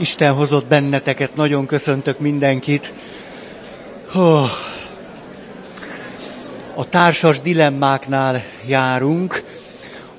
Isten 0.00 0.32
hozott 0.34 0.66
benneteket, 0.66 1.34
nagyon 1.34 1.66
köszöntök 1.66 2.18
mindenkit. 2.18 2.92
Oh. 4.14 4.50
A 6.74 6.88
társas 6.88 7.40
dilemmáknál 7.40 8.42
járunk. 8.66 9.44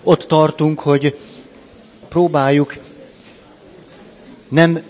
Ott 0.04 0.22
tartunk, 0.22 0.80
hogy 0.80 1.18
próbáljuk 2.10 2.76
nem 4.50 4.82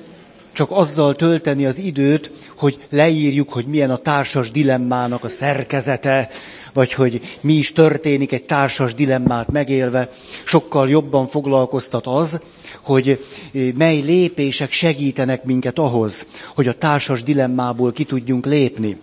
csak 0.53 0.71
azzal 0.71 1.15
tölteni 1.15 1.65
az 1.65 1.77
időt, 1.77 2.31
hogy 2.57 2.79
leírjuk, 2.89 3.49
hogy 3.49 3.65
milyen 3.65 3.91
a 3.91 3.97
társas 3.97 4.51
dilemmának 4.51 5.23
a 5.23 5.27
szerkezete, 5.27 6.29
vagy 6.73 6.93
hogy 6.93 7.37
mi 7.41 7.53
is 7.53 7.71
történik 7.71 8.31
egy 8.31 8.43
társas 8.43 8.93
dilemmát 8.93 9.51
megélve, 9.51 10.09
sokkal 10.43 10.89
jobban 10.89 11.27
foglalkoztat 11.27 12.07
az, 12.07 12.39
hogy 12.81 13.09
eh, 13.09 13.71
mely 13.75 13.99
lépések 13.99 14.71
segítenek 14.71 15.43
minket 15.43 15.79
ahhoz, 15.79 16.25
hogy 16.55 16.67
a 16.67 16.73
társas 16.73 17.23
dilemmából 17.23 17.91
ki 17.91 18.03
tudjunk 18.03 18.45
lépni. 18.45 18.97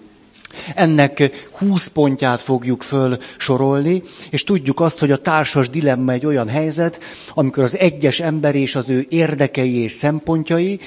Ennek 0.74 1.48
20 1.52 1.86
pontját 1.86 2.40
fogjuk 2.42 2.82
föl 2.82 3.18
sorolni, 3.36 4.02
és 4.30 4.44
tudjuk 4.44 4.80
azt, 4.80 4.98
hogy 4.98 5.10
a 5.10 5.16
társas 5.16 5.70
dilemma 5.70 6.12
egy 6.12 6.26
olyan 6.26 6.48
helyzet, 6.48 7.00
amikor 7.34 7.62
az 7.62 7.78
egyes 7.78 8.20
ember 8.20 8.54
és 8.54 8.74
az 8.74 8.88
ő 8.88 9.06
érdekei 9.08 9.76
és 9.76 9.92
szempontjai 9.92 10.80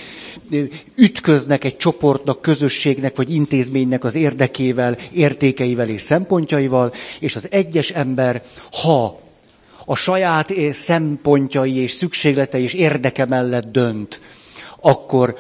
ütköznek 0.95 1.63
egy 1.63 1.77
csoportnak, 1.77 2.41
közösségnek 2.41 3.15
vagy 3.15 3.33
intézménynek 3.33 4.03
az 4.03 4.15
érdekével, 4.15 4.97
értékeivel 5.11 5.89
és 5.89 6.01
szempontjaival, 6.01 6.93
és 7.19 7.35
az 7.35 7.47
egyes 7.51 7.89
ember, 7.89 8.43
ha 8.71 9.19
a 9.85 9.95
saját 9.95 10.53
szempontjai 10.71 11.77
és 11.77 11.91
szükségletei 11.91 12.63
és 12.63 12.73
érdeke 12.73 13.25
mellett 13.25 13.71
dönt, 13.71 14.21
akkor 14.79 15.35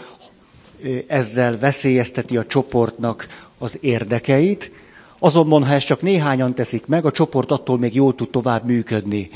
ezzel 1.07 1.57
veszélyezteti 1.59 2.37
a 2.37 2.45
csoportnak 2.45 3.27
az 3.57 3.77
érdekeit, 3.81 4.71
azonban, 5.23 5.65
ha 5.65 5.73
ezt 5.73 5.85
csak 5.85 6.01
néhányan 6.01 6.53
teszik 6.55 6.85
meg, 6.85 7.05
a 7.05 7.11
csoport 7.11 7.51
attól 7.51 7.77
még 7.77 7.95
jól 7.95 8.15
tud 8.15 8.29
tovább 8.29 8.65
működni. 8.65 9.29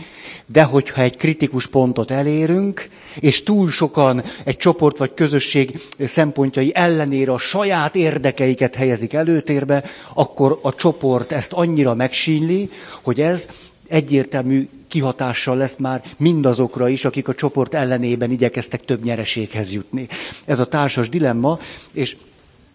De 0.46 0.64
hogyha 0.64 1.02
egy 1.02 1.18
kritikus 1.18 1.68
pontot 1.68 2.12
elérünk, 2.12 2.90
és 3.20 3.44
túl 3.44 3.70
sokan 3.70 4.24
egy 4.44 4.58
csoport 4.58 4.98
vagy 4.98 5.14
közösség 5.14 5.82
szempontjai 6.00 6.72
ellenére 6.76 7.32
a 7.32 7.38
saját 7.38 7.96
érdekeiket 7.96 8.76
helyezik 8.76 9.14
előtérbe, 9.14 9.84
akkor 10.14 10.60
a 10.62 10.76
csoport 10.76 11.32
ezt 11.32 11.54
annyira 11.54 11.94
megsínli, 11.94 12.70
hogy 13.04 13.22
ez 13.22 13.48
egyértelmű 13.88 14.70
kihatással 14.88 15.58
lesz 15.58 15.78
már 15.78 16.04
mindazokra 16.18 16.90
is, 16.90 17.06
akik 17.06 17.28
a 17.28 17.36
csoport 17.36 17.74
ellenében 17.74 18.32
igyekeztek 18.32 18.86
több 18.86 19.04
nyereséghez 19.04 19.72
jutni. 19.72 20.08
Ez 20.46 20.60
a 20.60 20.68
társas 20.68 21.10
dilemma, 21.10 21.60
és 21.92 22.18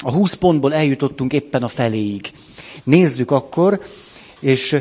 a 0.05 0.11
20 0.11 0.33
pontból 0.33 0.75
eljutottunk 0.75 1.33
éppen 1.33 1.63
a 1.63 1.69
feléig. 1.69 2.31
Nézzük 2.85 3.31
akkor, 3.31 3.81
és 4.41 4.77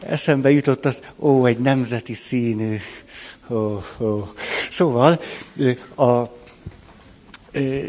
eszembe 0.00 0.50
jutott 0.50 0.84
az, 0.84 1.02
ó, 1.18 1.46
egy 1.46 1.58
nemzeti 1.58 2.14
színű. 2.14 2.76
Ó, 3.50 3.80
ó. 4.00 4.32
Szóval 4.70 5.20
a, 5.96 6.22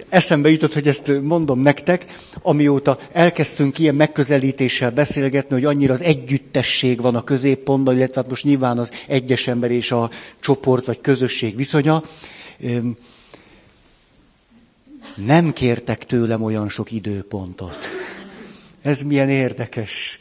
eszembe 0.09 0.49
jutott, 0.49 0.73
hogy 0.73 0.87
ezt 0.87 1.11
mondom 1.21 1.59
nektek, 1.59 2.05
amióta 2.41 2.97
elkezdtünk 3.11 3.79
ilyen 3.79 3.95
megközelítéssel 3.95 4.91
beszélgetni, 4.91 5.55
hogy 5.55 5.65
annyira 5.65 5.93
az 5.93 6.01
együttesség 6.01 7.01
van 7.01 7.15
a 7.15 7.23
középpontban, 7.23 7.95
illetve 7.95 8.21
hát 8.21 8.29
most 8.29 8.43
nyilván 8.43 8.77
az 8.77 8.91
egyes 9.07 9.47
ember 9.47 9.71
és 9.71 9.91
a 9.91 10.09
csoport 10.39 10.85
vagy 10.85 10.99
közösség 11.01 11.55
viszonya 11.55 12.03
nem 15.15 15.53
kértek 15.53 16.05
tőlem 16.05 16.43
olyan 16.43 16.69
sok 16.69 16.91
időpontot. 16.91 17.77
Ez 18.81 19.01
milyen 19.01 19.29
érdekes. 19.29 20.19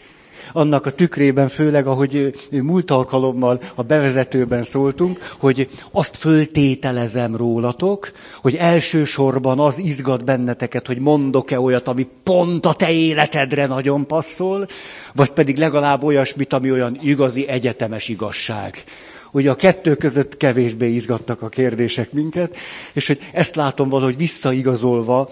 Annak 0.53 0.87
a 0.87 0.91
tükrében, 0.91 1.49
főleg 1.49 1.87
ahogy 1.87 2.35
múlt 2.51 2.91
alkalommal 2.91 3.61
a 3.75 3.83
bevezetőben 3.83 4.63
szóltunk, 4.63 5.19
hogy 5.39 5.69
azt 5.93 6.17
föltételezem 6.17 7.37
rólatok, 7.37 8.11
hogy 8.43 8.55
elsősorban 8.55 9.61
az 9.61 9.79
izgat 9.79 10.25
benneteket, 10.25 10.87
hogy 10.87 10.99
mondok-e 10.99 11.61
olyat, 11.61 11.89
ami 11.89 12.07
pont 12.23 12.67
a 12.67 12.73
te 12.73 12.91
életedre 12.91 13.67
nagyon 13.67 14.07
passzol, 14.07 14.67
vagy 15.15 15.31
pedig 15.31 15.57
legalább 15.57 16.03
olyasmit, 16.03 16.53
ami 16.53 16.71
olyan 16.71 16.99
igazi 17.03 17.49
egyetemes 17.49 18.09
igazság. 18.09 18.85
Ugye 19.31 19.51
a 19.51 19.55
kettő 19.55 19.95
között 19.95 20.37
kevésbé 20.37 20.95
izgattak 20.95 21.43
a 21.43 21.49
kérdések 21.49 22.13
minket, 22.13 22.57
és 22.93 23.07
hogy 23.07 23.19
ezt 23.33 23.55
látom 23.55 23.89
valahogy 23.89 24.17
visszaigazolva 24.17 25.31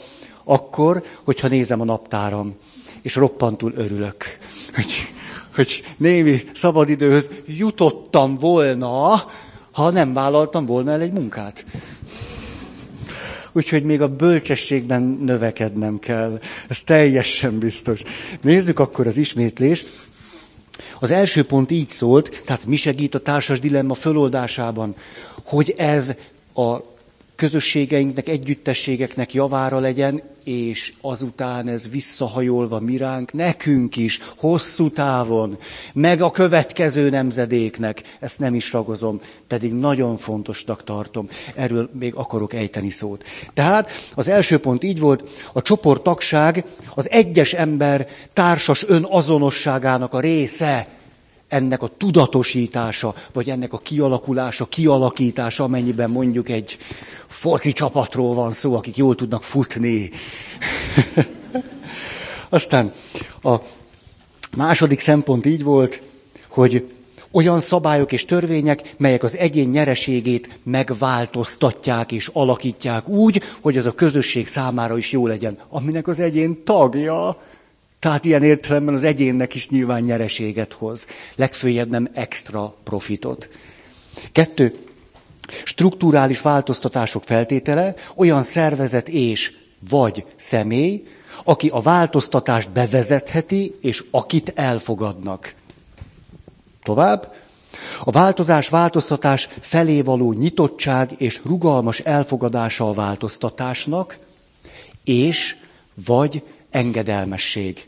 akkor, 0.49 1.03
hogyha 1.25 1.49
nézem 1.49 1.81
a 1.81 1.85
naptáram, 1.85 2.55
és 3.03 3.15
roppantul 3.15 3.73
örülök, 3.77 4.25
hogy, 4.75 4.93
hogy 5.55 5.83
némi 5.97 6.43
szabadidőhöz 6.53 7.31
jutottam 7.47 8.35
volna, 8.35 9.25
ha 9.73 9.91
nem 9.91 10.13
vállaltam 10.13 10.67
volna 10.67 10.91
el 10.91 11.01
egy 11.01 11.13
munkát. 11.13 11.65
Úgyhogy 13.53 13.83
még 13.83 14.03
a 14.03 14.09
bölcsességben 14.09 15.03
növekednem 15.03 15.99
kell. 15.99 16.41
Ez 16.69 16.83
teljesen 16.83 17.59
biztos. 17.59 18.03
Nézzük 18.41 18.79
akkor 18.79 19.07
az 19.07 19.17
ismétlést. 19.17 19.89
Az 21.01 21.11
első 21.11 21.45
pont 21.45 21.71
így 21.71 21.89
szólt, 21.89 22.43
tehát 22.45 22.67
mi 22.67 22.77
segít 22.77 23.15
a 23.15 23.21
társas 23.21 23.59
dilemma 23.59 23.95
föloldásában, 23.95 24.95
hogy 25.45 25.75
ez 25.77 26.13
a 26.55 26.96
közösségeinknek, 27.37 28.29
együttességeknek 28.29 29.35
javára 29.35 29.79
legyen, 29.79 30.23
és 30.45 30.93
azután 31.01 31.69
ez 31.69 31.89
visszahajolva 31.89 32.81
miránk, 32.81 33.33
nekünk 33.33 33.97
is, 33.97 34.21
hosszú 34.37 34.91
távon, 34.91 35.59
meg 35.93 36.21
a 36.23 36.31
következő 36.31 37.11
nemzedéknek, 37.11 38.03
ezt 38.21 38.39
nem 38.39 38.55
is 38.55 38.73
ragozom, 38.73 39.21
pedig 39.47 39.73
nagyon 39.73 40.17
fontosnak 40.17 40.85
tartom, 40.85 41.29
erről 41.55 41.91
még 41.99 42.15
akarok 42.15 42.53
ejteni 42.53 42.91
szót. 42.91 43.25
Tehát 43.55 43.91
az 44.15 44.29
első 44.29 44.59
pont 44.59 44.85
így 44.85 44.99
volt, 44.99 45.49
a 45.53 45.63
csoporttagság 45.63 46.65
az 46.95 47.11
egyes 47.11 47.53
ember 47.53 48.09
társas 48.33 48.85
önazonosságának 48.89 50.15
a 50.15 50.21
része, 50.21 50.96
ennek 51.49 51.83
a 51.83 51.89
tudatosítása, 51.97 53.15
vagy 53.33 53.51
ennek 53.51 53.73
a 53.73 53.79
kialakulása, 53.79 54.65
kialakítása, 54.65 55.65
amennyiben 55.65 56.11
mondjuk 56.11 56.49
egy 56.49 56.79
foci 57.27 57.73
csapatról 57.73 58.35
van 58.35 58.53
szó, 58.53 58.75
akik 58.75 58.97
jól 58.97 59.15
tudnak 59.15 59.43
futni. 59.43 60.11
Aztán 62.49 62.93
a 63.43 63.57
második 64.57 64.99
szempont 64.99 65.47
így 65.47 65.63
volt, 65.63 66.03
hogy 66.49 66.85
olyan 67.31 67.61
szabályok 67.61 68.13
és 68.13 68.25
törvények, 68.25 68.95
melyek 68.99 69.23
az 69.23 69.37
egyén 69.37 69.69
nyereségét 69.69 70.59
megváltoztatják 70.63 72.13
és 72.13 72.31
alakítják 72.33 73.09
úgy, 73.09 73.43
hogy 73.61 73.77
ez 73.77 73.87
a 73.87 73.95
közösség 73.95 74.47
számára 74.47 74.97
is 74.97 75.13
jó 75.13 75.27
legyen, 75.27 75.59
aminek 75.69 76.09
az 76.09 76.21
egyén 76.21 76.65
tagja. 76.65 77.41
Tehát 78.07 78.25
ilyen 78.25 78.43
értelemben 78.43 78.95
az 78.95 79.05
egyénnek 79.05 79.55
is 79.55 79.69
nyilván 79.69 80.03
nyereséget 80.03 80.73
hoz. 80.73 81.07
Legfőjebb 81.37 81.89
nem 81.89 82.09
extra 82.15 82.75
profitot. 82.85 83.51
Kettő, 84.33 84.75
strukturális 85.65 86.41
változtatások 86.41 87.23
feltétele 87.25 87.95
olyan 88.17 88.43
szervezet 88.43 89.09
és 89.09 89.57
vagy 89.91 90.25
személy, 90.37 91.07
aki 91.45 91.69
a 91.69 91.81
változtatást 91.81 92.71
bevezetheti, 92.71 93.75
és 93.81 94.05
akit 94.11 94.53
elfogadnak. 94.55 95.55
Tovább. 96.83 97.35
A 98.05 98.11
változás, 98.11 98.69
változtatás 98.69 99.49
felé 99.61 100.01
való 100.01 100.33
nyitottság 100.33 101.11
és 101.17 101.41
rugalmas 101.45 101.99
elfogadása 101.99 102.89
a 102.89 102.93
változtatásnak, 102.93 104.19
és 105.05 105.57
vagy 106.07 106.43
engedelmesség, 106.71 107.87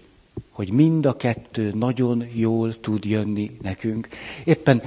hogy 0.59 0.73
mind 0.73 1.07
a 1.07 1.17
kettő 1.17 1.73
nagyon 1.75 2.25
jól 2.33 2.81
tud 2.81 3.05
jönni 3.05 3.57
nekünk. 3.63 4.09
Éppen 4.45 4.83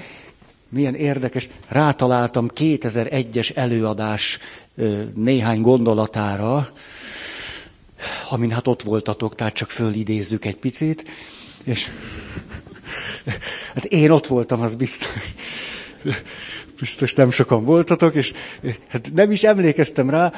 milyen 0.69 0.95
érdekes, 0.95 1.49
rátaláltam 1.67 2.49
2001-es 2.55 3.57
előadás 3.57 4.39
néhány 5.13 5.61
gondolatára, 5.61 6.71
amin 8.29 8.51
hát 8.51 8.67
ott 8.67 8.81
voltatok, 8.81 9.35
tehát 9.35 9.53
csak 9.53 9.69
fölidézzük 9.69 10.45
egy 10.45 10.57
picit, 10.57 11.03
és 11.63 11.89
hát 13.75 13.85
én 13.85 14.11
ott 14.11 14.27
voltam, 14.27 14.61
az 14.61 14.75
biztos 14.75 15.09
biztos 16.81 17.13
nem 17.13 17.31
sokan 17.31 17.63
voltatok, 17.63 18.15
és 18.15 18.33
hát 18.87 19.11
nem 19.13 19.31
is 19.31 19.43
emlékeztem 19.43 20.09
rá, 20.09 20.31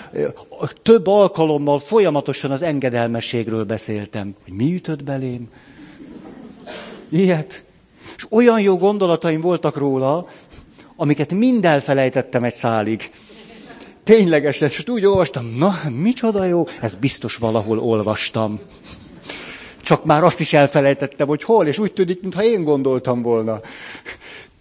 több 0.82 1.08
alkalommal 1.08 1.80
folyamatosan 1.80 2.52
az 2.52 2.62
engedelmességről 2.62 3.64
beszéltem. 3.64 4.36
Hogy 4.44 4.54
mi 4.54 4.74
ütött 4.74 5.04
belém? 5.04 5.50
Ilyet. 7.10 7.64
És 8.16 8.26
olyan 8.30 8.62
jó 8.62 8.78
gondolataim 8.78 9.42
voltak 9.42 9.78
róla, 9.78 10.28
amiket 10.96 11.34
mind 11.34 11.66
elfelejtettem 11.66 12.44
egy 12.44 12.54
szálig. 12.54 13.12
ténylegesen, 14.04 14.68
és 14.68 14.84
úgy 14.88 15.06
olvastam, 15.06 15.56
na, 15.58 15.76
micsoda 15.90 16.46
jó, 16.46 16.68
ez 16.82 16.96
biztos 16.96 17.36
valahol 17.36 17.80
olvastam. 17.80 18.60
Csak 19.82 20.06
már 20.06 20.24
azt 20.24 20.40
is 20.40 20.54
elfelejtettem, 20.54 21.28
hogy 21.28 21.44
hol, 21.44 21.68
és 21.68 21.80
úgy 21.80 21.94
tűnik, 21.94 22.22
mintha 22.22 22.44
én 22.44 22.64
gondoltam 22.64 23.22
volna. 23.22 23.62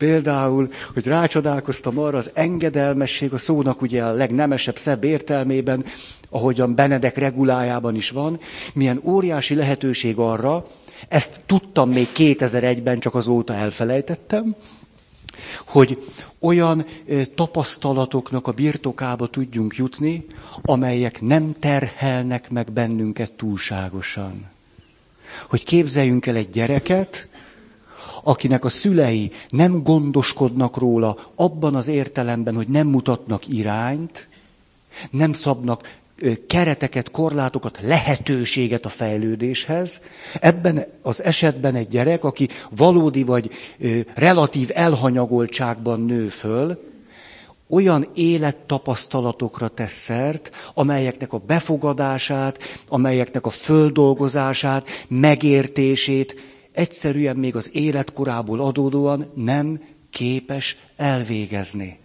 Például, 0.02 0.68
hogy 0.92 1.06
rácsodálkoztam 1.06 1.98
arra, 1.98 2.16
az 2.16 2.30
engedelmesség 2.34 3.32
a 3.32 3.38
szónak 3.38 3.82
ugye 3.82 4.04
a 4.04 4.12
legnemesebb, 4.12 4.78
szebb 4.78 5.04
értelmében, 5.04 5.84
ahogyan 6.30 6.74
Benedek 6.74 7.16
regulájában 7.16 7.94
is 7.94 8.10
van, 8.10 8.40
milyen 8.74 9.00
óriási 9.04 9.54
lehetőség 9.54 10.18
arra, 10.18 10.66
ezt 11.08 11.40
tudtam 11.46 11.90
még 11.90 12.08
2001-ben, 12.16 13.00
csak 13.00 13.14
azóta 13.14 13.54
elfelejtettem, 13.54 14.54
hogy 15.66 15.98
olyan 16.40 16.86
tapasztalatoknak 17.34 18.46
a 18.46 18.52
birtokába 18.52 19.26
tudjunk 19.26 19.76
jutni, 19.76 20.26
amelyek 20.62 21.20
nem 21.20 21.54
terhelnek 21.58 22.50
meg 22.50 22.72
bennünket 22.72 23.32
túlságosan. 23.32 24.50
Hogy 25.48 25.64
képzeljünk 25.64 26.26
el 26.26 26.36
egy 26.36 26.50
gyereket, 26.50 27.28
akinek 28.22 28.64
a 28.64 28.68
szülei 28.68 29.30
nem 29.48 29.82
gondoskodnak 29.82 30.76
róla 30.76 31.16
abban 31.34 31.74
az 31.74 31.88
értelemben, 31.88 32.54
hogy 32.54 32.68
nem 32.68 32.86
mutatnak 32.86 33.48
irányt, 33.48 34.28
nem 35.10 35.32
szabnak 35.32 36.00
kereteket, 36.46 37.10
korlátokat, 37.10 37.78
lehetőséget 37.82 38.84
a 38.84 38.88
fejlődéshez. 38.88 40.00
Ebben 40.40 40.86
az 41.02 41.22
esetben 41.22 41.74
egy 41.74 41.88
gyerek, 41.88 42.24
aki 42.24 42.48
valódi 42.70 43.22
vagy 43.22 43.50
relatív 44.14 44.70
elhanyagoltságban 44.74 46.00
nő 46.00 46.28
föl, 46.28 46.90
olyan 47.68 48.08
élettapasztalatokra 48.14 49.68
tesz 49.68 49.92
szert, 49.92 50.50
amelyeknek 50.74 51.32
a 51.32 51.38
befogadását, 51.46 52.58
amelyeknek 52.88 53.46
a 53.46 53.50
földolgozását, 53.50 54.88
megértését 55.08 56.51
egyszerűen 56.72 57.36
még 57.36 57.56
az 57.56 57.70
életkorából 57.72 58.60
adódóan 58.60 59.30
nem 59.34 59.80
képes 60.10 60.76
elvégezni. 60.96 61.98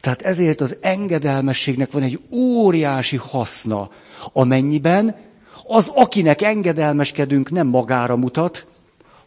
Tehát 0.00 0.22
ezért 0.22 0.60
az 0.60 0.76
engedelmességnek 0.80 1.92
van 1.92 2.02
egy 2.02 2.20
óriási 2.30 3.16
haszna, 3.16 3.90
amennyiben 4.32 5.16
az, 5.66 5.92
akinek 5.94 6.42
engedelmeskedünk, 6.42 7.50
nem 7.50 7.66
magára 7.66 8.16
mutat, 8.16 8.66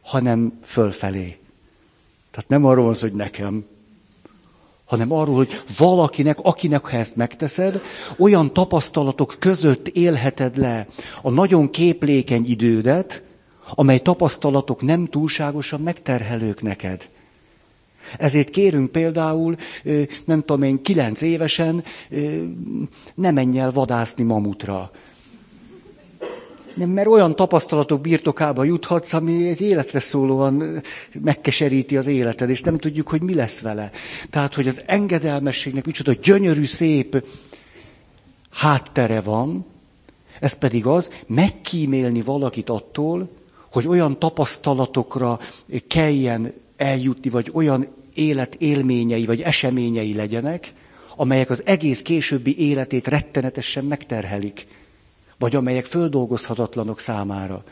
hanem 0.02 0.60
fölfelé. 0.66 1.38
Tehát 2.32 2.50
nem 2.50 2.66
arról 2.66 2.86
van 2.86 2.96
hogy 3.00 3.14
nekem, 3.14 3.66
hanem 4.86 5.12
arról, 5.12 5.36
hogy 5.36 5.62
valakinek, 5.78 6.40
akinek 6.40 6.86
ha 6.86 6.98
ezt 6.98 7.16
megteszed, 7.16 7.82
olyan 8.18 8.54
tapasztalatok 8.54 9.36
között 9.40 9.88
élheted 9.88 10.58
le 10.58 10.88
a 11.22 11.30
nagyon 11.30 11.70
képlékeny 11.70 12.50
idődet, 12.50 13.24
amely 13.70 14.00
tapasztalatok 14.00 14.82
nem 14.82 15.06
túlságosan 15.06 15.82
megterhelők 15.82 16.62
neked. 16.62 17.10
Ezért 18.18 18.50
kérünk 18.50 18.92
például, 18.92 19.56
nem 20.26 20.40
tudom 20.40 20.64
én, 20.64 20.82
kilenc 20.82 21.22
évesen, 21.22 21.84
ne 23.16 23.32
menj 23.32 23.60
el 23.60 23.72
vadászni 23.72 24.24
mamutra. 24.24 24.92
Nem, 26.76 26.90
mert 26.90 27.08
olyan 27.08 27.36
tapasztalatok 27.36 28.02
birtokába 28.02 28.64
juthatsz, 28.64 29.14
ami 29.14 29.48
egy 29.48 29.62
életre 29.62 30.00
szólóan 30.00 30.82
megkeseríti 31.22 31.98
az 31.98 32.08
életed, 32.08 32.50
és 32.50 32.62
nem 32.62 32.78
tudjuk, 32.78 33.08
hogy 33.08 33.22
mi 33.22 33.34
lesz 33.34 33.60
vele. 33.60 33.92
Tehát, 34.30 34.54
hogy 34.54 34.68
az 34.68 34.82
engedelmességnek 34.86 35.86
micsoda 35.86 36.14
gyönyörű, 36.14 36.66
szép 36.66 37.26
háttere 38.50 39.22
van, 39.22 39.66
ez 40.40 40.54
pedig 40.54 40.86
az, 40.86 41.12
megkímélni 41.28 42.22
valakit 42.22 42.70
attól, 42.70 43.30
hogy 43.74 43.88
olyan 43.88 44.20
tapasztalatokra 44.20 45.40
kelljen 45.88 46.54
eljutni, 46.78 47.30
vagy 47.30 47.50
olyan 47.54 47.88
élet 48.14 48.56
élményei, 48.56 49.26
vagy 49.26 49.42
eseményei 49.42 50.14
legyenek, 50.14 50.74
amelyek 51.16 51.50
az 51.50 51.62
egész 51.66 52.02
későbbi 52.02 52.58
életét 52.60 53.08
rettenetesen 53.08 53.86
megterhelik, 53.86 54.68
vagy 55.40 55.56
amelyek 55.56 55.86
földolgozhatatlanok 55.86 57.00
számára. 57.00 57.64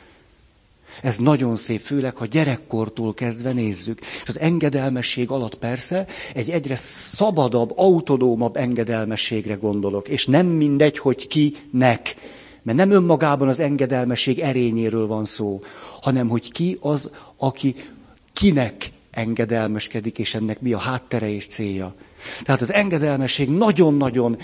Ez 1.02 1.18
nagyon 1.18 1.56
szép, 1.56 1.82
főleg, 1.82 2.16
ha 2.16 2.26
gyerekkortól 2.26 3.14
kezdve 3.14 3.52
nézzük. 3.52 4.00
És 4.00 4.28
az 4.28 4.40
engedelmesség 4.40 5.30
alatt 5.30 5.56
persze 5.56 6.06
egy 6.34 6.50
egyre 6.50 6.76
szabadabb, 6.76 7.74
autonómabb 7.76 8.56
engedelmességre 8.56 9.54
gondolok. 9.54 10.08
És 10.08 10.26
nem 10.26 10.48
mindegy, 10.48 10.98
hogy 10.98 11.28
kinek. 11.28 12.16
Mert 12.64 12.78
nem 12.78 12.92
önmagában 12.92 13.48
az 13.48 13.60
engedelmesség 13.60 14.40
erényéről 14.40 15.08
van 15.08 15.26
szó, 15.26 15.62
hanem 16.02 16.30
hogy 16.30 16.52
ki 16.52 16.78
az, 16.82 17.10
aki 17.38 17.76
kinek 18.34 18.92
engedelmeskedik, 19.12 20.18
és 20.20 20.36
ennek 20.36 20.62
mi 20.62 20.74
a 20.74 20.78
háttere 20.78 21.30
és 21.30 21.48
célja. 21.48 21.96
Tehát 22.44 22.62
az 22.62 22.74
engedelmesség 22.74 23.50
nagyon-nagyon 23.50 24.38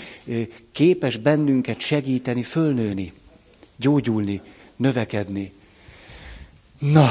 képes 0.72 1.16
bennünket 1.16 1.78
segíteni, 1.78 2.42
fölnőni, 2.42 3.12
gyógyulni, 3.76 4.40
növekedni. 4.76 5.52
Na, 6.78 7.08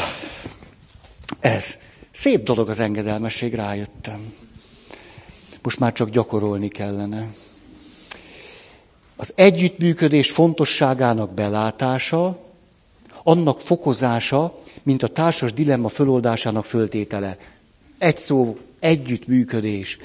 ez. 1.40 1.78
Szép 2.12 2.44
dolog 2.44 2.70
az 2.70 2.80
engedelmesség, 2.80 3.54
rájöttem. 3.54 4.34
Most 5.62 5.80
már 5.80 5.94
csak 5.94 6.10
gyakorolni 6.10 6.68
kellene. 6.68 7.34
Az 9.20 9.34
együttműködés 9.36 10.32
fontosságának 10.32 11.34
belátása, 11.34 12.40
annak 13.24 13.62
fokozása, 13.62 14.60
mint 14.84 15.04
a 15.04 15.08
társas 15.08 15.54
dilemma 15.54 15.88
föloldásának 15.90 16.66
föltétele. 16.66 17.38
Egy 17.98 18.18
szó, 18.18 18.58
együttműködés. 18.80 19.98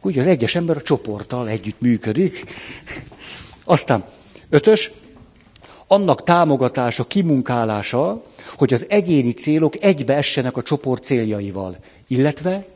Úgy 0.00 0.18
az 0.18 0.26
egyes 0.26 0.54
ember 0.54 0.76
a 0.76 0.82
csoporttal 0.82 1.48
együtt 1.48 1.80
működik. 1.80 2.44
Aztán 3.64 4.04
ötös, 4.50 4.90
annak 5.86 6.24
támogatása, 6.24 7.06
kimunkálása, 7.06 8.22
hogy 8.56 8.72
az 8.72 8.86
egyéni 8.88 9.32
célok 9.32 9.82
egybeessenek 9.82 10.56
a 10.56 10.62
csoport 10.62 11.02
céljaival, 11.02 11.76
illetve 12.06 12.66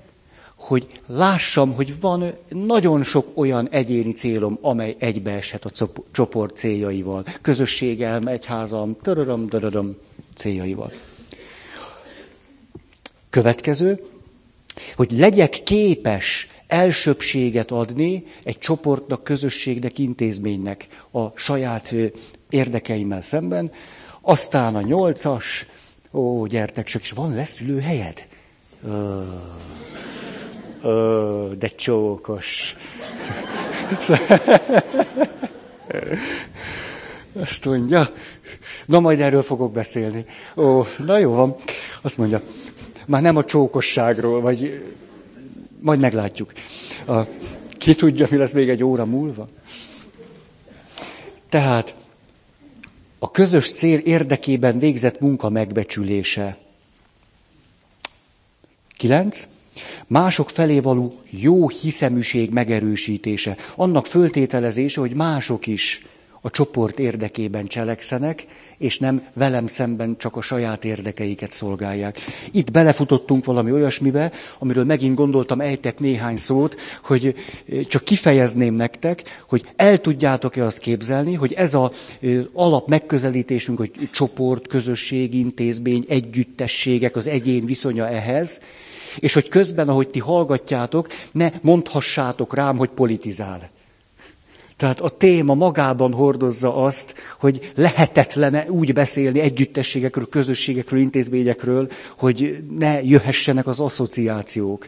hogy 0.61 0.87
lássam, 1.07 1.75
hogy 1.75 2.01
van 2.01 2.35
nagyon 2.49 3.03
sok 3.03 3.27
olyan 3.35 3.69
egyéni 3.69 4.13
célom, 4.13 4.59
amely 4.61 4.97
egybeeshet 4.99 5.65
a 5.65 5.89
csoport 6.13 6.57
céljaival. 6.57 7.25
Közösségem, 7.41 8.27
egyházam, 8.27 8.97
töröröm, 9.03 9.47
döröröm 9.47 9.97
céljaival. 10.35 10.93
Következő, 13.31 14.05
hogy 14.97 15.11
legyek 15.11 15.63
képes 15.65 16.49
elsőbséget 16.67 17.71
adni 17.71 18.27
egy 18.43 18.59
csoportnak, 18.59 19.25
közösségnek, 19.25 19.99
intézménynek 19.99 20.87
a 21.11 21.39
saját 21.39 21.95
érdekeimmel 22.51 23.21
szemben. 23.21 23.73
Aztán 24.21 24.77
a 24.77 24.81
nyolcas, 24.81 25.67
ó, 26.13 26.47
gyertek 26.47 26.87
csak, 26.87 27.03
és 27.03 27.11
van 27.11 27.35
lesz 27.35 27.61
ülőhelyed? 27.61 28.27
Ö, 28.85 29.23
ö, 30.83 31.51
de 31.59 31.69
csókos. 31.69 32.77
Azt 37.41 37.65
mondja, 37.65 38.13
na 38.87 39.01
majd 39.01 39.21
erről 39.21 39.43
fogok 39.43 39.73
beszélni. 39.73 40.25
Ó, 40.57 40.85
na 41.07 41.19
jó 41.19 41.33
van. 41.33 41.57
Azt 42.03 42.19
mondja, 42.19 42.43
már 43.07 43.23
nem 43.23 43.37
a 43.37 43.45
csókosságról, 43.45 44.41
vagy 44.41 44.85
majd 45.81 46.01
meglátjuk. 46.01 46.53
A, 47.07 47.21
ki 47.71 47.95
tudja, 47.95 48.27
mi 48.31 48.37
lesz 48.37 48.53
még 48.53 48.69
egy 48.69 48.83
óra 48.85 49.05
múlva? 49.05 49.49
Tehát 51.49 51.95
a 53.19 53.31
közös 53.31 53.71
cél 53.73 53.99
érdekében 53.99 54.79
végzett 54.79 55.21
munka 55.21 55.49
megbecsülése. 55.49 56.59
Kilenc. 58.97 59.49
Mások 60.07 60.51
felé 60.51 60.81
való 60.81 61.21
jó 61.31 61.69
hiszeműség 61.69 62.51
megerősítése. 62.51 63.57
Annak 63.77 64.07
föltételezése, 64.07 65.01
hogy 65.01 65.15
mások 65.15 65.67
is 65.67 66.03
a 66.41 66.51
csoport 66.51 66.99
érdekében 66.99 67.67
cselekszenek, 67.67 68.47
és 68.79 68.99
nem 68.99 69.27
velem 69.33 69.67
szemben 69.67 70.17
csak 70.19 70.37
a 70.37 70.41
saját 70.41 70.85
érdekeiket 70.85 71.51
szolgálják. 71.51 72.19
Itt 72.53 72.71
belefutottunk 72.71 73.45
valami 73.45 73.73
olyasmibe, 73.73 74.33
amiről 74.59 74.85
megint 74.85 75.15
gondoltam, 75.15 75.61
ejtek 75.61 75.99
néhány 75.99 76.37
szót, 76.37 76.77
hogy 77.03 77.35
csak 77.89 78.05
kifejezném 78.05 78.75
nektek, 78.75 79.43
hogy 79.49 79.65
el 79.77 79.99
tudjátok-e 79.99 80.65
azt 80.65 80.79
képzelni, 80.79 81.35
hogy 81.35 81.53
ez 81.53 81.75
az 81.75 81.91
alap 82.53 82.89
megközelítésünk, 82.89 83.79
hogy 83.79 83.93
csoport, 84.13 84.67
közösség, 84.67 85.35
intézmény, 85.35 86.05
együttességek, 86.09 87.17
az 87.17 87.27
egyén 87.27 87.65
viszonya 87.65 88.09
ehhez, 88.09 88.63
és 89.19 89.35
hogy 89.35 89.49
közben, 89.49 89.89
ahogy 89.89 90.09
ti 90.09 90.19
hallgatjátok, 90.19 91.09
ne 91.33 91.51
mondhassátok 91.61 92.55
rám, 92.55 92.77
hogy 92.77 92.89
politizál. 92.89 93.71
Tehát 94.81 95.01
a 95.01 95.09
téma 95.09 95.55
magában 95.55 96.13
hordozza 96.13 96.77
azt, 96.77 97.15
hogy 97.39 97.73
lehetetlene 97.75 98.65
úgy 98.69 98.93
beszélni 98.93 99.41
együttességekről, 99.41 100.29
közösségekről, 100.29 101.01
intézményekről, 101.01 101.89
hogy 102.19 102.65
ne 102.79 103.03
jöhessenek 103.03 103.67
az 103.67 103.81
asszociációk. 103.81 104.87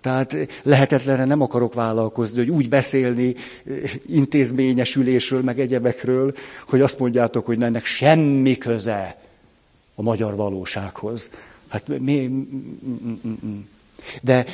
Tehát 0.00 0.36
lehetetlene 0.62 1.24
nem 1.24 1.40
akarok 1.40 1.74
vállalkozni, 1.74 2.38
hogy 2.38 2.50
úgy 2.50 2.68
beszélni 2.68 3.34
eh, 3.66 3.74
intézményesülésről, 4.08 5.42
meg 5.42 5.60
egyebekről, 5.60 6.34
hogy 6.68 6.80
azt 6.80 6.98
mondjátok, 6.98 7.46
hogy 7.46 7.62
ennek 7.62 7.84
semmi 7.84 8.56
köze 8.58 9.16
a 9.94 10.02
magyar 10.02 10.36
valósághoz. 10.36 11.30
Hát 11.68 11.98
mi... 11.98 12.30
De 14.22 14.46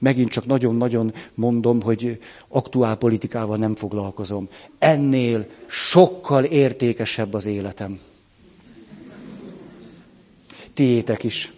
megint 0.00 0.30
csak 0.30 0.46
nagyon-nagyon 0.46 1.14
mondom, 1.34 1.82
hogy 1.82 2.20
aktuál 2.48 2.96
politikával 2.96 3.56
nem 3.56 3.76
foglalkozom. 3.76 4.48
Ennél 4.78 5.46
sokkal 5.66 6.44
értékesebb 6.44 7.34
az 7.34 7.46
életem. 7.46 8.00
Tiétek 10.74 11.22
is. 11.22 11.52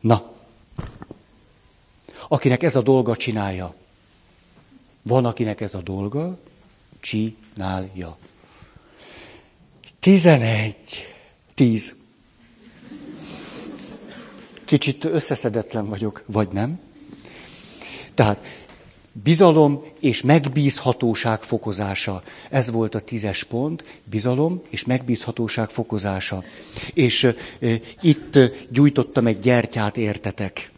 Na, 0.00 0.32
akinek 2.28 2.62
ez 2.62 2.76
a 2.76 2.82
dolga 2.82 3.16
csinálja. 3.16 3.74
Van, 5.02 5.24
akinek 5.24 5.60
ez 5.60 5.74
a 5.74 5.82
dolga, 5.82 6.38
csinálja. 7.00 8.16
Tizenegy. 10.00 11.14
Tíz. 11.54 11.94
Kicsit 14.66 15.04
összeszedetlen 15.04 15.88
vagyok, 15.88 16.22
vagy 16.26 16.48
nem? 16.52 16.80
Tehát 18.14 18.38
bizalom 19.12 19.84
és 20.00 20.22
megbízhatóság 20.22 21.42
fokozása. 21.42 22.22
Ez 22.50 22.70
volt 22.70 22.94
a 22.94 23.00
tízes 23.00 23.44
pont, 23.44 23.84
bizalom 24.04 24.60
és 24.68 24.84
megbízhatóság 24.84 25.68
fokozása. 25.68 26.44
És 26.94 27.24
e, 27.24 27.34
itt 28.00 28.38
gyújtottam 28.68 29.26
egy 29.26 29.38
gyertyát, 29.38 29.96
értetek. 29.96 30.70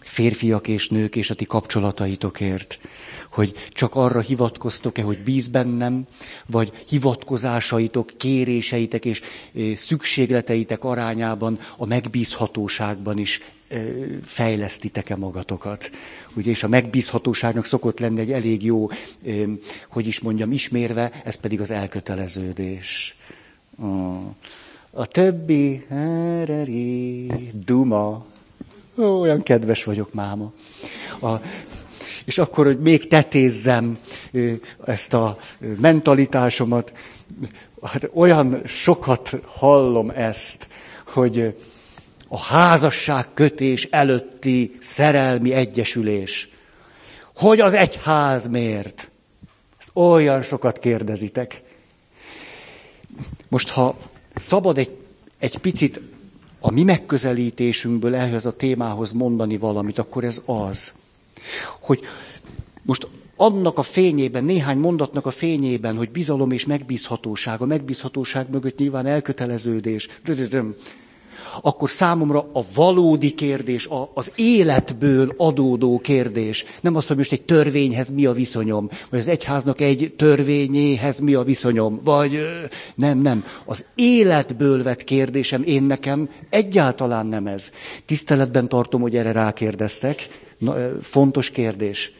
Férfiak 0.00 0.68
és 0.68 0.88
nők 0.88 1.16
és 1.16 1.30
a 1.30 1.34
ti 1.34 1.44
kapcsolataitokért 1.44 2.78
hogy 3.36 3.54
csak 3.72 3.94
arra 3.94 4.20
hivatkoztok-e, 4.20 5.02
hogy 5.02 5.18
bíz 5.18 5.48
bennem, 5.48 6.06
vagy 6.46 6.72
hivatkozásaitok, 6.88 8.12
kéréseitek 8.16 9.04
és 9.04 9.20
szükségleteitek 9.74 10.84
arányában 10.84 11.58
a 11.76 11.86
megbízhatóságban 11.86 13.18
is 13.18 13.40
fejlesztitek-e 14.22 15.16
magatokat. 15.16 15.90
Ugye, 16.36 16.50
és 16.50 16.62
a 16.62 16.68
megbízhatóságnak 16.68 17.64
szokott 17.64 17.98
lenni 17.98 18.20
egy 18.20 18.32
elég 18.32 18.64
jó, 18.64 18.88
hogy 19.88 20.06
is 20.06 20.20
mondjam, 20.20 20.52
ismérve, 20.52 21.22
ez 21.24 21.34
pedig 21.34 21.60
az 21.60 21.70
elköteleződés. 21.70 23.16
A 24.90 25.06
többi, 25.06 25.86
duma, 27.52 28.24
olyan 28.94 29.42
kedves 29.42 29.84
vagyok 29.84 30.12
máma. 30.12 30.52
A, 31.20 31.40
és 32.26 32.38
akkor, 32.38 32.66
hogy 32.66 32.80
még 32.80 33.08
tetézzem 33.08 33.98
ezt 34.84 35.14
a 35.14 35.38
mentalitásomat, 35.80 36.92
hát 37.82 38.10
olyan 38.14 38.62
sokat 38.64 39.34
hallom 39.46 40.10
ezt, 40.10 40.66
hogy 41.06 41.56
a 42.28 42.38
házasság 42.38 43.26
kötés 43.34 43.84
előtti 43.90 44.76
szerelmi 44.78 45.52
egyesülés. 45.52 46.48
Hogy 47.34 47.60
az 47.60 47.72
egyház 47.72 48.48
miért? 48.48 49.10
Ezt 49.78 49.90
olyan 49.92 50.42
sokat 50.42 50.78
kérdezitek. 50.78 51.62
Most, 53.48 53.68
ha 53.68 53.96
szabad 54.34 54.78
egy, 54.78 54.90
egy 55.38 55.58
picit 55.58 56.00
a 56.60 56.70
mi 56.70 56.82
megközelítésünkből 56.82 58.14
ehhez 58.14 58.46
a 58.46 58.56
témához 58.56 59.12
mondani 59.12 59.56
valamit, 59.56 59.98
akkor 59.98 60.24
ez 60.24 60.42
az, 60.46 60.94
hogy 61.80 62.00
most 62.82 63.08
annak 63.36 63.78
a 63.78 63.82
fényében, 63.82 64.44
néhány 64.44 64.78
mondatnak 64.78 65.26
a 65.26 65.30
fényében, 65.30 65.96
hogy 65.96 66.10
bizalom 66.10 66.50
és 66.50 66.66
megbízhatóság, 66.66 67.60
a 67.60 67.66
megbízhatóság 67.66 68.50
mögött 68.50 68.78
nyilván 68.78 69.06
elköteleződés, 69.06 70.08
akkor 71.62 71.90
számomra 71.90 72.50
a 72.52 72.62
valódi 72.74 73.34
kérdés, 73.34 73.88
az 74.14 74.32
életből 74.34 75.34
adódó 75.36 75.98
kérdés, 75.98 76.64
nem 76.80 76.96
az, 76.96 77.06
hogy 77.06 77.16
most 77.16 77.32
egy 77.32 77.42
törvényhez 77.42 78.10
mi 78.10 78.26
a 78.26 78.32
viszonyom, 78.32 78.88
vagy 79.10 79.18
az 79.18 79.28
egyháznak 79.28 79.80
egy 79.80 80.14
törvényéhez 80.16 81.18
mi 81.18 81.34
a 81.34 81.42
viszonyom, 81.42 82.00
vagy 82.04 82.40
nem, 82.94 83.18
nem. 83.18 83.44
Az 83.64 83.86
életből 83.94 84.82
vett 84.82 85.04
kérdésem 85.04 85.62
én 85.62 85.82
nekem 85.82 86.28
egyáltalán 86.50 87.26
nem 87.26 87.46
ez. 87.46 87.70
Tiszteletben 88.04 88.68
tartom, 88.68 89.00
hogy 89.00 89.16
erre 89.16 89.32
rákérdeztek, 89.32 90.28
fontos 91.00 91.50
kérdés. 91.50 92.12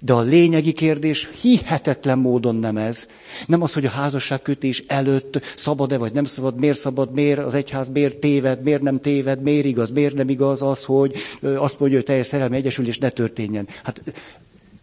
De 0.00 0.12
a 0.12 0.20
lényegi 0.20 0.72
kérdés 0.72 1.28
hihetetlen 1.40 2.18
módon 2.18 2.56
nem 2.56 2.76
ez. 2.76 3.08
Nem 3.46 3.62
az, 3.62 3.72
hogy 3.72 3.84
a 3.84 3.90
házasságkötés 3.90 4.84
előtt 4.86 5.40
szabad-e 5.56 5.98
vagy 5.98 6.12
nem 6.12 6.24
szabad, 6.24 6.58
miért 6.58 6.78
szabad, 6.78 7.12
miért 7.12 7.38
az 7.38 7.54
egyház 7.54 7.88
miért 7.88 8.16
téved, 8.16 8.62
miért 8.62 8.82
nem 8.82 9.00
téved, 9.00 9.42
miért 9.42 9.64
igaz, 9.64 9.90
miért 9.90 10.14
nem 10.14 10.28
igaz 10.28 10.62
az, 10.62 10.84
hogy 10.84 11.14
azt 11.42 11.78
mondja, 11.78 11.96
hogy 11.98 12.06
teljes 12.06 12.26
szerelmi 12.26 12.56
egyesülés 12.56 12.98
ne 12.98 13.08
történjen. 13.10 13.68
Hát 13.84 14.02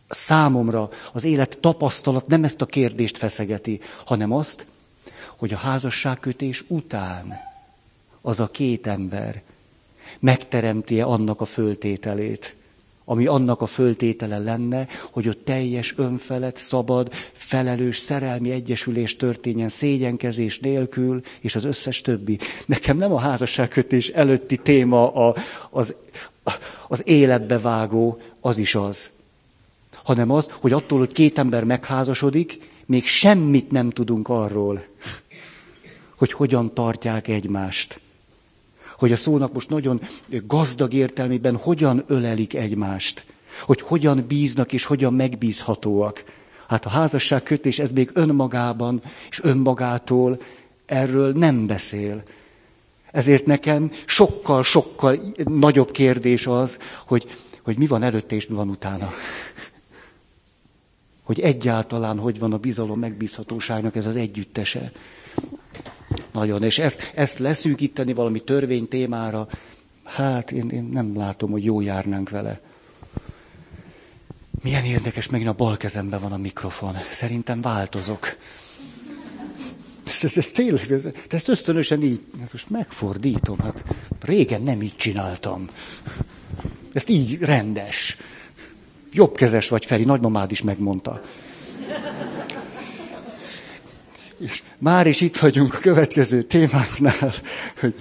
számomra 0.07 0.89
az 1.13 1.23
élet 1.23 1.57
tapasztalat 1.59 2.27
nem 2.27 2.43
ezt 2.43 2.61
a 2.61 2.65
kérdést 2.65 3.17
feszegeti, 3.17 3.79
hanem 4.05 4.31
azt, 4.31 4.65
hogy 5.35 5.53
a 5.53 5.57
házasságkötés 5.57 6.63
után 6.67 7.33
az 8.21 8.39
a 8.39 8.47
két 8.47 8.87
ember 8.87 9.41
megteremti-e 10.19 11.05
annak 11.05 11.41
a 11.41 11.45
föltételét, 11.45 12.55
ami 13.05 13.25
annak 13.25 13.61
a 13.61 13.65
föltétele 13.65 14.37
lenne, 14.37 14.87
hogy 15.11 15.27
ott 15.27 15.45
teljes, 15.45 15.93
önfelett, 15.97 16.55
szabad, 16.55 17.13
felelős, 17.33 17.97
szerelmi 17.97 18.51
egyesülés 18.51 19.15
történjen 19.15 19.69
szégyenkezés 19.69 20.59
nélkül, 20.59 21.21
és 21.39 21.55
az 21.55 21.63
összes 21.63 22.01
többi. 22.01 22.39
Nekem 22.65 22.97
nem 22.97 23.13
a 23.13 23.19
házasságkötés 23.19 24.09
előtti 24.09 24.57
téma 24.57 25.13
a, 25.13 25.35
az, 25.69 25.95
az 26.87 27.01
életbe 27.05 27.59
vágó, 27.59 28.17
az 28.41 28.57
is 28.57 28.75
az, 28.75 29.11
hanem 30.03 30.31
az, 30.31 30.49
hogy 30.59 30.71
attól, 30.71 30.99
hogy 30.99 31.11
két 31.11 31.37
ember 31.37 31.63
megházasodik, 31.63 32.71
még 32.85 33.05
semmit 33.05 33.71
nem 33.71 33.89
tudunk 33.89 34.29
arról, 34.29 34.85
hogy 36.17 36.31
hogyan 36.31 36.73
tartják 36.73 37.27
egymást 37.27 38.01
hogy 39.03 39.11
a 39.11 39.15
szónak 39.15 39.53
most 39.53 39.69
nagyon 39.69 40.01
gazdag 40.47 40.93
értelmében 40.93 41.55
hogyan 41.55 42.03
ölelik 42.07 42.53
egymást, 42.53 43.25
hogy 43.61 43.81
hogyan 43.81 44.25
bíznak 44.27 44.73
és 44.73 44.85
hogyan 44.85 45.13
megbízhatóak. 45.13 46.23
Hát 46.67 46.85
a 46.85 46.89
házasságkötés 46.89 47.79
ez 47.79 47.91
még 47.91 48.09
önmagában 48.13 49.01
és 49.29 49.39
önmagától 49.43 50.41
erről 50.85 51.31
nem 51.33 51.67
beszél. 51.67 52.23
Ezért 53.11 53.45
nekem 53.45 53.91
sokkal-sokkal 54.05 55.17
nagyobb 55.43 55.91
kérdés 55.91 56.47
az, 56.47 56.79
hogy, 57.05 57.37
hogy 57.63 57.77
mi 57.77 57.87
van 57.87 58.03
előtte 58.03 58.35
és 58.35 58.47
mi 58.47 58.55
van 58.55 58.69
utána. 58.69 59.11
Hogy 61.23 61.39
egyáltalán 61.39 62.19
hogy 62.19 62.39
van 62.39 62.53
a 62.53 62.57
bizalom 62.57 62.99
megbízhatóságnak 62.99 63.95
ez 63.95 64.05
az 64.05 64.15
együttese. 64.15 64.91
Nagyon. 66.31 66.63
És 66.63 66.79
ezt, 66.79 67.11
ezt 67.15 67.39
leszűkíteni 67.39 68.13
valami 68.13 68.39
törvény 68.39 68.87
témára, 68.87 69.47
hát 70.03 70.51
én, 70.51 70.69
én 70.69 70.83
nem 70.83 71.17
látom, 71.17 71.51
hogy 71.51 71.63
jó 71.63 71.81
járnánk 71.81 72.29
vele. 72.29 72.61
Milyen 74.63 74.83
érdekes, 74.83 75.29
megint 75.29 75.49
a 75.49 75.53
bal 75.53 75.77
kezemben 75.77 76.19
van 76.19 76.31
a 76.31 76.37
mikrofon. 76.37 76.97
Szerintem 77.11 77.61
változok. 77.61 78.37
Ez, 80.05 80.19
ez, 80.23 80.37
ez 80.37 80.51
tényleg, 80.51 80.91
ez, 80.91 81.01
ezt 81.29 81.47
ösztönösen 81.47 82.01
így, 82.01 82.21
hát 82.39 82.51
most 82.51 82.69
megfordítom, 82.69 83.59
hát 83.59 83.83
régen 84.21 84.61
nem 84.61 84.81
így 84.81 84.95
csináltam. 84.95 85.67
Ezt 86.93 87.09
így 87.09 87.37
rendes. 87.39 88.17
Jobbkezes 89.11 89.69
vagy, 89.69 89.85
Feri, 89.85 90.03
nagymamád 90.03 90.51
is 90.51 90.61
megmondta. 90.61 91.21
És 94.43 94.63
már 94.77 95.07
is 95.07 95.21
itt 95.21 95.37
vagyunk 95.37 95.73
a 95.73 95.77
következő 95.77 96.43
témáknál, 96.43 97.33
hogy 97.79 97.95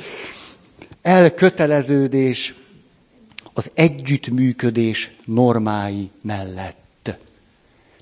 elköteleződés 1.02 2.54
az 3.52 3.70
együttműködés 3.74 5.10
normái 5.24 6.10
mellett. 6.22 6.80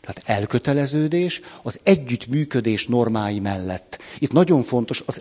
Tehát 0.00 0.22
elköteleződés 0.24 1.40
az 1.62 1.80
együttműködés 1.82 2.86
normái 2.86 3.40
mellett. 3.40 3.98
Itt 4.18 4.32
nagyon 4.32 4.62
fontos, 4.62 5.02
az, 5.06 5.18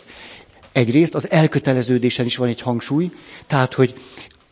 egyrészt 0.71 1.15
az 1.15 1.29
elköteleződésen 1.31 2.25
is 2.25 2.37
van 2.37 2.47
egy 2.47 2.61
hangsúly, 2.61 3.11
tehát, 3.47 3.73
hogy 3.73 3.93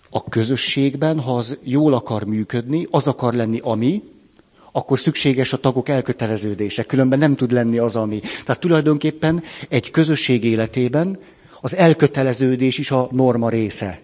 a 0.09 0.23
közösségben, 0.23 1.19
ha 1.19 1.35
az 1.35 1.57
jól 1.63 1.93
akar 1.93 2.23
működni, 2.23 2.87
az 2.91 3.07
akar 3.07 3.33
lenni, 3.33 3.59
ami, 3.63 4.03
akkor 4.77 4.99
szükséges 4.99 5.53
a 5.53 5.57
tagok 5.57 5.89
elköteleződése, 5.89 6.83
különben 6.83 7.19
nem 7.19 7.35
tud 7.35 7.51
lenni 7.51 7.77
az, 7.77 7.95
ami. 7.95 8.19
Tehát 8.19 8.61
tulajdonképpen 8.61 9.43
egy 9.69 9.91
közösség 9.91 10.43
életében 10.43 11.19
az 11.61 11.75
elköteleződés 11.75 12.77
is 12.77 12.91
a 12.91 13.07
norma 13.11 13.49
része. 13.49 13.99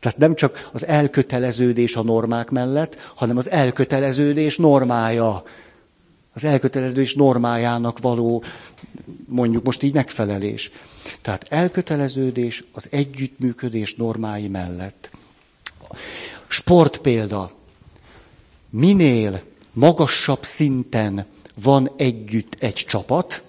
Tehát 0.00 0.18
nem 0.18 0.34
csak 0.34 0.68
az 0.72 0.86
elköteleződés 0.86 1.96
a 1.96 2.02
normák 2.02 2.50
mellett, 2.50 2.96
hanem 3.14 3.36
az 3.36 3.50
elköteleződés 3.50 4.56
normája. 4.56 5.42
Az 6.32 6.44
elköteleződés 6.44 7.14
normájának 7.14 7.98
való, 7.98 8.42
mondjuk 9.26 9.64
most 9.64 9.82
így 9.82 9.94
megfelelés. 9.94 10.70
Tehát 11.20 11.46
elköteleződés 11.48 12.64
az 12.72 12.88
együttműködés 12.90 13.94
normái 13.94 14.48
mellett. 14.48 15.10
Sport 16.48 16.96
példa. 16.98 17.50
Minél 18.70 19.42
magasabb 19.72 20.44
szinten 20.44 21.26
van 21.62 21.90
együtt 21.96 22.56
egy 22.58 22.74
csapat, 22.74 23.42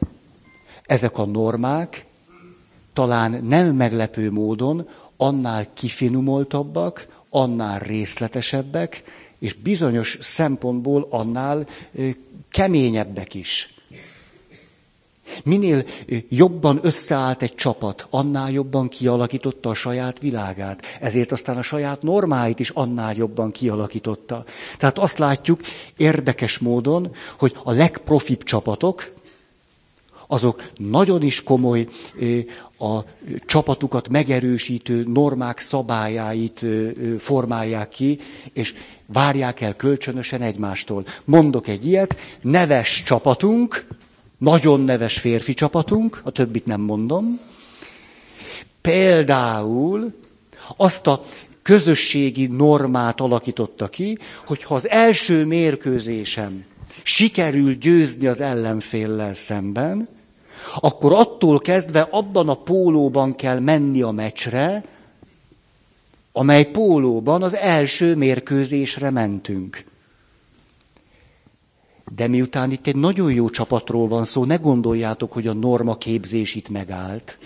ezek 0.85 1.17
a 1.17 1.25
normák 1.25 2.05
talán 2.93 3.43
nem 3.43 3.75
meglepő 3.75 4.31
módon 4.31 4.87
annál 5.17 5.73
kifinomultabbak, 5.73 7.07
annál 7.29 7.79
részletesebbek, 7.79 9.03
és 9.39 9.53
bizonyos 9.53 10.17
szempontból 10.21 11.07
annál 11.09 11.67
keményebbek 12.51 13.33
is. 13.33 13.72
Minél 15.43 15.83
jobban 16.29 16.79
összeállt 16.81 17.41
egy 17.41 17.55
csapat, 17.55 18.07
annál 18.09 18.51
jobban 18.51 18.87
kialakította 18.87 19.69
a 19.69 19.73
saját 19.73 20.19
világát. 20.19 20.81
Ezért 21.01 21.31
aztán 21.31 21.57
a 21.57 21.61
saját 21.61 22.01
normáit 22.01 22.59
is 22.59 22.69
annál 22.69 23.15
jobban 23.15 23.51
kialakította. 23.51 24.43
Tehát 24.77 24.99
azt 24.99 25.17
látjuk 25.17 25.59
érdekes 25.97 26.57
módon, 26.57 27.15
hogy 27.37 27.55
a 27.63 27.71
legprofibb 27.71 28.43
csapatok, 28.43 29.11
azok 30.27 30.63
nagyon 30.77 31.21
is 31.21 31.43
komoly 31.43 31.87
a 32.79 32.99
csapatukat 33.45 34.09
megerősítő 34.09 35.03
normák 35.13 35.59
szabályáit 35.59 36.65
formálják 37.17 37.89
ki, 37.89 38.19
és 38.53 38.73
várják 39.05 39.61
el 39.61 39.75
kölcsönösen 39.75 40.41
egymástól. 40.41 41.05
Mondok 41.25 41.67
egy 41.67 41.85
ilyet, 41.85 42.17
neves 42.41 43.03
csapatunk, 43.05 43.85
nagyon 44.43 44.81
neves 44.81 45.19
férfi 45.19 45.53
csapatunk, 45.53 46.21
a 46.23 46.31
többit 46.31 46.65
nem 46.65 46.81
mondom. 46.81 47.39
Például 48.81 50.13
azt 50.77 51.07
a 51.07 51.23
közösségi 51.61 52.47
normát 52.47 53.21
alakította 53.21 53.87
ki, 53.87 54.17
hogy 54.45 54.63
ha 54.63 54.75
az 54.75 54.89
első 54.89 55.45
mérkőzésem 55.45 56.65
sikerül 57.03 57.75
győzni 57.75 58.27
az 58.27 58.41
ellenféllel 58.41 59.33
szemben, 59.33 60.07
akkor 60.79 61.13
attól 61.13 61.59
kezdve 61.59 62.07
abban 62.11 62.49
a 62.49 62.53
pólóban 62.55 63.35
kell 63.35 63.59
menni 63.59 64.01
a 64.01 64.11
meccsre, 64.11 64.83
amely 66.31 66.65
pólóban 66.65 67.43
az 67.43 67.55
első 67.55 68.15
mérkőzésre 68.15 69.09
mentünk. 69.09 69.83
De 72.15 72.27
miután 72.27 72.71
itt 72.71 72.87
egy 72.87 72.95
nagyon 72.95 73.33
jó 73.33 73.49
csapatról 73.49 74.07
van 74.07 74.23
szó, 74.23 74.45
ne 74.45 74.55
gondoljátok, 74.55 75.31
hogy 75.31 75.47
a 75.47 75.53
norma 75.53 75.97
képzés 75.97 76.55
itt 76.55 76.69
megállt. 76.69 77.37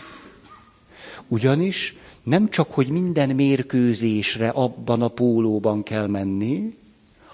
Ugyanis 1.28 1.96
nem 2.24 2.50
csak, 2.50 2.72
hogy 2.72 2.88
minden 2.88 3.30
mérkőzésre 3.30 4.50
abban 4.50 5.02
a 5.02 5.08
pólóban 5.08 5.84
kell 5.84 6.08
menni, 6.08 6.74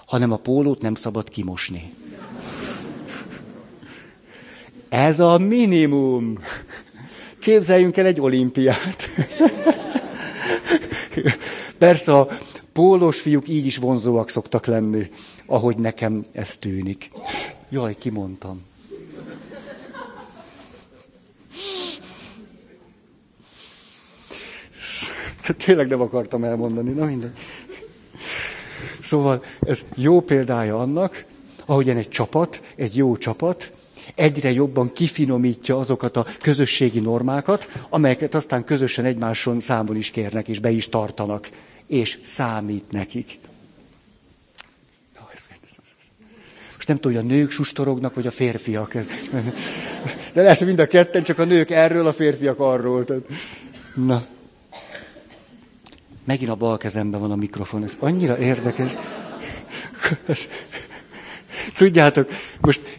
hanem 0.06 0.32
a 0.32 0.36
pólót 0.36 0.80
nem 0.80 0.94
szabad 0.94 1.28
kimosni. 1.28 1.92
Ez 4.88 5.20
a 5.20 5.38
minimum. 5.38 6.38
Képzeljünk 7.38 7.96
el 7.96 8.06
egy 8.06 8.20
olimpiát. 8.20 9.04
Persze 11.78 12.18
a 12.18 12.28
pólós 12.72 13.20
fiúk 13.20 13.48
így 13.48 13.66
is 13.66 13.76
vonzóak 13.76 14.28
szoktak 14.30 14.66
lenni, 14.66 15.10
ahogy 15.46 15.76
nekem 15.76 16.24
ez 16.32 16.56
tűnik. 16.56 17.10
Jaj, 17.68 17.94
kimondtam. 17.98 18.62
Tényleg 25.64 25.86
nem 25.88 26.00
akartam 26.00 26.44
elmondani, 26.44 26.90
na 26.90 27.04
mindegy. 27.04 27.32
Szóval 29.00 29.44
ez 29.60 29.84
jó 29.94 30.20
példája 30.20 30.78
annak, 30.78 31.24
ahogyan 31.66 31.96
egy 31.96 32.08
csapat, 32.08 32.62
egy 32.76 32.96
jó 32.96 33.16
csapat, 33.16 33.72
egyre 34.14 34.50
jobban 34.52 34.92
kifinomítja 34.92 35.78
azokat 35.78 36.16
a 36.16 36.26
közösségi 36.40 37.00
normákat, 37.00 37.68
amelyeket 37.88 38.34
aztán 38.34 38.64
közösen 38.64 39.04
egymáson 39.04 39.60
számon 39.60 39.96
is 39.96 40.10
kérnek, 40.10 40.48
és 40.48 40.58
be 40.58 40.70
is 40.70 40.88
tartanak, 40.88 41.48
és 41.86 42.18
számít 42.22 42.90
nekik. 42.90 43.38
Most 46.86 46.96
nem 46.96 47.10
tudom, 47.10 47.22
hogy 47.22 47.30
a 47.32 47.36
nők 47.36 47.50
sustorognak, 47.50 48.14
vagy 48.14 48.26
a 48.26 48.30
férfiak. 48.30 48.92
De 50.32 50.42
lehet, 50.42 50.58
hogy 50.58 50.66
mind 50.66 50.78
a 50.78 50.86
ketten, 50.86 51.22
csak 51.22 51.38
a 51.38 51.44
nők 51.44 51.70
erről, 51.70 52.06
a 52.06 52.12
férfiak 52.12 52.58
arról. 52.58 53.04
Na. 53.94 54.26
Megint 56.24 56.50
a 56.50 56.54
bal 56.54 56.76
kezemben 56.76 57.20
van 57.20 57.30
a 57.30 57.36
mikrofon, 57.36 57.82
ez 57.82 57.96
annyira 58.00 58.38
érdekes. 58.38 58.90
Tudjátok, 61.76 62.30
most 62.60 62.98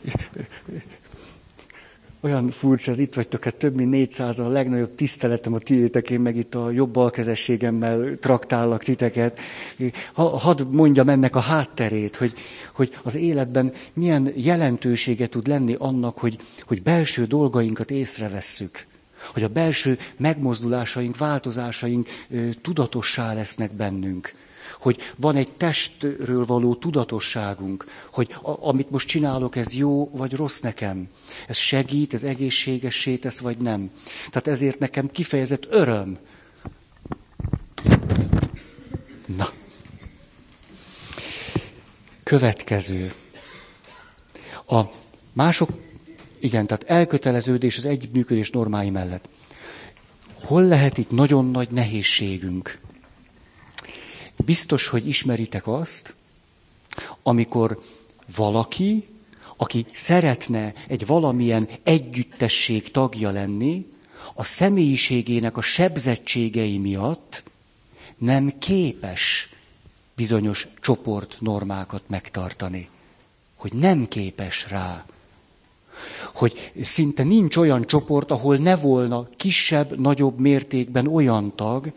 olyan 2.25 2.49
furcsa, 2.49 2.93
itt 2.95 3.13
vagytok, 3.13 3.43
hát 3.43 3.55
több 3.55 3.75
mint 3.75 3.89
400 3.89 4.39
a 4.39 4.47
legnagyobb 4.47 4.95
tiszteletem 4.95 5.53
a 5.53 5.59
tiétek, 5.59 6.09
én 6.09 6.19
meg 6.19 6.35
itt 6.35 6.55
a 6.55 6.71
jobb 6.71 6.89
balkezességemmel 6.89 8.17
traktállak 8.19 8.83
titeket. 8.83 9.39
Ha, 10.13 10.23
hadd 10.23 10.63
mondjam 10.67 11.09
ennek 11.09 11.35
a 11.35 11.39
hátterét, 11.39 12.15
hogy, 12.15 12.33
hogy 12.73 12.97
az 13.03 13.15
életben 13.15 13.73
milyen 13.93 14.31
jelentősége 14.35 15.27
tud 15.27 15.47
lenni 15.47 15.75
annak, 15.79 16.17
hogy, 16.17 16.37
hogy 16.61 16.81
belső 16.81 17.25
dolgainkat 17.25 17.91
észrevesszük. 17.91 18.85
Hogy 19.33 19.43
a 19.43 19.47
belső 19.47 19.97
megmozdulásaink, 20.17 21.17
változásaink 21.17 22.07
tudatossá 22.61 23.33
lesznek 23.33 23.71
bennünk 23.71 24.33
hogy 24.85 24.99
van 25.15 25.35
egy 25.35 25.51
testről 25.51 26.45
való 26.45 26.75
tudatosságunk, 26.75 27.85
hogy 28.11 28.35
a, 28.41 28.67
amit 28.67 28.89
most 28.89 29.07
csinálok, 29.07 29.55
ez 29.55 29.73
jó 29.73 30.09
vagy 30.13 30.33
rossz 30.33 30.59
nekem. 30.59 31.07
Ez 31.47 31.57
segít, 31.57 32.13
ez 32.13 32.23
egészségessé 32.23 33.15
tesz, 33.17 33.39
vagy 33.39 33.57
nem. 33.57 33.91
Tehát 34.29 34.47
ezért 34.47 34.79
nekem 34.79 35.07
kifejezett 35.07 35.65
öröm. 35.69 36.17
Na. 39.37 39.49
Következő. 42.23 43.13
A 44.67 44.81
mások, 45.33 45.69
igen, 46.39 46.67
tehát 46.67 46.83
elköteleződés 46.83 47.77
az 47.77 47.85
együttműködés 47.85 48.49
normái 48.49 48.89
mellett. 48.89 49.29
Hol 50.43 50.63
lehet 50.63 50.97
itt 50.97 51.11
nagyon 51.11 51.51
nagy 51.51 51.69
nehézségünk? 51.71 52.83
Biztos, 54.45 54.87
hogy 54.87 55.07
ismeritek 55.07 55.67
azt, 55.67 56.15
amikor 57.23 57.81
valaki, 58.35 59.07
aki 59.57 59.85
szeretne 59.91 60.73
egy 60.87 61.05
valamilyen 61.05 61.69
együttesség 61.83 62.91
tagja 62.91 63.31
lenni, 63.31 63.85
a 64.33 64.43
személyiségének 64.43 65.57
a 65.57 65.61
sebzettségei 65.61 66.77
miatt 66.77 67.43
nem 68.17 68.57
képes 68.59 69.49
bizonyos 70.15 70.67
csoportnormákat 70.81 72.03
megtartani. 72.07 72.89
Hogy 73.55 73.73
nem 73.73 74.07
képes 74.07 74.69
rá. 74.69 75.05
Hogy 76.33 76.71
szinte 76.81 77.23
nincs 77.23 77.57
olyan 77.57 77.85
csoport, 77.85 78.31
ahol 78.31 78.57
ne 78.57 78.75
volna 78.75 79.27
kisebb, 79.37 79.99
nagyobb 79.99 80.39
mértékben 80.39 81.07
olyan 81.07 81.55
tag, 81.55 81.91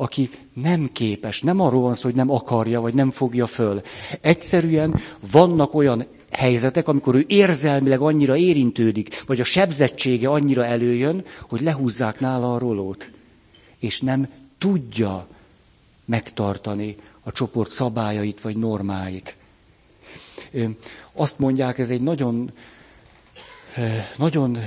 aki 0.00 0.30
nem 0.52 0.88
képes, 0.92 1.42
nem 1.42 1.60
arról 1.60 1.82
van 1.82 1.94
szó, 1.94 2.02
hogy 2.02 2.14
nem 2.14 2.30
akarja, 2.30 2.80
vagy 2.80 2.94
nem 2.94 3.10
fogja 3.10 3.46
föl. 3.46 3.82
Egyszerűen 4.20 4.94
vannak 5.30 5.74
olyan 5.74 6.06
helyzetek, 6.30 6.88
amikor 6.88 7.14
ő 7.14 7.24
érzelmileg 7.26 8.00
annyira 8.00 8.36
érintődik, 8.36 9.24
vagy 9.26 9.40
a 9.40 9.44
sebzettsége 9.44 10.28
annyira 10.28 10.64
előjön, 10.64 11.24
hogy 11.48 11.60
lehúzzák 11.60 12.20
nála 12.20 12.54
a 12.54 12.58
rolót, 12.58 13.10
és 13.78 14.00
nem 14.00 14.28
tudja 14.58 15.26
megtartani 16.04 16.96
a 17.22 17.32
csoport 17.32 17.70
szabályait 17.70 18.40
vagy 18.40 18.56
normáit. 18.56 19.36
Azt 21.12 21.38
mondják, 21.38 21.78
ez 21.78 21.90
egy 21.90 22.02
nagyon, 22.02 22.50
nagyon, 24.16 24.58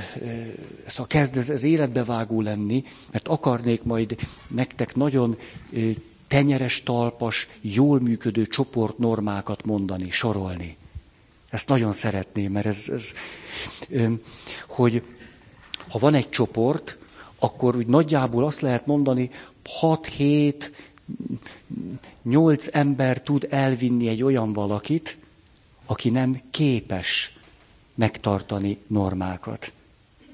a 0.98 1.08
kezd 1.08 1.38
ez, 1.38 1.50
ez 1.50 1.64
életbevágó 1.64 2.42
lenni, 2.42 2.84
mert 3.12 3.28
akarnék 3.28 3.84
majd 3.84 4.16
nektek 4.48 4.96
nagyon 4.96 5.38
tenyeres, 6.28 6.84
talpas, 6.84 7.48
jól 7.62 8.00
működő 8.00 8.48
csoportnormákat 8.48 9.66
mondani, 9.66 10.10
sorolni. 10.10 10.78
Ezt 11.50 11.68
nagyon 11.68 11.92
szeretném, 11.92 12.52
mert 12.52 12.66
ez, 12.66 12.90
ez 12.90 13.14
hogy 14.68 15.04
ha 15.90 16.00
van 16.00 16.14
egy 16.14 16.30
csoport, 16.30 16.98
akkor 17.40 17.76
úgy 17.76 17.88
nagyjából 17.88 18.46
azt 18.46 18.62
lehet 18.62 18.86
mondani, 18.86 19.30
6-7, 19.82 20.72
8 22.24 22.68
ember 22.72 23.22
tud 23.22 23.48
elvinni 23.50 24.08
egy 24.08 24.24
olyan 24.24 24.54
valakit, 24.54 25.18
aki 25.86 26.10
nem 26.10 26.42
képes 26.52 27.32
megtartani 28.02 28.78
normákat. 28.88 29.72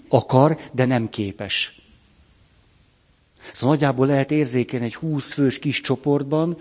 Akar, 0.07 0.57
de 0.71 0.85
nem 0.85 1.09
képes. 1.09 1.81
Szóval 3.51 3.75
nagyjából 3.75 4.07
lehet 4.07 4.31
érzékeny 4.31 4.83
egy 4.83 4.95
20 4.95 5.31
fős 5.33 5.59
kis 5.59 5.81
csoportban, 5.81 6.57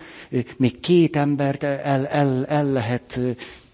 még 0.57 0.81
két 0.81 1.17
embert 1.17 1.63
el, 1.63 2.07
el, 2.07 2.47
el 2.47 2.73
lehet 2.73 3.19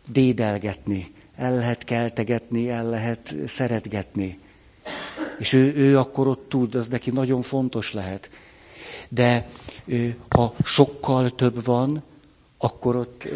dédelgetni, 0.09 1.13
el 1.37 1.55
lehet 1.55 1.85
keltegetni, 1.85 2.69
el 2.71 2.89
lehet 2.89 3.35
szeretgetni. 3.47 4.39
És 5.39 5.53
ő, 5.53 5.75
ő 5.77 5.99
akkor 5.99 6.27
ott 6.27 6.49
tud, 6.49 6.75
az 6.75 6.89
neki 6.89 7.11
nagyon 7.11 7.43
fontos 7.43 7.93
lehet. 7.93 8.31
De 9.09 9.49
ha 10.29 10.55
sokkal 10.65 11.31
több 11.31 11.65
van, 11.65 12.03
akkor 12.59 12.97
ott 12.97 13.29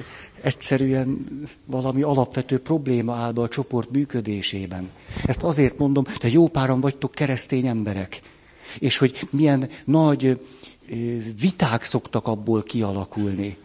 egyszerűen 0.47 1.27
valami 1.65 2.03
alapvető 2.03 2.59
probléma 2.59 3.15
áll 3.15 3.33
be 3.33 3.41
a 3.41 3.49
csoport 3.49 3.91
működésében. 3.91 4.91
Ezt 5.25 5.43
azért 5.43 5.79
mondom, 5.79 6.05
hogy 6.21 6.33
jó 6.33 6.49
páran 6.49 6.81
vagytok 6.81 7.11
keresztény 7.11 7.67
emberek, 7.67 8.21
és 8.79 8.99
hogy 8.99 9.29
milyen 9.31 9.69
nagy 9.85 10.41
viták 11.41 11.85
szoktak 11.85 12.27
abból 12.27 12.63
kialakulni. 12.63 13.57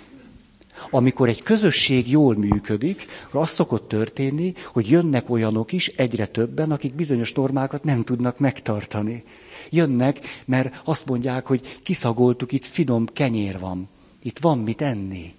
Amikor 0.90 1.28
egy 1.30 1.42
közösség 1.42 2.10
jól 2.10 2.36
működik, 2.36 3.06
az 3.32 3.50
szokott 3.50 3.88
történni, 3.88 4.54
hogy 4.66 4.90
jönnek 4.90 5.30
olyanok 5.30 5.72
is, 5.72 5.88
egyre 5.88 6.26
többen, 6.26 6.72
akik 6.72 6.96
bizonyos 6.96 7.34
normákat 7.34 7.84
nem 7.84 8.04
tudnak 8.04 8.40
megtartani. 8.40 9.24
Jönnek, 9.70 10.20
mert 10.46 10.82
azt 10.84 11.06
mondják, 11.06 11.46
hogy 11.46 11.80
kiszagoltuk, 11.84 12.52
itt 12.52 12.66
finom 12.66 13.06
kenyér 13.06 13.60
van. 13.60 13.88
Itt 14.24 14.40
van 14.40 14.60
mit 14.60 14.82
enni. 14.82 15.34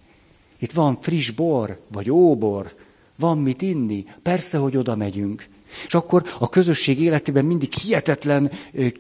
Itt 0.62 0.72
van 0.72 0.98
friss 1.00 1.30
bor, 1.30 1.80
vagy 1.92 2.10
óbor. 2.10 2.74
Van 3.18 3.38
mit 3.38 3.62
inni. 3.62 4.04
Persze, 4.22 4.58
hogy 4.58 4.76
oda 4.76 4.96
megyünk. 4.96 5.48
És 5.86 5.94
akkor 5.94 6.24
a 6.38 6.48
közösség 6.48 7.00
életében 7.00 7.44
mindig 7.44 7.72
hihetetlen, 7.72 8.50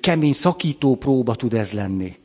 kemény 0.00 0.32
szakító 0.32 0.96
próba 0.96 1.34
tud 1.34 1.54
ez 1.54 1.72
lenni. 1.72 2.16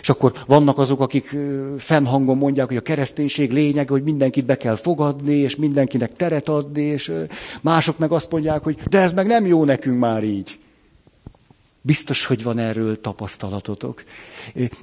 És 0.00 0.08
akkor 0.08 0.32
vannak 0.46 0.78
azok, 0.78 1.00
akik 1.00 1.36
fennhangon 1.78 2.36
mondják, 2.36 2.68
hogy 2.68 2.76
a 2.76 2.80
kereszténység 2.80 3.52
lényeg, 3.52 3.88
hogy 3.88 4.02
mindenkit 4.02 4.44
be 4.44 4.56
kell 4.56 4.76
fogadni, 4.76 5.34
és 5.34 5.56
mindenkinek 5.56 6.12
teret 6.12 6.48
adni, 6.48 6.82
és 6.82 7.12
mások 7.60 7.98
meg 7.98 8.12
azt 8.12 8.30
mondják, 8.30 8.62
hogy 8.62 8.78
de 8.90 9.00
ez 9.00 9.12
meg 9.12 9.26
nem 9.26 9.46
jó 9.46 9.64
nekünk 9.64 9.98
már 9.98 10.24
így. 10.24 10.58
Biztos, 11.84 12.24
hogy 12.26 12.42
van 12.42 12.58
erről 12.58 13.00
tapasztalatotok. 13.00 14.04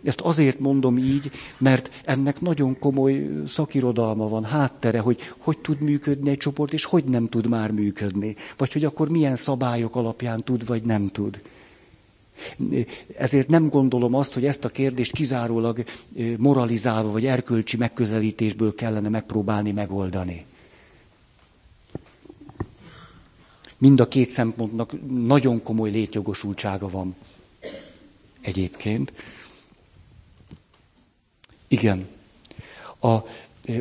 Ezt 0.03 0.21
azért 0.21 0.59
mondom 0.59 0.97
így, 0.97 1.31
mert 1.57 1.89
ennek 2.05 2.41
nagyon 2.41 2.79
komoly 2.79 3.29
szakirodalma 3.47 4.27
van, 4.27 4.43
háttere, 4.43 4.99
hogy 4.99 5.19
hogy 5.38 5.57
tud 5.59 5.81
működni 5.81 6.29
egy 6.29 6.38
csoport, 6.38 6.73
és 6.73 6.83
hogy 6.85 7.03
nem 7.03 7.27
tud 7.27 7.47
már 7.47 7.71
működni. 7.71 8.35
Vagy 8.57 8.71
hogy 8.73 8.83
akkor 8.85 9.09
milyen 9.09 9.35
szabályok 9.35 9.95
alapján 9.95 10.43
tud, 10.43 10.65
vagy 10.65 10.83
nem 10.83 11.07
tud. 11.07 11.41
Ezért 13.17 13.47
nem 13.47 13.69
gondolom 13.69 14.13
azt, 14.13 14.33
hogy 14.33 14.45
ezt 14.45 14.65
a 14.65 14.69
kérdést 14.69 15.12
kizárólag 15.12 15.83
moralizálva 16.38 17.12
vagy 17.12 17.25
erkölcsi 17.25 17.77
megközelítésből 17.77 18.75
kellene 18.75 19.09
megpróbálni 19.09 19.71
megoldani. 19.71 20.45
Mind 23.79 23.99
a 23.99 24.07
két 24.07 24.29
szempontnak 24.29 24.93
nagyon 25.09 25.63
komoly 25.63 25.89
létjogosultsága 25.89 26.89
van. 26.89 27.15
Egyébként. 28.41 29.13
Igen. 31.67 32.07
A, 33.01 33.17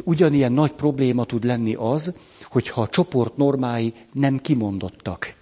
ugyanilyen 0.03 0.53
nagy 0.53 0.73
probléma 0.73 1.25
tud 1.25 1.45
lenni 1.45 1.75
az, 1.75 2.15
hogyha 2.45 2.83
a 2.83 2.89
csoport 2.89 3.37
normái 3.37 3.95
nem 4.13 4.41
kimondottak 4.41 5.37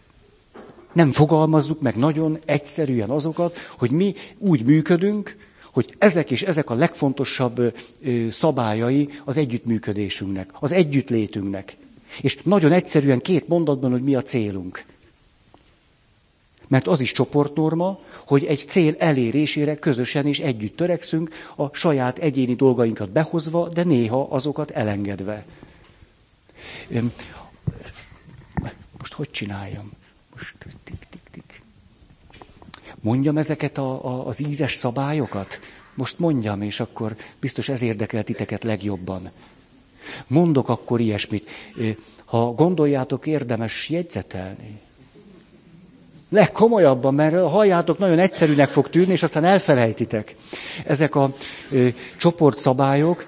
nem 0.97 1.12
fogalmazzuk 1.12 1.81
meg 1.81 1.97
nagyon 1.97 2.38
egyszerűen 2.45 3.11
azokat, 3.11 3.57
hogy 3.79 3.90
mi 3.90 4.14
úgy 4.38 4.64
működünk, 4.64 5.37
hogy 5.73 5.95
ezek 5.99 6.31
és 6.31 6.42
ezek 6.42 6.71
a 6.71 6.75
legfontosabb 6.75 7.75
szabályai 8.31 9.09
az 9.25 9.37
együttműködésünknek, 9.37 10.51
az 10.61 10.73
együttlétünknek. 10.73 11.77
És 12.21 12.39
nagyon 12.43 12.73
egyszerűen 12.73 13.21
két 13.21 13.49
mondatban, 13.49 13.91
hogy 13.91 14.03
mi 14.03 14.15
a 14.15 14.23
célunk. 14.23 14.85
Mert 16.69 16.87
az 16.87 17.01
is 17.01 17.13
csoportnorma, 17.13 17.99
hogy 18.27 18.45
egy 18.45 18.65
cél 18.67 18.95
elérésére 18.99 19.77
közösen 19.77 20.27
és 20.27 20.41
együtt 20.41 20.77
törekszünk, 20.77 21.31
a 21.57 21.75
saját 21.75 22.19
egyéni 22.19 22.55
dolgainkat 22.55 23.11
behozva, 23.11 23.69
de 23.69 23.85
néha 23.85 24.29
azokat 24.31 24.71
elengedve. 24.71 25.45
Most 28.99 29.13
hogy 29.13 29.31
csináljam? 29.31 29.91
Most 30.33 30.55
tik, 30.85 30.99
tik, 31.11 31.21
tik. 31.31 31.61
Mondjam 33.01 33.39
ezeket 33.39 33.79
a, 33.79 34.07
a, 34.07 34.27
az 34.27 34.47
ízes 34.47 34.75
szabályokat? 34.75 35.61
Most 35.95 36.19
mondjam, 36.19 36.63
és 36.63 36.81
akkor 36.81 37.17
biztos 37.41 37.69
ez 37.69 37.83
érdekel 37.83 38.23
titeket 38.23 38.65
legjobban. 38.65 39.31
Mondok 40.27 40.69
akkor 40.69 41.01
ilyesmit. 41.01 41.51
Ha 42.25 42.53
gondoljátok, 42.53 43.27
érdemes 43.27 43.88
jegyzetelni. 43.88 44.81
Legkomolyabban, 46.31 47.14
mert 47.14 47.35
halljátok, 47.35 47.99
nagyon 47.99 48.19
egyszerűnek 48.19 48.69
fog 48.69 48.88
tűnni, 48.88 49.12
és 49.12 49.23
aztán 49.23 49.45
elfelejtitek. 49.45 50.37
Ezek 50.85 51.14
a 51.14 51.35
ö, 51.71 51.88
csoportszabályok, 52.16 53.27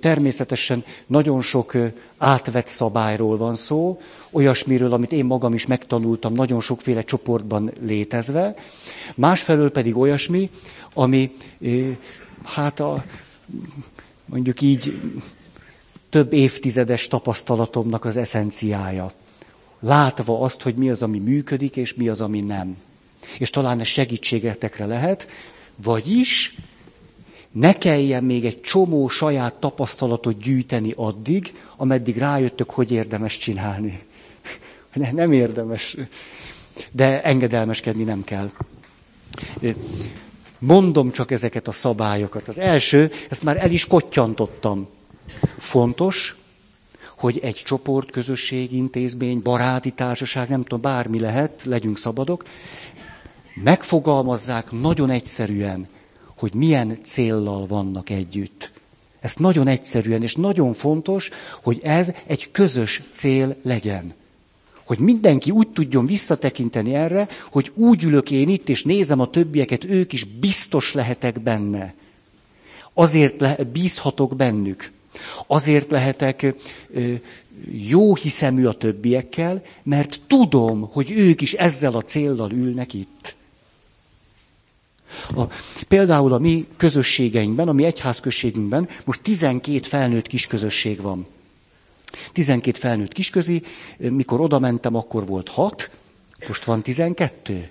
Természetesen 0.00 0.84
nagyon 1.06 1.42
sok 1.42 1.76
átvett 2.16 2.66
szabályról 2.66 3.36
van 3.36 3.54
szó, 3.54 4.00
olyasmiről, 4.30 4.92
amit 4.92 5.12
én 5.12 5.24
magam 5.24 5.54
is 5.54 5.66
megtanultam 5.66 6.32
nagyon 6.32 6.60
sokféle 6.60 7.02
csoportban 7.02 7.70
létezve, 7.80 8.54
másfelől 9.14 9.70
pedig 9.70 9.96
olyasmi, 9.96 10.50
ami 10.94 11.34
hát 12.44 12.80
a, 12.80 13.04
mondjuk 14.24 14.60
így 14.60 15.00
több 16.10 16.32
évtizedes 16.32 17.08
tapasztalatomnak 17.08 18.04
az 18.04 18.16
eszenciája. 18.16 19.12
Látva 19.80 20.40
azt, 20.40 20.62
hogy 20.62 20.74
mi 20.74 20.90
az, 20.90 21.02
ami 21.02 21.18
működik, 21.18 21.76
és 21.76 21.94
mi 21.94 22.08
az, 22.08 22.20
ami 22.20 22.40
nem. 22.40 22.76
És 23.38 23.50
talán 23.50 23.80
ez 23.80 23.86
segítségetekre 23.86 24.86
lehet, 24.86 25.28
vagyis 25.76 26.56
ne 27.52 27.72
kelljen 27.72 28.24
még 28.24 28.44
egy 28.44 28.60
csomó 28.60 29.08
saját 29.08 29.54
tapasztalatot 29.54 30.38
gyűjteni 30.38 30.92
addig, 30.96 31.52
ameddig 31.76 32.16
rájöttök, 32.16 32.70
hogy 32.70 32.92
érdemes 32.92 33.38
csinálni. 33.38 34.00
Ne, 34.92 35.12
nem 35.12 35.32
érdemes. 35.32 35.96
De 36.92 37.22
engedelmeskedni 37.22 38.02
nem 38.02 38.24
kell. 38.24 38.50
Mondom 40.58 41.10
csak 41.10 41.30
ezeket 41.30 41.68
a 41.68 41.72
szabályokat. 41.72 42.48
Az 42.48 42.58
első, 42.58 43.12
ezt 43.28 43.42
már 43.42 43.56
el 43.56 43.70
is 43.70 43.86
kottyantottam. 43.86 44.88
Fontos, 45.58 46.36
hogy 47.16 47.38
egy 47.42 47.62
csoport, 47.64 48.10
közösség, 48.10 48.72
intézmény, 48.72 49.42
baráti 49.42 49.90
társaság, 49.90 50.48
nem 50.48 50.62
tudom, 50.62 50.80
bármi 50.80 51.20
lehet, 51.20 51.62
legyünk 51.64 51.98
szabadok, 51.98 52.44
megfogalmazzák 53.54 54.70
nagyon 54.70 55.10
egyszerűen, 55.10 55.86
hogy 56.36 56.54
milyen 56.54 56.98
céllal 57.02 57.66
vannak 57.66 58.10
együtt. 58.10 58.72
Ez 59.20 59.34
nagyon 59.36 59.68
egyszerűen, 59.68 60.22
és 60.22 60.34
nagyon 60.34 60.72
fontos, 60.72 61.30
hogy 61.62 61.78
ez 61.82 62.12
egy 62.26 62.50
közös 62.50 63.02
cél 63.10 63.56
legyen. 63.62 64.14
Hogy 64.86 64.98
mindenki 64.98 65.50
úgy 65.50 65.68
tudjon 65.68 66.06
visszatekinteni 66.06 66.94
erre, 66.94 67.28
hogy 67.50 67.72
úgy 67.74 68.02
ülök 68.02 68.30
én 68.30 68.48
itt, 68.48 68.68
és 68.68 68.84
nézem 68.84 69.20
a 69.20 69.30
többieket, 69.30 69.84
ők 69.84 70.12
is 70.12 70.24
biztos 70.24 70.94
lehetek 70.94 71.40
benne. 71.40 71.94
Azért 72.94 73.40
le, 73.40 73.56
bízhatok 73.72 74.36
bennük. 74.36 74.92
Azért 75.46 75.90
lehetek 75.90 76.54
jó 77.70 78.14
hiszemű 78.14 78.66
a 78.66 78.72
többiekkel, 78.72 79.62
mert 79.82 80.20
tudom, 80.26 80.88
hogy 80.92 81.10
ők 81.10 81.40
is 81.40 81.52
ezzel 81.52 81.94
a 81.94 82.02
céllal 82.02 82.50
ülnek 82.50 82.94
itt. 82.94 83.36
A, 85.34 85.42
például 85.88 86.32
a 86.32 86.38
mi 86.38 86.66
közösségeinkben, 86.76 87.68
a 87.68 87.72
mi 87.72 87.84
egyházközségünkben 87.84 88.88
most 89.04 89.22
12 89.22 89.80
felnőtt 89.88 90.26
kisközösség 90.26 91.00
van. 91.00 91.26
12 92.32 92.78
felnőtt 92.78 93.12
kisközi, 93.12 93.62
mikor 93.96 94.40
oda 94.40 94.58
mentem, 94.58 94.94
akkor 94.94 95.26
volt 95.26 95.48
6, 95.48 95.90
most 96.48 96.64
van 96.64 96.82
12. 96.82 97.70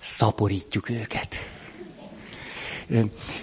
Szaporítjuk 0.00 0.88
őket. 0.88 1.55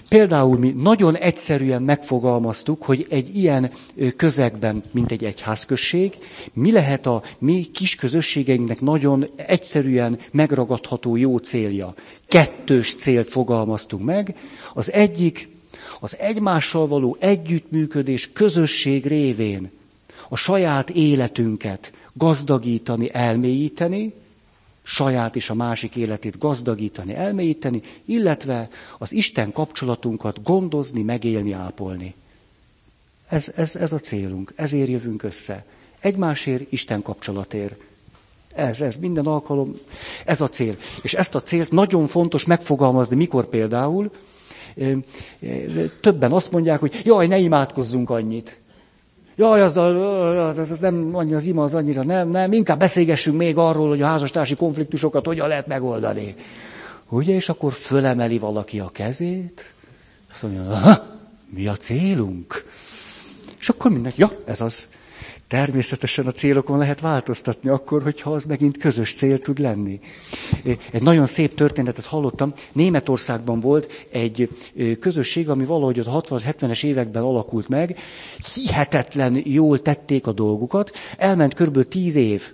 Például 0.09 0.57
mi 0.57 0.71
nagyon 0.77 1.15
egyszerűen 1.15 1.81
megfogalmaztuk, 1.81 2.83
hogy 2.83 3.05
egy 3.09 3.35
ilyen 3.35 3.71
közegben, 4.15 4.83
mint 4.91 5.11
egy 5.11 5.23
egyházközség, 5.23 6.17
mi 6.53 6.71
lehet 6.71 7.05
a 7.05 7.23
mi 7.39 7.63
kis 7.73 7.95
közösségeinknek 7.95 8.81
nagyon 8.81 9.25
egyszerűen 9.35 10.17
megragadható 10.31 11.15
jó 11.15 11.37
célja. 11.37 11.93
Kettős 12.27 12.95
célt 12.95 13.29
fogalmaztunk 13.29 14.03
meg. 14.03 14.35
Az 14.73 14.91
egyik 14.91 15.49
az 15.99 16.17
egymással 16.19 16.87
való 16.87 17.17
együttműködés 17.19 18.31
közösség 18.33 19.05
révén 19.05 19.71
a 20.29 20.35
saját 20.35 20.89
életünket 20.89 21.93
gazdagítani, 22.13 23.09
elmélyíteni, 23.13 24.13
saját 24.83 25.35
és 25.35 25.49
a 25.49 25.53
másik 25.53 25.95
életét 25.95 26.37
gazdagítani, 26.37 27.15
elmélyíteni, 27.15 27.81
illetve 28.05 28.69
az 28.97 29.11
Isten 29.11 29.51
kapcsolatunkat 29.51 30.43
gondozni, 30.43 31.01
megélni, 31.01 31.51
ápolni. 31.51 32.13
Ez, 33.27 33.51
ez, 33.55 33.75
ez 33.75 33.93
a 33.93 33.99
célunk, 33.99 34.53
ezért 34.55 34.89
jövünk 34.89 35.23
össze. 35.23 35.65
Egymásért, 35.99 36.71
Isten 36.71 37.01
kapcsolatért. 37.01 37.75
Ez, 38.55 38.81
ez 38.81 38.95
minden 38.95 39.25
alkalom, 39.25 39.79
ez 40.25 40.41
a 40.41 40.47
cél. 40.47 40.77
És 41.01 41.13
ezt 41.13 41.35
a 41.35 41.41
célt 41.41 41.71
nagyon 41.71 42.07
fontos 42.07 42.45
megfogalmazni, 42.45 43.15
mikor 43.15 43.45
például 43.45 44.11
többen 46.01 46.31
azt 46.31 46.51
mondják, 46.51 46.79
hogy 46.79 47.01
jaj, 47.03 47.27
ne 47.27 47.37
imádkozzunk 47.37 48.09
annyit. 48.09 48.59
Jaj, 49.35 49.61
az, 49.61 49.77
az, 49.77 50.71
az 50.71 50.79
nem 50.79 51.09
annyi 51.13 51.33
az 51.33 51.45
ima, 51.45 51.63
az 51.63 51.73
annyira 51.73 52.03
nem, 52.03 52.29
nem, 52.29 52.51
inkább 52.51 52.79
beszélgessünk 52.79 53.37
még 53.37 53.57
arról, 53.57 53.89
hogy 53.89 54.01
a 54.01 54.05
házastársi 54.05 54.55
konfliktusokat 54.55 55.25
hogyan 55.25 55.47
lehet 55.47 55.67
megoldani. 55.67 56.35
Ugye, 57.09 57.35
és 57.35 57.49
akkor 57.49 57.73
fölemeli 57.73 58.39
valaki 58.39 58.79
a 58.79 58.89
kezét, 58.89 59.73
azt 60.31 60.41
mondja, 60.41 60.79
mi 61.49 61.67
a 61.67 61.75
célunk? 61.75 62.65
És 63.59 63.69
akkor 63.69 63.91
mindenki, 63.91 64.21
ja, 64.21 64.31
ez 64.45 64.61
az. 64.61 64.87
Természetesen 65.53 66.25
a 66.25 66.31
célokon 66.31 66.77
lehet 66.77 66.99
változtatni 66.99 67.69
akkor, 67.69 68.03
hogyha 68.03 68.31
az 68.31 68.43
megint 68.43 68.77
közös 68.77 69.13
cél 69.13 69.39
tud 69.39 69.59
lenni. 69.59 69.99
Egy 70.91 71.01
nagyon 71.01 71.25
szép 71.25 71.55
történetet 71.55 72.05
hallottam. 72.05 72.53
Németországban 72.71 73.59
volt 73.59 74.05
egy 74.11 74.49
közösség, 74.99 75.49
ami 75.49 75.65
valahogy 75.65 75.99
a 75.99 76.21
60-70-es 76.21 76.83
években 76.83 77.23
alakult 77.23 77.67
meg. 77.67 77.97
Hihetetlen 78.53 79.41
jól 79.43 79.81
tették 79.81 80.27
a 80.27 80.31
dolgukat. 80.31 80.91
Elment 81.17 81.53
körülbelül 81.53 81.89
tíz 81.89 82.15
év. 82.15 82.53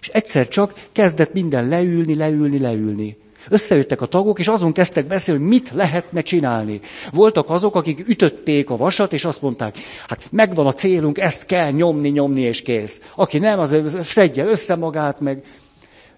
És 0.00 0.08
egyszer 0.08 0.48
csak 0.48 0.88
kezdett 0.92 1.32
minden 1.32 1.68
leülni, 1.68 2.14
leülni, 2.14 2.58
leülni. 2.58 3.16
Összejöttek 3.48 4.00
a 4.00 4.06
tagok, 4.06 4.38
és 4.38 4.48
azon 4.48 4.72
kezdtek 4.72 5.06
beszélni, 5.06 5.40
hogy 5.40 5.50
mit 5.50 5.70
lehetne 5.70 6.20
csinálni. 6.20 6.80
Voltak 7.12 7.50
azok, 7.50 7.74
akik 7.74 8.08
ütötték 8.08 8.70
a 8.70 8.76
vasat, 8.76 9.12
és 9.12 9.24
azt 9.24 9.42
mondták, 9.42 9.76
hát 10.08 10.26
megvan 10.30 10.66
a 10.66 10.72
célunk, 10.72 11.18
ezt 11.18 11.46
kell 11.46 11.70
nyomni, 11.70 12.08
nyomni, 12.08 12.40
és 12.40 12.62
kész. 12.62 13.02
Aki 13.14 13.38
nem, 13.38 13.58
az 13.58 13.76
szedje 14.04 14.44
össze 14.44 14.74
magát, 14.74 15.20
meg... 15.20 15.44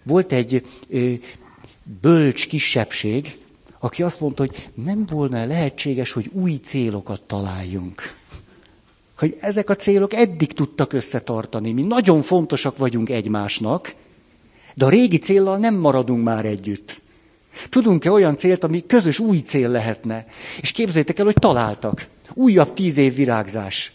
Volt 0.03 0.33
egy 0.33 0.67
ö, 0.88 1.12
bölcs 2.01 2.47
kisebbség, 2.47 3.38
aki 3.79 4.03
azt 4.03 4.21
mondta, 4.21 4.43
hogy 4.43 4.71
nem 4.85 5.07
volna 5.11 5.47
lehetséges, 5.47 6.12
hogy 6.12 6.31
új 6.33 6.55
célokat 6.62 7.21
találjunk. 7.21 8.14
Hogy 9.19 9.37
ezek 9.41 9.71
a 9.71 9.75
célok 9.75 10.14
eddig 10.14 10.53
tudtak 10.53 10.93
összetartani. 10.93 11.73
Mi 11.73 11.83
nagyon 11.83 12.23
fontosak 12.23 12.77
vagyunk 12.77 13.11
egymásnak, 13.11 13.95
de 14.75 14.85
a 14.85 14.88
régi 14.88 15.19
céllal 15.19 15.59
nem 15.59 15.75
maradunk 15.75 16.25
már 16.25 16.45
együtt. 16.45 17.01
Tudunk-e 17.68 18.11
olyan 18.11 18.37
célt, 18.37 18.64
ami 18.64 18.87
közös 18.87 19.18
új 19.18 19.38
cél 19.38 19.68
lehetne? 19.68 20.27
És 20.61 20.73
képzeljétek 20.73 21.18
el, 21.18 21.25
hogy 21.25 21.35
találtak. 21.35 22.07
Újabb 22.35 22.73
tíz 22.73 22.97
év 22.97 23.14
virágzás. 23.14 23.92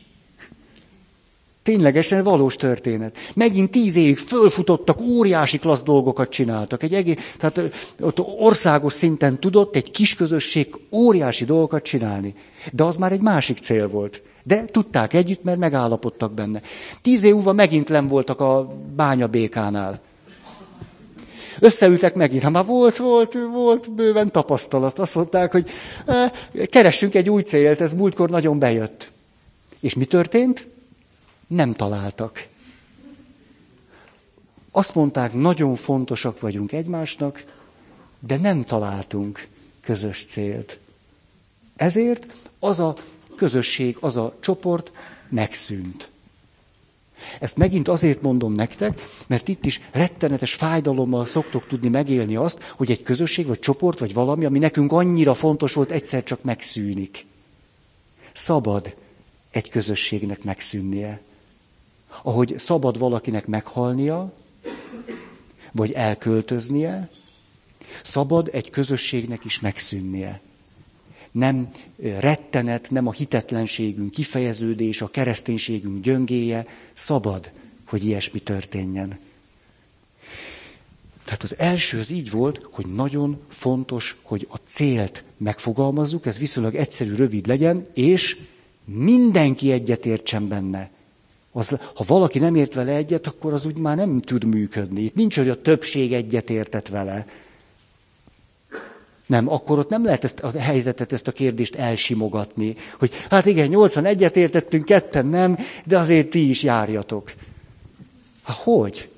Ténylegesen 1.64 2.24
valós 2.24 2.56
történet. 2.56 3.18
Megint 3.36 3.72
tíz 3.72 3.96
évig 3.96 4.18
fölfutottak, 4.18 5.02
óriási 5.02 5.58
klassz 5.58 5.84
dolgokat 5.84 6.30
csináltak. 6.30 6.84
Egy 6.84 6.94
egész, 6.94 7.36
tehát 7.38 7.62
ott 8.00 8.20
országos 8.20 8.94
szinten 8.94 9.40
tudott 9.40 9.76
egy 9.76 9.92
kis 9.92 10.16
közösség 10.16 10.76
óriási 10.92 11.46
dolgokat 11.46 11.84
csinálni. 11.84 12.36
De 12.72 12.84
az 12.84 12.96
már 12.96 13.12
egy 13.12 13.22
másik 13.22 13.58
cél 13.58 13.88
volt. 13.88 14.22
De 14.44 14.66
tudták 14.66 15.14
együtt, 15.14 15.44
mert 15.44 15.58
megállapodtak 15.58 16.34
benne. 16.34 16.62
Tíz 17.02 17.24
év 17.24 17.34
múlva 17.34 17.54
megint 17.54 17.90
nem 17.90 18.08
voltak 18.08 18.40
a 18.40 18.68
bányabékánál. 18.96 20.02
Összeültek 21.60 22.16
megint. 22.16 22.44
Ha 22.44 22.50
már 22.50 22.66
volt, 22.66 22.98
volt, 22.98 23.34
volt 23.52 23.92
bőven 23.92 24.32
tapasztalat. 24.32 25.00
Azt 25.00 25.16
mondták, 25.16 25.52
hogy 25.52 25.70
keressünk 26.70 27.16
egy 27.16 27.30
új 27.30 27.42
célt, 27.42 27.82
ez 27.82 27.94
múltkor 27.94 28.30
nagyon 28.30 28.60
bejött. 28.60 29.12
És 29.80 29.94
mi 29.94 30.06
történt? 30.06 30.68
Nem 31.48 31.74
találtak. 31.74 32.48
Azt 34.72 34.96
mondták, 34.96 35.34
nagyon 35.34 35.76
fontosak 35.76 36.40
vagyunk 36.40 36.72
egymásnak, 36.72 37.44
de 38.20 38.38
nem 38.38 38.64
találtunk 38.64 39.48
közös 39.82 40.26
célt. 40.26 40.78
Ezért 41.76 42.28
az 42.60 42.80
a 42.80 42.96
közösség, 43.36 43.98
az 44.00 44.18
a 44.18 44.36
csoport 44.40 44.92
megszűnt. 45.30 46.12
Ezt 47.40 47.58
megint 47.58 47.88
azért 47.88 48.22
mondom 48.22 48.52
nektek, 48.52 49.02
mert 49.28 49.48
itt 49.48 49.66
is 49.66 49.82
rettenetes 49.92 50.54
fájdalommal 50.54 51.26
szoktok 51.26 51.68
tudni 51.68 51.90
megélni 51.90 52.36
azt, 52.36 52.64
hogy 52.64 52.92
egy 52.92 53.02
közösség, 53.02 53.46
vagy 53.46 53.60
csoport, 53.60 54.00
vagy 54.00 54.14
valami, 54.14 54.46
ami 54.46 54.60
nekünk 54.60 54.92
annyira 54.92 55.34
fontos 55.34 55.74
volt, 55.74 55.92
egyszer 55.92 56.24
csak 56.24 56.44
megszűnik. 56.44 57.26
Szabad 58.34 58.96
egy 59.52 59.70
közösségnek 59.70 60.44
megszűnnie. 60.44 61.22
Ahogy 62.22 62.54
szabad 62.58 62.98
valakinek 62.98 63.46
meghalnia, 63.48 64.34
vagy 65.72 65.92
elköltöznie, 65.92 67.10
szabad 68.04 68.50
egy 68.52 68.70
közösségnek 68.70 69.46
is 69.46 69.60
megszűnnie 69.60 70.42
nem 71.34 71.70
rettenet, 72.20 72.92
nem 72.92 73.08
a 73.08 73.12
hitetlenségünk 73.12 74.12
kifejeződés, 74.12 75.02
a 75.02 75.08
kereszténységünk 75.08 76.04
gyöngéje, 76.04 76.66
szabad, 76.94 77.52
hogy 77.86 78.06
ilyesmi 78.06 78.40
történjen. 78.40 79.20
Tehát 81.26 81.44
az 81.44 81.56
első 81.58 82.00
az 82.00 82.12
így 82.12 82.32
volt, 82.32 82.68
hogy 82.72 82.86
nagyon 82.86 83.40
fontos, 83.48 84.18
hogy 84.22 84.48
a 84.52 84.58
célt 84.66 85.24
megfogalmazzuk, 85.38 86.26
ez 86.26 86.38
viszonylag 86.38 86.76
egyszerű, 86.76 87.16
rövid 87.16 87.48
legyen, 87.48 87.86
és 87.94 88.38
mindenki 88.86 89.72
egyetértsen 89.72 90.48
benne. 90.48 90.90
Az, 91.52 91.70
ha 91.70 92.04
valaki 92.08 92.40
nem 92.40 92.56
ért 92.56 92.74
vele 92.74 92.96
egyet, 92.96 93.28
akkor 93.28 93.54
az 93.54 93.66
úgy 93.66 93.78
már 93.78 93.96
nem 93.96 94.22
tud 94.22 94.44
működni. 94.44 95.02
Itt 95.02 95.16
nincs, 95.16 95.38
hogy 95.38 95.50
a 95.50 95.62
többség 95.62 96.14
egyetértett 96.14 96.88
vele. 96.88 97.26
Nem, 99.26 99.50
akkor 99.50 99.80
ott 99.80 99.90
nem 99.90 100.04
lehet 100.04 100.24
ezt 100.24 100.40
a 100.40 100.60
helyzetet, 100.60 101.12
ezt 101.12 101.28
a 101.28 101.32
kérdést 101.32 101.76
elsimogatni, 101.76 102.76
hogy 103.00 103.12
hát 103.30 103.46
igen, 103.46 103.70
81-et 103.72 104.36
értettünk, 104.36 104.86
ketten 104.86 105.26
nem, 105.26 105.58
de 105.86 105.98
azért 105.98 106.30
ti 106.30 106.50
is 106.50 106.64
járjatok. 106.64 107.34
Hát 108.44 108.56
hogy? 108.58 109.10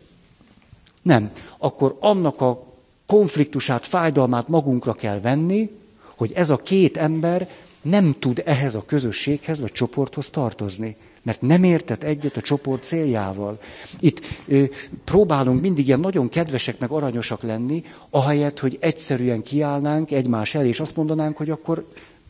Nem. 1.01 1.31
Akkor 1.57 1.97
annak 1.99 2.41
a 2.41 2.63
konfliktusát, 3.05 3.85
fájdalmát 3.85 4.47
magunkra 4.47 4.93
kell 4.93 5.19
venni, 5.19 5.69
hogy 6.15 6.31
ez 6.35 6.49
a 6.49 6.57
két 6.57 6.97
ember 6.97 7.49
nem 7.81 8.15
tud 8.19 8.41
ehhez 8.45 8.75
a 8.75 8.85
közösséghez 8.85 9.59
vagy 9.59 9.71
csoporthoz 9.71 10.29
tartozni 10.29 10.95
mert 11.25 11.41
nem 11.41 11.63
értett 11.63 12.03
egyet 12.03 12.37
a 12.37 12.41
csoport 12.41 12.83
céljával. 12.83 13.59
Itt 13.99 14.21
ö, 14.47 14.63
próbálunk 15.03 15.61
mindig 15.61 15.87
ilyen 15.87 15.99
nagyon 15.99 16.29
kedvesek 16.29 16.79
meg 16.79 16.89
aranyosak 16.91 17.41
lenni, 17.41 17.83
ahelyett, 18.09 18.59
hogy 18.59 18.77
egyszerűen 18.79 19.41
kiállnánk 19.41 20.11
egymás 20.11 20.55
elé, 20.55 20.67
és 20.67 20.79
azt 20.79 20.95
mondanánk, 20.95 21.37
hogy 21.37 21.49
akkor 21.49 21.85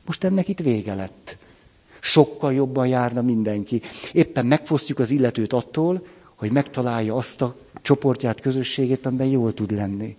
most 0.05 0.23
ennek 0.23 0.47
itt 0.47 0.59
vége 0.59 0.93
lett. 0.93 1.37
Sokkal 1.99 2.53
jobban 2.53 2.87
járna 2.87 3.21
mindenki. 3.21 3.81
Éppen 4.11 4.45
megfosztjuk 4.45 4.99
az 4.99 5.11
illetőt 5.11 5.53
attól, 5.53 6.05
hogy 6.35 6.51
megtalálja 6.51 7.15
azt 7.15 7.41
a 7.41 7.55
csoportját, 7.81 8.41
közösségét, 8.41 9.05
amiben 9.05 9.27
jól 9.27 9.53
tud 9.53 9.71
lenni. 9.71 10.17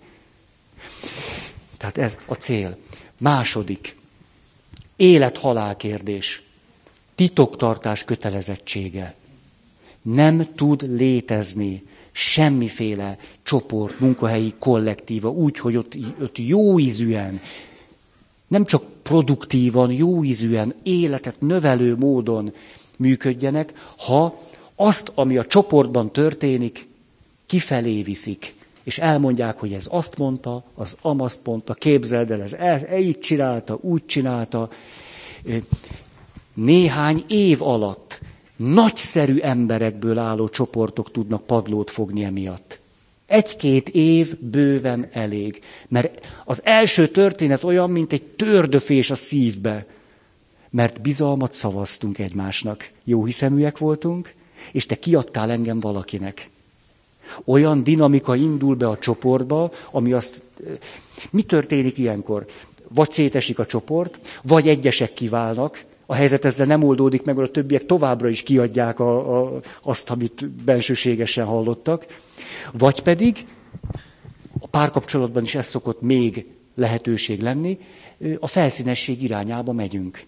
Tehát 1.76 1.98
ez 1.98 2.18
a 2.26 2.34
cél. 2.34 2.76
Második. 3.18 3.96
Élet-halál 4.96 5.76
kérdés. 5.76 6.45
Titoktartás 7.16 8.04
kötelezettsége. 8.04 9.14
Nem 10.02 10.46
tud 10.54 10.96
létezni 10.96 11.82
semmiféle 12.12 13.18
csoport, 13.42 14.00
munkahelyi 14.00 14.54
kollektíva, 14.58 15.30
úgy, 15.30 15.58
hogy 15.58 15.76
ott, 15.76 15.96
ott 16.20 16.38
jó 16.38 16.78
ízűen, 16.78 17.40
nem 18.48 18.64
csak 18.64 18.82
produktívan, 19.02 19.92
jó 19.92 20.24
ízűen, 20.24 20.74
életet 20.82 21.40
növelő 21.40 21.96
módon 21.96 22.52
működjenek, 22.98 23.72
ha 23.98 24.40
azt, 24.76 25.12
ami 25.14 25.36
a 25.36 25.46
csoportban 25.46 26.12
történik, 26.12 26.88
kifelé 27.46 28.02
viszik, 28.02 28.54
és 28.82 28.98
elmondják, 28.98 29.58
hogy 29.58 29.72
ez 29.72 29.86
azt 29.90 30.16
mondta, 30.16 30.64
az 30.74 30.96
amaszt 31.02 31.40
mondta, 31.44 31.74
képzeld 31.74 32.30
el, 32.30 32.42
ez 32.42 32.52
e 32.52 32.98
így 32.98 33.18
csinálta, 33.18 33.78
úgy 33.80 34.06
csinálta. 34.06 34.70
Néhány 36.56 37.24
év 37.28 37.62
alatt 37.62 38.20
nagyszerű 38.56 39.38
emberekből 39.38 40.18
álló 40.18 40.48
csoportok 40.48 41.10
tudnak 41.10 41.46
padlót 41.46 41.90
fogni 41.90 42.24
emiatt. 42.24 42.80
Egy-két 43.26 43.88
év 43.88 44.38
bőven 44.38 45.08
elég. 45.12 45.62
Mert 45.88 46.26
az 46.44 46.60
első 46.64 47.08
történet 47.08 47.64
olyan, 47.64 47.90
mint 47.90 48.12
egy 48.12 48.22
tördöfés 48.22 49.10
a 49.10 49.14
szívbe. 49.14 49.86
Mert 50.70 51.00
bizalmat 51.00 51.52
szavaztunk 51.52 52.18
egymásnak. 52.18 52.90
Jó 53.04 53.24
hiszeműek 53.24 53.78
voltunk, 53.78 54.34
és 54.72 54.86
te 54.86 54.98
kiadtál 54.98 55.50
engem 55.50 55.80
valakinek. 55.80 56.50
Olyan 57.44 57.84
dinamika 57.84 58.36
indul 58.36 58.74
be 58.74 58.88
a 58.88 58.98
csoportba, 58.98 59.72
ami 59.90 60.12
azt... 60.12 60.42
Mi 61.30 61.42
történik 61.42 61.98
ilyenkor? 61.98 62.46
Vagy 62.88 63.10
szétesik 63.10 63.58
a 63.58 63.66
csoport, 63.66 64.40
vagy 64.42 64.68
egyesek 64.68 65.12
kiválnak, 65.12 65.84
a 66.06 66.14
helyzet 66.14 66.44
ezzel 66.44 66.66
nem 66.66 66.82
oldódik 66.82 67.22
meg, 67.22 67.36
mert 67.36 67.48
a 67.48 67.52
többiek 67.52 67.86
továbbra 67.86 68.28
is 68.28 68.42
kiadják 68.42 69.00
a, 69.00 69.40
a, 69.40 69.60
azt, 69.82 70.10
amit 70.10 70.48
bensőségesen 70.48 71.46
hallottak. 71.46 72.06
Vagy 72.72 73.02
pedig 73.02 73.46
a 74.60 74.66
párkapcsolatban 74.66 75.42
is 75.42 75.54
ez 75.54 75.66
szokott 75.66 76.00
még 76.00 76.46
lehetőség 76.74 77.40
lenni, 77.40 77.78
a 78.40 78.46
felszínesség 78.46 79.22
irányába 79.22 79.72
megyünk. 79.72 80.24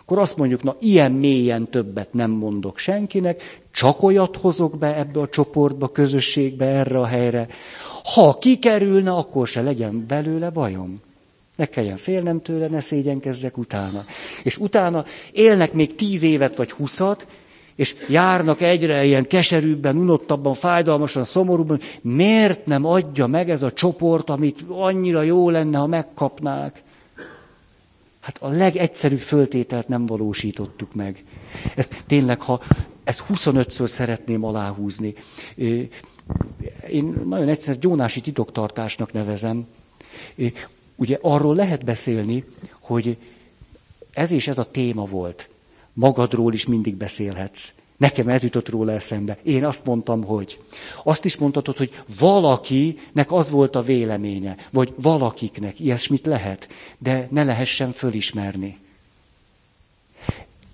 Akkor 0.00 0.18
azt 0.18 0.36
mondjuk, 0.36 0.62
na 0.62 0.76
ilyen 0.80 1.12
mélyen 1.12 1.70
többet 1.70 2.12
nem 2.12 2.30
mondok 2.30 2.78
senkinek, 2.78 3.60
csak 3.72 4.02
olyat 4.02 4.36
hozok 4.36 4.78
be 4.78 4.96
ebbe 4.96 5.20
a 5.20 5.28
csoportba, 5.28 5.88
közösségbe, 5.88 6.64
erre 6.64 6.98
a 6.98 7.06
helyre. 7.06 7.48
Ha 8.14 8.38
kikerülne, 8.38 9.10
akkor 9.10 9.46
se 9.46 9.62
legyen 9.62 10.04
belőle 10.06 10.50
bajom. 10.50 11.00
Ne 11.58 11.64
kelljen 11.66 11.96
félnem 11.96 12.42
tőle, 12.42 12.66
ne 12.66 12.80
szégyenkezzek 12.80 13.56
utána. 13.58 14.04
És 14.42 14.56
utána 14.58 15.04
élnek 15.32 15.72
még 15.72 15.94
tíz 15.94 16.22
évet 16.22 16.56
vagy 16.56 16.70
huszat, 16.70 17.26
és 17.74 17.96
járnak 18.08 18.60
egyre 18.60 19.04
ilyen 19.04 19.26
keserűbben, 19.26 19.96
unottabban, 19.96 20.54
fájdalmasan, 20.54 21.24
szomorúban. 21.24 21.80
Miért 22.00 22.66
nem 22.66 22.84
adja 22.84 23.26
meg 23.26 23.50
ez 23.50 23.62
a 23.62 23.72
csoport, 23.72 24.30
amit 24.30 24.64
annyira 24.68 25.22
jó 25.22 25.50
lenne, 25.50 25.78
ha 25.78 25.86
megkapnák? 25.86 26.82
Hát 28.20 28.36
a 28.40 28.48
legegyszerűbb 28.48 29.18
föltételt 29.18 29.88
nem 29.88 30.06
valósítottuk 30.06 30.94
meg. 30.94 31.24
Ezt 31.76 32.02
tényleg, 32.06 32.40
ha 32.40 32.60
ezt 33.04 33.24
25-ször 33.34 33.86
szeretném 33.86 34.44
aláhúzni. 34.44 35.14
Én 36.90 37.22
nagyon 37.28 37.48
egyszer 37.48 37.68
ezt 37.70 37.80
gyónási 37.80 38.20
titoktartásnak 38.20 39.12
nevezem. 39.12 39.66
Ugye 40.98 41.18
arról 41.20 41.54
lehet 41.54 41.84
beszélni, 41.84 42.44
hogy 42.80 43.16
ez 44.12 44.30
és 44.30 44.48
ez 44.48 44.58
a 44.58 44.70
téma 44.70 45.04
volt. 45.04 45.48
Magadról 45.92 46.52
is 46.52 46.66
mindig 46.66 46.94
beszélhetsz. 46.94 47.72
Nekem 47.96 48.28
ez 48.28 48.42
jutott 48.42 48.68
róla 48.68 48.92
eszembe. 48.92 49.38
Én 49.42 49.64
azt 49.64 49.84
mondtam, 49.84 50.24
hogy. 50.24 50.60
Azt 51.04 51.24
is 51.24 51.36
mondhatod, 51.36 51.76
hogy 51.76 52.02
valakinek 52.18 53.32
az 53.32 53.50
volt 53.50 53.76
a 53.76 53.82
véleménye, 53.82 54.56
vagy 54.72 54.92
valakiknek, 54.96 55.80
ilyesmit 55.80 56.26
lehet, 56.26 56.68
de 56.98 57.28
ne 57.30 57.44
lehessen 57.44 57.92
fölismerni. 57.92 58.78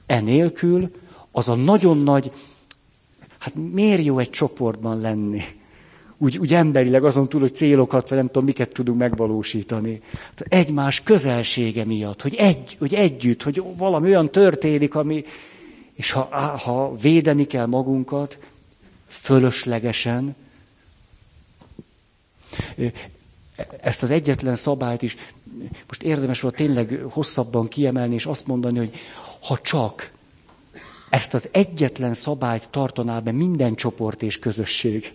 Enélkül 0.07 0.91
az 1.31 1.49
a 1.49 1.55
nagyon 1.55 1.99
nagy, 1.99 2.33
hát 3.39 3.55
miért 3.55 4.05
jó 4.05 4.19
egy 4.19 4.31
csoportban 4.31 5.01
lenni? 5.01 5.43
Úgy, 6.19 6.39
úgy 6.39 6.55
emberileg 6.55 7.05
azon 7.05 7.29
túl, 7.29 7.41
hogy 7.41 7.55
célokat, 7.55 8.09
vagy 8.09 8.19
nem 8.19 8.27
tudom, 8.27 8.45
miket 8.45 8.73
tudunk 8.73 8.99
megvalósítani. 8.99 10.01
Hát 10.13 10.41
egymás 10.49 11.01
közelsége 11.03 11.85
miatt, 11.85 12.23
hogy, 12.23 12.35
egy, 12.35 12.77
hogy 12.79 12.95
együtt, 12.95 13.43
hogy 13.43 13.63
valami 13.77 14.09
olyan 14.09 14.31
történik, 14.31 14.95
ami, 14.95 15.25
és 15.95 16.11
ha, 16.11 16.21
ha 16.57 16.97
védeni 16.97 17.45
kell 17.45 17.67
magunkat, 17.67 18.39
fölöslegesen, 19.09 20.37
ezt 23.81 24.03
az 24.03 24.11
egyetlen 24.11 24.55
szabályt 24.55 25.03
is 25.03 25.17
most 25.87 26.03
érdemes 26.03 26.41
volt 26.41 26.55
tényleg 26.55 27.01
hosszabban 27.11 27.69
kiemelni, 27.69 28.15
és 28.15 28.27
azt 28.27 28.47
mondani, 28.47 28.79
hogy 28.79 28.91
ha 29.43 29.59
csak 29.63 30.13
ezt 31.11 31.35
az 31.35 31.49
egyetlen 31.53 32.15
szabályt 32.15 32.69
tartaná 32.71 33.19
be 33.21 33.33
minden 33.33 33.75
csoport 33.75 34.23
és 34.23 34.39
közösség, 34.39 35.15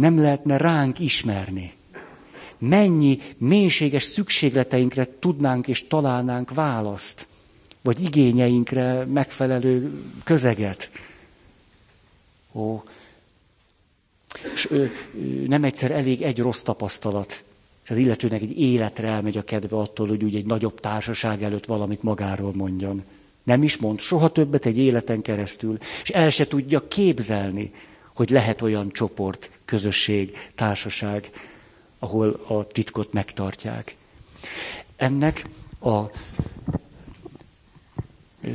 nem 0.00 0.18
lehetne 0.20 0.56
ránk 0.56 0.98
ismerni. 0.98 1.72
Mennyi 2.58 3.18
mélységes 3.38 4.02
szükségleteinkre 4.02 5.06
tudnánk 5.18 5.68
és 5.68 5.86
találnánk 5.86 6.54
választ, 6.54 7.26
vagy 7.82 8.02
igényeinkre 8.02 9.04
megfelelő 9.04 10.02
közeget. 10.24 10.90
Ó, 12.52 12.82
és 14.54 14.70
ö, 14.70 14.84
ö, 14.84 14.86
nem 15.46 15.64
egyszer 15.64 15.90
elég 15.90 16.22
egy 16.22 16.38
rossz 16.38 16.62
tapasztalat, 16.62 17.42
és 17.84 17.90
az 17.90 17.96
illetőnek 17.96 18.42
egy 18.42 18.58
életre 18.60 19.08
elmegy 19.08 19.36
a 19.36 19.44
kedve 19.44 19.76
attól, 19.76 20.08
hogy 20.08 20.24
úgy 20.24 20.34
egy 20.34 20.46
nagyobb 20.46 20.80
társaság 20.80 21.42
előtt 21.42 21.66
valamit 21.66 22.02
magáról 22.02 22.52
mondjon. 22.54 23.02
Nem 23.42 23.62
is 23.62 23.76
mond 23.76 24.00
soha 24.00 24.28
többet 24.28 24.66
egy 24.66 24.78
életen 24.78 25.22
keresztül, 25.22 25.78
és 26.02 26.10
el 26.10 26.30
se 26.30 26.46
tudja 26.46 26.88
képzelni, 26.88 27.72
hogy 28.20 28.30
lehet 28.30 28.62
olyan 28.62 28.90
csoport, 28.92 29.50
közösség, 29.64 30.36
társaság, 30.54 31.30
ahol 31.98 32.28
a 32.48 32.64
titkot 32.66 33.12
megtartják. 33.12 33.96
Ennek 34.96 35.44
a 35.82 36.00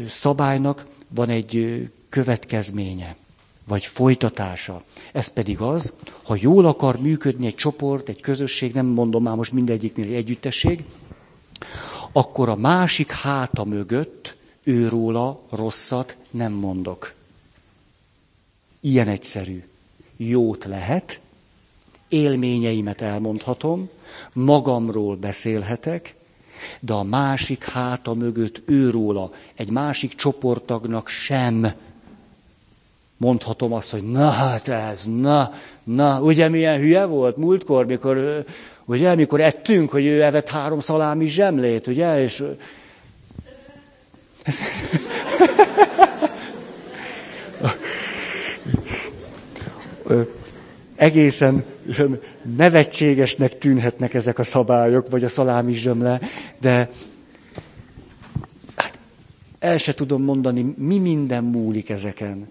szabálynak 0.08 0.86
van 1.08 1.30
egy 1.30 1.84
következménye, 2.10 3.16
vagy 3.68 3.86
folytatása. 3.86 4.84
Ez 5.12 5.28
pedig 5.28 5.60
az, 5.62 5.94
ha 6.24 6.36
jól 6.40 6.66
akar 6.66 7.00
működni 7.00 7.46
egy 7.46 7.56
csoport, 7.56 8.10
egy 8.10 8.22
közösség, 8.22 8.74
nem 8.74 8.86
mondom 8.86 9.24
már 9.24 9.36
most 9.36 9.52
mindegyiknél 9.52 10.06
egy 10.06 10.14
együttesség, 10.14 10.84
akkor 12.12 12.50
a 12.50 12.56
másik 12.56 13.12
háta 13.12 13.64
mögött 13.64 14.36
őróla 14.64 15.42
rosszat 15.50 16.18
nem 16.32 16.52
mondok. 16.54 17.15
Ilyen 18.86 19.08
egyszerű. 19.08 19.64
Jót 20.18 20.64
lehet, 20.64 21.20
élményeimet 22.10 23.02
elmondhatom, 23.02 23.90
magamról 24.34 25.16
beszélhetek, 25.16 26.16
de 26.80 26.94
a 26.94 27.04
másik 27.04 27.64
háta 27.64 28.14
mögött 28.14 28.62
őróla, 28.66 29.32
egy 29.56 29.70
másik 29.70 30.16
csoporttagnak 30.16 31.08
sem 31.08 31.72
mondhatom 33.18 33.74
azt, 33.74 33.92
hogy 33.92 34.12
na 34.12 34.30
hát 34.30 34.68
ez, 34.68 35.06
na, 35.06 35.54
na, 35.84 36.22
ugye 36.22 36.50
milyen 36.50 36.80
hülye 36.80 37.06
volt 37.06 37.38
múltkor, 37.38 37.86
mikor, 37.86 38.46
ugye, 38.86 39.16
mikor 39.16 39.42
ettünk, 39.42 39.92
hogy 39.92 40.06
ő 40.06 40.24
evett 40.24 40.50
három 40.50 40.80
szalámi 40.80 41.28
zsemlét, 41.28 41.88
ugye, 41.88 42.24
és 42.24 42.44
egészen 50.96 51.64
nevetségesnek 52.56 53.58
tűnhetnek 53.58 54.14
ezek 54.14 54.40
a 54.40 54.44
szabályok, 54.44 55.10
vagy 55.10 55.24
a 55.24 55.28
szalámi 55.28 55.74
zsömle, 55.74 56.22
de 56.60 56.90
hát 58.76 59.00
el 59.60 59.78
se 59.78 59.94
tudom 59.94 60.24
mondani, 60.24 60.74
mi 60.78 60.98
minden 61.00 61.44
múlik 61.44 61.90
ezeken. 61.90 62.48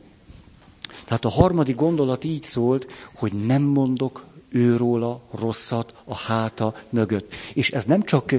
Tehát 1.04 1.24
a 1.24 1.28
harmadik 1.28 1.76
gondolat 1.76 2.24
így 2.24 2.42
szólt, 2.42 2.86
hogy 3.14 3.32
nem 3.32 3.62
mondok 3.62 4.24
őróla 4.48 5.20
rosszat 5.38 5.94
a 6.04 6.16
háta 6.16 6.74
mögött. 6.90 7.34
És 7.54 7.70
ez 7.70 7.84
nem 7.84 8.02
csak 8.02 8.34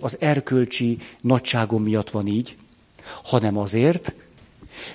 az 0.00 0.16
erkölcsi 0.20 0.98
nagyságom 1.20 1.82
miatt 1.82 2.10
van 2.10 2.26
így, 2.26 2.54
hanem 3.24 3.58
azért, 3.58 4.14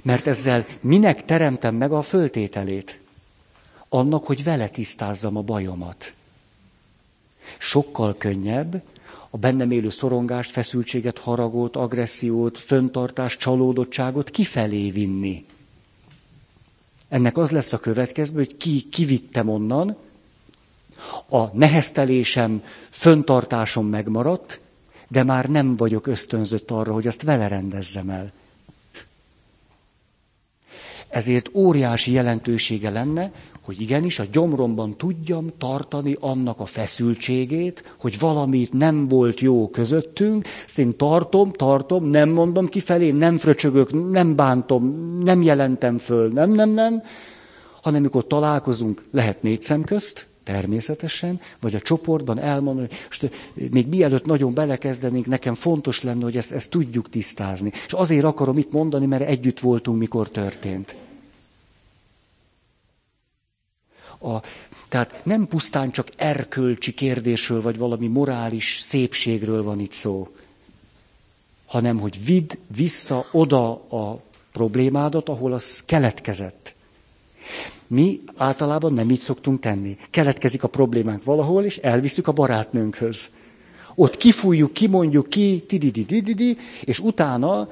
mert 0.04 0.28
ezzel 0.28 0.66
minek 0.82 1.26
teremtem 1.26 1.76
meg 1.76 1.92
a 1.92 2.02
föltételét? 2.02 3.00
Annak, 3.96 4.26
hogy 4.26 4.44
vele 4.44 4.68
tisztázzam 4.68 5.38
a 5.38 5.42
bajomat. 5.42 6.14
Sokkal 7.58 8.16
könnyebb 8.18 8.82
a 9.30 9.38
bennem 9.38 9.72
élő 9.72 9.90
szorongást, 9.90 10.52
feszültséget, 10.52 11.18
haragot, 11.20 11.76
agressziót, 11.76 12.58
föntartást, 12.58 13.40
csalódottságot 13.40 14.30
kifelé 14.30 14.90
vinni. 14.90 15.46
Ennek 17.10 17.38
az 17.38 17.52
lesz 17.52 17.74
a 17.74 17.78
következő, 17.78 18.34
hogy 18.36 18.58
ki, 18.58 18.82
kivittem 18.90 19.50
onnan, 19.50 19.98
a 21.30 21.58
neheztelésem, 21.58 22.64
föntartásom 22.90 23.88
megmaradt, 23.88 24.60
de 25.08 25.24
már 25.24 25.50
nem 25.50 25.76
vagyok 25.76 26.08
ösztönzött 26.08 26.72
arra, 26.72 26.94
hogy 26.94 27.08
azt 27.08 27.22
vele 27.22 27.48
rendezzem 27.48 28.10
el. 28.10 28.32
Ezért 31.08 31.50
óriási 31.54 32.12
jelentősége 32.12 32.90
lenne, 32.90 33.32
hogy 33.66 33.82
igenis 33.82 34.20
a 34.20 34.26
gyomromban 34.32 34.98
tudjam 34.98 35.50
tartani 35.58 36.16
annak 36.20 36.60
a 36.60 36.66
feszültségét, 36.66 37.96
hogy 38.00 38.20
valamit 38.20 38.74
nem 38.74 39.08
volt 39.08 39.40
jó 39.40 39.70
közöttünk, 39.70 40.46
ezt 40.66 40.80
én 40.80 40.98
tartom, 40.98 41.52
tartom, 41.52 42.04
nem 42.04 42.30
mondom 42.30 42.68
kifelé, 42.68 43.12
nem 43.12 43.38
fröcsögök, 43.38 44.12
nem 44.12 44.36
bántom, 44.36 44.84
nem 45.24 45.42
jelentem 45.42 45.98
föl, 45.98 46.28
nem, 46.28 46.52
nem, 46.52 46.70
nem, 46.70 47.04
hanem 47.82 48.02
mikor 48.02 48.28
találkozunk, 48.28 49.02
lehet 49.12 49.42
négy 49.42 49.62
szem 49.62 49.84
közt, 49.84 50.28
természetesen, 50.44 51.40
vagy 51.60 51.76
a 51.76 51.80
csoportban 51.80 52.40
elmondani, 52.40 52.88
és 53.10 53.28
még 53.72 53.88
mielőtt 53.88 54.26
nagyon 54.26 54.54
belekezdenénk, 54.54 55.26
nekem 55.26 55.54
fontos 55.54 56.04
lenne, 56.04 56.24
hogy 56.24 56.38
ezt, 56.38 56.52
ezt 56.52 56.70
tudjuk 56.70 57.10
tisztázni. 57.10 57.72
És 57.86 57.94
azért 57.94 58.24
akarom 58.24 58.58
itt 58.58 58.72
mondani, 58.72 59.06
mert 59.06 59.28
együtt 59.28 59.60
voltunk, 59.60 60.00
mikor 60.00 60.30
történt. 60.30 60.96
A, 64.26 64.42
tehát 64.90 65.22
nem 65.26 65.48
pusztán 65.48 65.92
csak 65.92 66.08
erkölcsi 66.18 66.94
kérdésről, 66.94 67.62
vagy 67.62 67.78
valami 67.78 68.08
morális 68.08 68.78
szépségről 68.82 69.64
van 69.64 69.80
itt 69.80 69.92
szó, 69.92 70.28
hanem 71.66 72.00
hogy 72.00 72.26
vidd 72.26 72.52
vissza 72.76 73.26
oda 73.32 73.72
a 73.74 74.20
problémádat, 74.52 75.30
ahol 75.30 75.54
az 75.54 75.84
keletkezett. 75.86 76.74
Mi 77.88 78.22
általában 78.38 78.94
nem 78.94 79.10
így 79.10 79.20
szoktunk 79.20 79.60
tenni. 79.60 79.98
Keletkezik 80.10 80.64
a 80.64 80.68
problémánk 80.68 81.24
valahol, 81.24 81.64
és 81.64 81.78
elviszük 81.78 82.28
a 82.28 82.32
barátnőnkhöz. 82.32 83.30
Ott 83.96 84.18
kifújjuk, 84.18 84.74
kimondjuk 84.74 85.30
ki, 85.30 85.64
tidididididi, 85.68 86.58
és 86.84 87.00
utána 87.00 87.68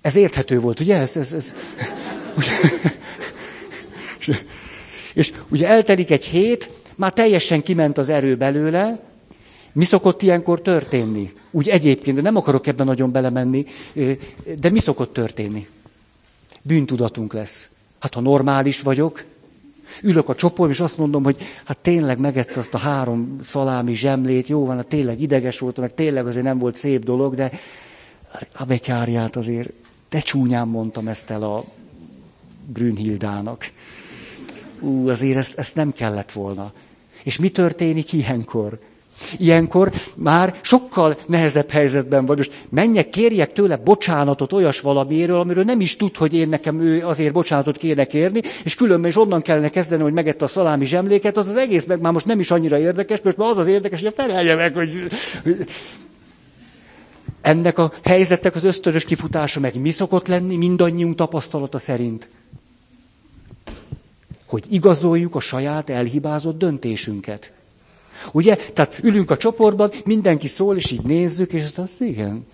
ez 0.00 0.14
érthető 0.14 0.60
volt, 0.60 0.80
ugye? 0.80 0.96
Ez, 0.96 1.16
ez, 1.16 1.32
ez. 1.32 1.54
és 5.14 5.32
ugye 5.48 5.68
eltelik 5.68 6.10
egy 6.10 6.24
hét, 6.24 6.70
már 6.96 7.12
teljesen 7.12 7.62
kiment 7.62 7.98
az 7.98 8.08
erő 8.08 8.36
belőle. 8.36 9.00
Mi 9.72 9.84
szokott 9.84 10.22
ilyenkor 10.22 10.62
történni? 10.62 11.32
Úgy 11.50 11.68
egyébként, 11.68 12.16
de 12.16 12.22
nem 12.22 12.36
akarok 12.36 12.66
ebben 12.66 12.86
nagyon 12.86 13.12
belemenni, 13.12 13.66
de 14.60 14.70
mi 14.70 14.78
szokott 14.78 15.12
történni? 15.12 15.66
Bűntudatunk 16.62 17.32
lesz. 17.32 17.70
Hát 17.98 18.14
ha 18.14 18.20
normális 18.20 18.80
vagyok, 18.80 19.24
ülök 20.02 20.28
a 20.28 20.34
csoport, 20.34 20.70
és 20.70 20.80
azt 20.80 20.98
mondom, 20.98 21.24
hogy 21.24 21.36
hát 21.64 21.78
tényleg 21.78 22.18
megette 22.18 22.58
azt 22.58 22.74
a 22.74 22.78
három 22.78 23.38
szalámi 23.42 23.94
zsemlét, 23.94 24.48
jó 24.48 24.66
van, 24.66 24.76
hát 24.76 24.86
tényleg 24.86 25.20
ideges 25.20 25.58
voltam, 25.58 25.84
meg 25.84 25.94
tényleg 25.94 26.26
azért 26.26 26.44
nem 26.44 26.58
volt 26.58 26.74
szép 26.74 27.04
dolog, 27.04 27.34
de 27.34 27.50
a 28.52 28.64
betyárját 28.64 29.36
azért 29.36 29.70
de 30.10 30.20
csúnyán 30.20 30.68
mondtam 30.68 31.08
ezt 31.08 31.30
el 31.30 31.42
a 31.42 31.64
Brünnhildának. 32.72 33.70
Ú, 34.80 35.08
azért 35.08 35.36
ezt, 35.36 35.58
ezt 35.58 35.74
nem 35.74 35.92
kellett 35.92 36.32
volna. 36.32 36.72
És 37.22 37.38
mi 37.38 37.48
történik 37.48 38.12
ilyenkor? 38.12 38.78
Ilyenkor 39.36 39.92
már 40.14 40.54
sokkal 40.60 41.18
nehezebb 41.26 41.70
helyzetben 41.70 42.24
vagy. 42.24 42.36
Most 42.36 42.64
menjek, 42.68 43.10
kérjek 43.10 43.52
tőle 43.52 43.76
bocsánatot 43.76 44.52
olyas 44.52 44.80
valamiről, 44.80 45.40
amiről 45.40 45.64
nem 45.64 45.80
is 45.80 45.96
tud, 45.96 46.16
hogy 46.16 46.34
én 46.34 46.48
nekem 46.48 46.80
ő 46.80 47.06
azért 47.06 47.32
bocsánatot 47.32 47.76
kéne 47.76 48.04
kérni, 48.04 48.40
és 48.64 48.74
különben 48.74 49.10
is 49.10 49.16
onnan 49.16 49.42
kellene 49.42 49.68
kezdeni, 49.68 50.02
hogy 50.02 50.12
megette 50.12 50.44
a 50.44 50.48
szalámi 50.48 50.84
zsemléket, 50.84 51.36
az 51.36 51.48
az 51.48 51.56
egész 51.56 51.84
meg 51.84 52.00
már 52.00 52.12
most 52.12 52.26
nem 52.26 52.40
is 52.40 52.50
annyira 52.50 52.78
érdekes, 52.78 53.20
most 53.20 53.36
már 53.36 53.48
az 53.48 53.58
az 53.58 53.66
érdekes, 53.66 54.00
hogy 54.00 54.12
a 54.16 54.22
felelje 54.22 54.54
meg, 54.54 54.74
hogy 54.74 55.08
ennek 57.48 57.78
a 57.78 57.92
helyzetnek 58.04 58.54
az 58.54 58.64
ösztönös 58.64 59.04
kifutása 59.04 59.60
meg 59.60 59.80
mi 59.80 59.90
szokott 59.90 60.26
lenni 60.26 60.56
mindannyiunk 60.56 61.14
tapasztalata 61.14 61.78
szerint? 61.78 62.28
Hogy 64.46 64.64
igazoljuk 64.70 65.34
a 65.34 65.40
saját 65.40 65.90
elhibázott 65.90 66.58
döntésünket. 66.58 67.52
Ugye? 68.32 68.56
Tehát 68.56 68.98
ülünk 69.02 69.30
a 69.30 69.36
csoportban, 69.36 69.90
mindenki 70.04 70.46
szól, 70.46 70.76
és 70.76 70.90
így 70.90 71.02
nézzük, 71.02 71.52
és 71.52 71.62
azt 71.64 71.76
mondja, 71.76 72.06
igen, 72.06 72.46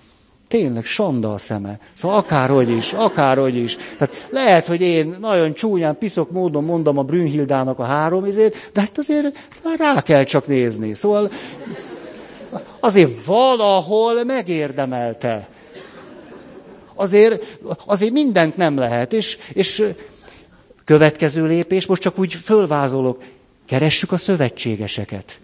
tényleg 0.48 0.84
sanda 0.84 1.32
a 1.32 1.38
szeme. 1.38 1.78
Szóval 1.94 2.18
akárhogy 2.18 2.70
is, 2.70 2.92
akárhogy 2.92 3.56
is. 3.56 3.76
Tehát 3.98 4.28
lehet, 4.30 4.66
hogy 4.66 4.80
én 4.80 5.16
nagyon 5.20 5.54
csúnyán, 5.54 5.98
piszok 5.98 6.30
módon 6.30 6.64
mondom 6.64 6.98
a 6.98 7.02
Brünnhildának 7.02 7.78
a 7.78 7.84
három 7.84 8.26
izét, 8.26 8.70
de 8.72 8.80
hát 8.80 8.98
azért 8.98 9.36
rá 9.78 10.02
kell 10.02 10.24
csak 10.24 10.46
nézni. 10.46 10.94
Szóval 10.94 11.30
azért 12.84 13.24
valahol 13.24 14.24
megérdemelte. 14.24 15.48
Azért, 16.94 17.58
azért 17.86 18.12
mindent 18.12 18.56
nem 18.56 18.76
lehet. 18.78 19.12
És, 19.12 19.38
és 19.52 19.84
következő 20.84 21.46
lépés, 21.46 21.86
most 21.86 22.02
csak 22.02 22.18
úgy 22.18 22.34
fölvázolok, 22.34 23.22
keressük 23.66 24.12
a 24.12 24.16
szövetségeseket. 24.16 25.38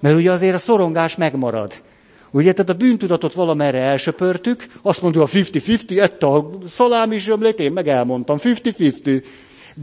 Mert 0.00 0.16
ugye 0.16 0.30
azért 0.30 0.54
a 0.54 0.58
szorongás 0.58 1.16
megmarad. 1.16 1.72
Ugye, 2.30 2.52
tehát 2.52 2.70
a 2.70 2.74
bűntudatot 2.74 3.34
valamerre 3.34 3.78
elsöpörtük, 3.78 4.66
azt 4.82 5.02
mondja 5.02 5.22
a 5.22 5.26
50-50, 5.26 6.00
ette 6.00 6.26
a 6.26 6.50
szalámi 6.66 7.18
zsömlét, 7.18 7.60
én 7.60 7.72
meg 7.72 7.88
elmondtam, 7.88 8.36
50-50. 8.42 9.22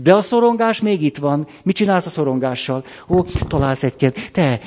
De 0.02 0.14
a 0.14 0.22
szorongás 0.22 0.82
még 0.82 1.02
itt 1.02 1.18
van. 1.18 1.48
Mit 1.64 1.76
csinálsz 1.76 2.06
a 2.06 2.10
szorongással? 2.10 2.84
Ó, 3.10 3.22
találsz 3.48 3.84
egy 3.84 4.14
Te, 4.32 4.60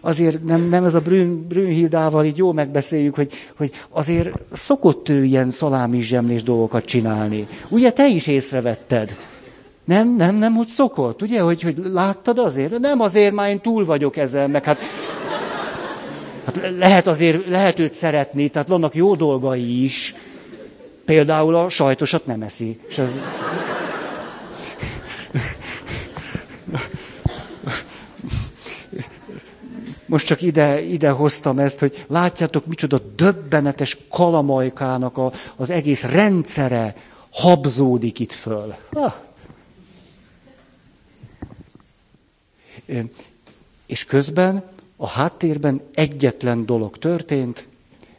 azért 0.00 0.44
nem, 0.44 0.68
nem 0.68 0.84
ez 0.84 0.94
a 0.94 1.00
Brün, 1.00 1.46
Brünhildával 1.48 2.24
így 2.24 2.36
jó 2.36 2.52
megbeszéljük, 2.52 3.14
hogy, 3.14 3.32
hogy 3.56 3.70
azért 3.90 4.30
szokott 4.52 5.08
ő 5.08 5.24
ilyen 5.24 5.50
szalámizsemlés 5.50 6.42
dolgokat 6.42 6.84
csinálni. 6.84 7.46
Ugye 7.68 7.90
te 7.92 8.08
is 8.08 8.26
észrevetted? 8.26 9.16
Nem, 9.84 10.16
nem, 10.16 10.34
nem, 10.34 10.54
hogy 10.54 10.66
szokott, 10.66 11.22
ugye, 11.22 11.40
hogy, 11.40 11.62
hogy 11.62 11.76
láttad 11.92 12.38
azért? 12.38 12.78
Nem 12.78 13.00
azért, 13.00 13.34
már 13.34 13.48
én 13.48 13.60
túl 13.60 13.84
vagyok 13.84 14.16
ezen, 14.16 14.50
meg 14.50 14.64
hát, 14.64 14.78
hát 16.44 16.60
lehet 16.78 17.06
azért, 17.06 17.48
lehet 17.48 17.78
őt 17.78 17.92
szeretni, 17.92 18.48
tehát 18.48 18.68
vannak 18.68 18.94
jó 18.94 19.14
dolgai 19.14 19.82
is. 19.82 20.14
Például 21.04 21.54
a 21.54 21.68
sajtosat 21.68 22.26
nem 22.26 22.42
eszi. 22.42 22.78
És 22.88 22.98
az... 22.98 23.20
Most 30.10 30.26
csak 30.26 30.42
ide, 30.42 30.82
ide 30.82 31.10
hoztam 31.10 31.58
ezt, 31.58 31.78
hogy 31.78 32.04
látjátok, 32.08 32.66
micsoda 32.66 32.98
döbbenetes 33.16 33.98
kalamajkának 34.08 35.18
a, 35.18 35.32
az 35.56 35.70
egész 35.70 36.02
rendszere 36.02 36.96
habzódik 37.30 38.18
itt 38.18 38.32
föl. 38.32 38.74
Ah. 38.92 39.14
És 43.86 44.04
közben 44.04 44.64
a 44.96 45.08
háttérben 45.08 45.80
egyetlen 45.94 46.66
dolog 46.66 46.98
történt, 46.98 47.68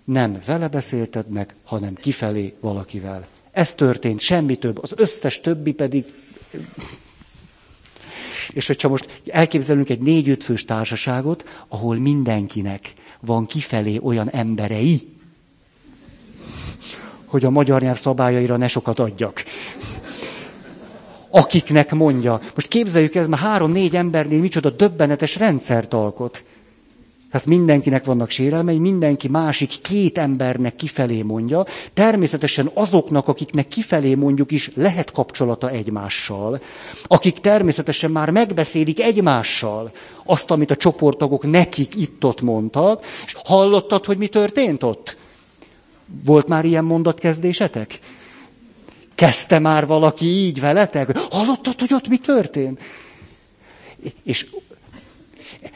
nem 0.03 0.41
vele 0.45 0.67
beszélted 0.67 1.27
meg, 1.29 1.55
hanem 1.63 1.93
kifelé 1.93 2.53
valakivel. 2.59 3.27
Ez 3.51 3.75
történt, 3.75 4.19
semmi 4.19 4.55
több. 4.55 4.83
Az 4.83 4.93
összes 4.95 5.39
többi 5.41 5.71
pedig 5.71 6.05
és 8.53 8.67
hogyha 8.67 8.89
most 8.89 9.21
elképzelünk 9.25 9.89
egy 9.89 9.99
négy-öt 9.99 10.43
fős 10.43 10.65
társaságot, 10.65 11.45
ahol 11.67 11.95
mindenkinek 11.95 12.93
van 13.19 13.45
kifelé 13.45 13.99
olyan 14.03 14.29
emberei, 14.29 15.07
hogy 17.25 17.45
a 17.45 17.49
magyar 17.49 17.81
nyelv 17.81 17.97
szabályaira 17.97 18.57
ne 18.57 18.67
sokat 18.67 18.99
adjak. 18.99 19.43
Akiknek 21.29 21.93
mondja. 21.93 22.39
Most 22.55 22.67
képzeljük 22.67 23.15
ez, 23.15 23.27
már 23.27 23.39
három-négy 23.39 23.95
embernél 23.95 24.39
micsoda 24.39 24.69
döbbenetes 24.69 25.35
rendszert 25.35 25.93
alkot. 25.93 26.43
Tehát 27.31 27.47
mindenkinek 27.47 28.05
vannak 28.05 28.29
sérelmei, 28.29 28.79
mindenki 28.79 29.27
másik 29.27 29.81
két 29.81 30.17
embernek 30.17 30.75
kifelé 30.75 31.21
mondja. 31.21 31.65
Természetesen 31.93 32.71
azoknak, 32.73 33.27
akiknek 33.27 33.67
kifelé 33.67 34.15
mondjuk 34.15 34.51
is 34.51 34.69
lehet 34.75 35.11
kapcsolata 35.11 35.69
egymással, 35.69 36.61
akik 37.03 37.39
természetesen 37.39 38.11
már 38.11 38.29
megbeszélik 38.29 39.01
egymással 39.01 39.91
azt, 40.25 40.51
amit 40.51 40.71
a 40.71 40.75
csoporttagok 40.75 41.51
nekik 41.51 41.95
itt-ott 41.95 42.41
mondtak, 42.41 43.05
és 43.25 43.35
hallottad, 43.43 44.05
hogy 44.05 44.17
mi 44.17 44.27
történt 44.27 44.83
ott? 44.83 45.17
Volt 46.25 46.47
már 46.47 46.65
ilyen 46.65 46.83
mondatkezdésetek? 46.85 47.99
Kezdte 49.15 49.59
már 49.59 49.87
valaki 49.87 50.25
így 50.25 50.59
veletek? 50.59 51.17
Hallottad, 51.17 51.79
hogy 51.79 51.93
ott 51.93 52.07
mi 52.07 52.17
történt? 52.17 52.79
És 54.23 54.47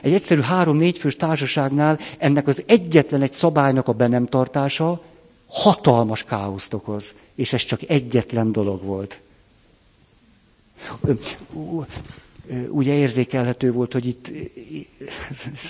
egy 0.01 0.13
egyszerű 0.13 0.41
három-négy 0.41 0.97
fős 0.97 1.15
társaságnál 1.15 1.99
ennek 2.17 2.47
az 2.47 2.63
egyetlen 2.65 3.21
egy 3.21 3.33
szabálynak 3.33 3.87
a 3.87 3.93
be 3.93 4.07
nem 4.07 4.25
tartása 4.25 5.01
hatalmas 5.47 6.23
káoszt 6.23 6.73
okoz. 6.73 7.15
És 7.35 7.53
ez 7.53 7.63
csak 7.63 7.89
egyetlen 7.89 8.51
dolog 8.51 8.83
volt. 8.83 9.21
Ugye 12.69 12.93
érzékelhető 12.93 13.71
volt, 13.71 13.93
hogy 13.93 14.05
itt 14.05 14.31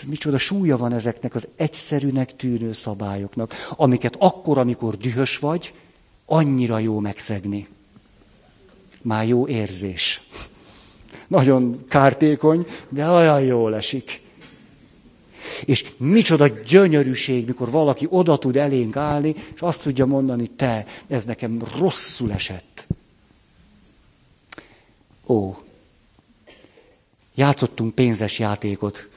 micsoda 0.05 0.38
súlya 0.38 0.78
van 0.78 0.93
ezeknek 0.93 1.36
az 1.36 1.47
egyszerűnek 1.55 2.36
tűnő 2.36 2.72
szabályoknak, 2.72 3.53
amiket 3.70 4.16
akkor, 4.20 4.57
amikor 4.57 4.97
dühös 4.97 5.38
vagy, 5.38 5.74
annyira 6.26 6.80
jó 6.80 6.99
megszegni. 6.99 7.68
Már 9.01 9.28
jó 9.28 9.47
érzés. 9.47 10.22
Nagyon 11.28 11.86
kártékony, 11.88 12.65
de 12.89 13.07
olyan 13.07 13.41
jól 13.41 13.76
esik. 13.76 14.21
És 15.65 15.86
micsoda 15.97 16.47
gyönyörűség, 16.47 17.45
mikor 17.47 17.69
valaki 17.69 18.07
oda 18.09 18.38
tud 18.38 18.55
elénk 18.55 18.95
állni, 18.95 19.36
és 19.55 19.61
azt 19.61 19.82
tudja 19.82 20.05
mondani, 20.05 20.47
te, 20.47 20.86
ez 21.07 21.26
nekem 21.26 21.63
rosszul 21.80 22.32
esett. 22.32 22.88
Ó, 25.28 25.57
játszottunk 27.36 27.95
pénzes 27.95 28.39
játékot. 28.39 29.09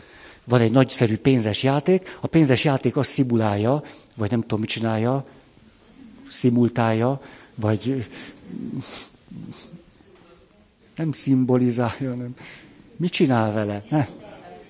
Van 0.47 0.61
egy 0.61 0.73
nagyszerű 0.73 1.17
pénzes 1.17 1.63
játék, 1.63 2.19
a 2.21 2.27
pénzes 2.27 2.65
játék 2.65 2.97
azt 2.97 3.11
szimulálja, 3.11 3.83
vagy 4.17 4.31
nem 4.31 4.41
tudom, 4.41 4.61
mit 4.61 4.69
csinálja, 4.69 5.27
szimultálja, 6.29 7.21
vagy 7.55 8.07
nem 10.99 11.13
szimbolizálja, 11.13 12.15
nem. 12.15 12.35
Mit 12.97 13.13
csinál 13.13 13.53
vele? 13.53 13.85
Ne? 13.89 14.07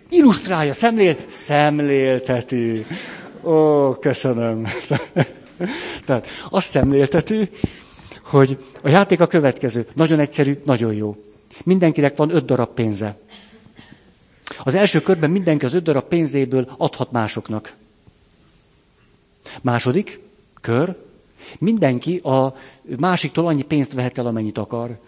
Illusztrálja, 0.09 0.73
szemlél, 0.73 1.17
szemlélteti. 1.27 2.87
Ó, 3.43 3.91
köszönöm. 3.93 4.67
Tehát 6.07 6.27
azt 6.51 6.69
szemlélteti, 6.69 7.51
hogy 8.23 8.59
a 8.83 8.89
játék 8.89 9.21
a 9.21 9.27
következő. 9.27 9.87
Nagyon 9.95 10.19
egyszerű, 10.19 10.61
nagyon 10.65 10.95
jó. 10.95 11.17
Mindenkinek 11.65 12.17
van 12.17 12.31
öt 12.31 12.45
darab 12.45 12.75
pénze. 12.75 13.19
Az 14.65 14.75
első 14.75 15.01
körben 15.01 15.31
mindenki 15.31 15.65
az 15.65 15.75
öt 15.75 15.83
darab 15.83 16.05
pénzéből 16.09 16.69
adhat 16.77 17.13
másoknak. 17.13 17.75
Második 19.63 20.21
kör. 20.61 20.97
Mindenki 21.59 22.17
a 22.17 22.55
másiktól 22.99 23.47
annyi 23.47 23.63
pénzt 23.63 23.93
vehet 23.93 24.19
el, 24.19 24.27
amennyit 24.27 24.59
akar. 24.59 24.99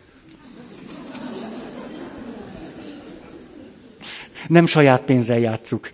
Nem 4.48 4.66
saját 4.66 5.02
pénzzel 5.02 5.38
játszuk. 5.38 5.90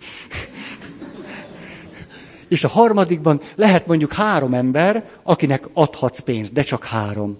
És 2.47 2.63
a 2.63 2.67
harmadikban 2.67 3.41
lehet 3.55 3.87
mondjuk 3.87 4.13
három 4.13 4.53
ember, 4.53 5.09
akinek 5.23 5.69
adhatsz 5.73 6.19
pénzt, 6.19 6.53
de 6.53 6.63
csak 6.63 6.83
három. 6.83 7.37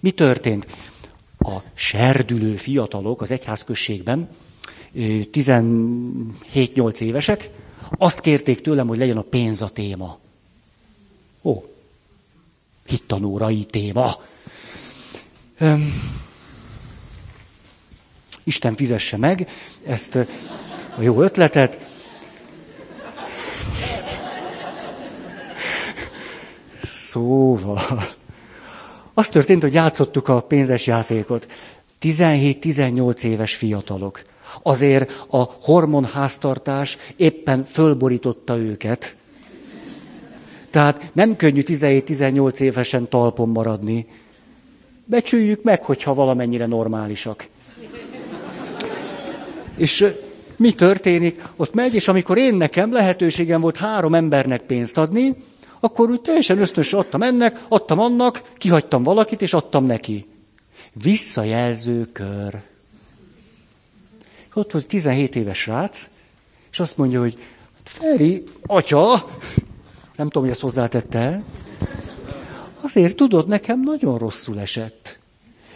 Mi 0.00 0.10
történt? 0.10 0.66
A 1.38 1.56
serdülő 1.74 2.56
fiatalok 2.56 3.22
az 3.22 3.30
egyházközségben, 3.30 4.28
17-8 4.94 7.00
évesek, 7.00 7.50
azt 7.98 8.20
kérték 8.20 8.60
tőlem, 8.60 8.86
hogy 8.86 8.98
legyen 8.98 9.16
a 9.16 9.22
pénz 9.22 9.62
a 9.62 9.68
téma. 9.68 10.18
Ó, 11.42 11.64
hittanórai 12.86 13.64
téma. 13.64 14.16
Isten 18.48 18.76
fizesse 18.76 19.16
meg 19.16 19.48
ezt 19.86 20.14
a 20.96 21.02
jó 21.02 21.22
ötletet. 21.22 21.78
Szóval, 26.82 27.80
az 29.14 29.28
történt, 29.28 29.62
hogy 29.62 29.72
játszottuk 29.72 30.28
a 30.28 30.40
pénzes 30.40 30.86
játékot. 30.86 31.46
17-18 32.00 33.24
éves 33.24 33.54
fiatalok. 33.54 34.22
Azért 34.62 35.26
a 35.28 35.42
hormonháztartás 35.42 36.98
éppen 37.16 37.64
fölborította 37.64 38.56
őket. 38.56 39.16
Tehát 40.70 41.10
nem 41.12 41.36
könnyű 41.36 41.62
17-18 41.66 42.60
évesen 42.60 43.08
talpon 43.08 43.48
maradni. 43.48 44.06
Becsüljük 45.04 45.62
meg, 45.62 45.82
hogyha 45.82 46.14
valamennyire 46.14 46.66
normálisak. 46.66 47.48
És 49.78 50.14
mi 50.56 50.72
történik? 50.72 51.42
Ott 51.56 51.74
megy, 51.74 51.94
és 51.94 52.08
amikor 52.08 52.38
én 52.38 52.54
nekem 52.54 52.92
lehetőségem 52.92 53.60
volt 53.60 53.76
három 53.76 54.14
embernek 54.14 54.62
pénzt 54.62 54.98
adni, 54.98 55.44
akkor 55.80 56.10
úgy 56.10 56.20
teljesen 56.20 56.58
ösztönös 56.58 56.92
adtam 56.92 57.22
ennek, 57.22 57.60
adtam 57.68 57.98
annak, 57.98 58.42
kihagytam 58.56 59.02
valakit, 59.02 59.42
és 59.42 59.54
adtam 59.54 59.84
neki. 59.84 60.26
Visszajelző 60.92 62.08
kör. 62.12 62.62
Ott 64.54 64.72
volt 64.72 64.86
17 64.86 65.36
éves 65.36 65.58
srác, 65.58 66.08
és 66.70 66.80
azt 66.80 66.96
mondja, 66.96 67.20
hogy 67.20 67.38
Feri, 67.84 68.42
atya, 68.66 69.24
nem 70.16 70.26
tudom, 70.26 70.42
hogy 70.42 70.50
ezt 70.50 70.60
hozzátette, 70.60 71.42
azért 72.80 73.16
tudod, 73.16 73.46
nekem 73.46 73.80
nagyon 73.80 74.18
rosszul 74.18 74.60
esett. 74.60 75.18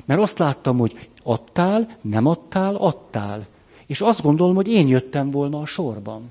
Mert 0.04 0.20
azt 0.20 0.38
láttam, 0.38 0.78
hogy 0.78 1.08
adtál, 1.22 1.98
nem 2.00 2.26
adtál, 2.26 2.74
adtál. 2.74 3.46
És 3.86 4.00
azt 4.00 4.22
gondolom, 4.22 4.54
hogy 4.54 4.68
én 4.68 4.88
jöttem 4.88 5.30
volna 5.30 5.60
a 5.60 5.66
sorban. 5.66 6.30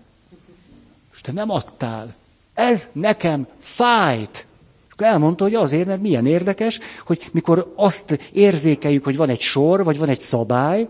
És 1.14 1.22
te 1.22 1.32
nem 1.32 1.50
adtál. 1.50 2.16
Ez 2.54 2.90
nekem 2.92 3.48
fájt. 3.60 4.48
És 4.88 4.94
akkor 4.94 5.06
elmondta, 5.06 5.44
hogy 5.44 5.56
azért, 5.56 5.88
mert 5.88 6.02
milyen 6.02 6.26
érdekes, 6.26 6.80
hogy 7.06 7.30
mikor 7.32 7.74
azt 7.76 8.20
érzékeljük, 8.32 9.04
hogy 9.04 9.18
van 9.18 9.30
egy 9.30 9.40
sor, 9.40 9.84
vagy 9.84 9.98
van 9.98 10.10
egy 10.10 10.20
szabály, 10.20 10.88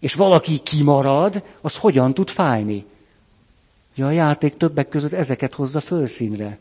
és 0.00 0.14
valaki 0.14 0.58
kimarad, 0.58 1.42
az 1.60 1.76
hogyan 1.76 2.14
tud 2.14 2.28
fájni? 2.28 2.84
Ja, 3.94 4.06
a 4.06 4.10
játék 4.10 4.56
többek 4.56 4.88
között 4.88 5.12
ezeket 5.12 5.54
hozza 5.54 5.80
fölszínre. 5.80 6.58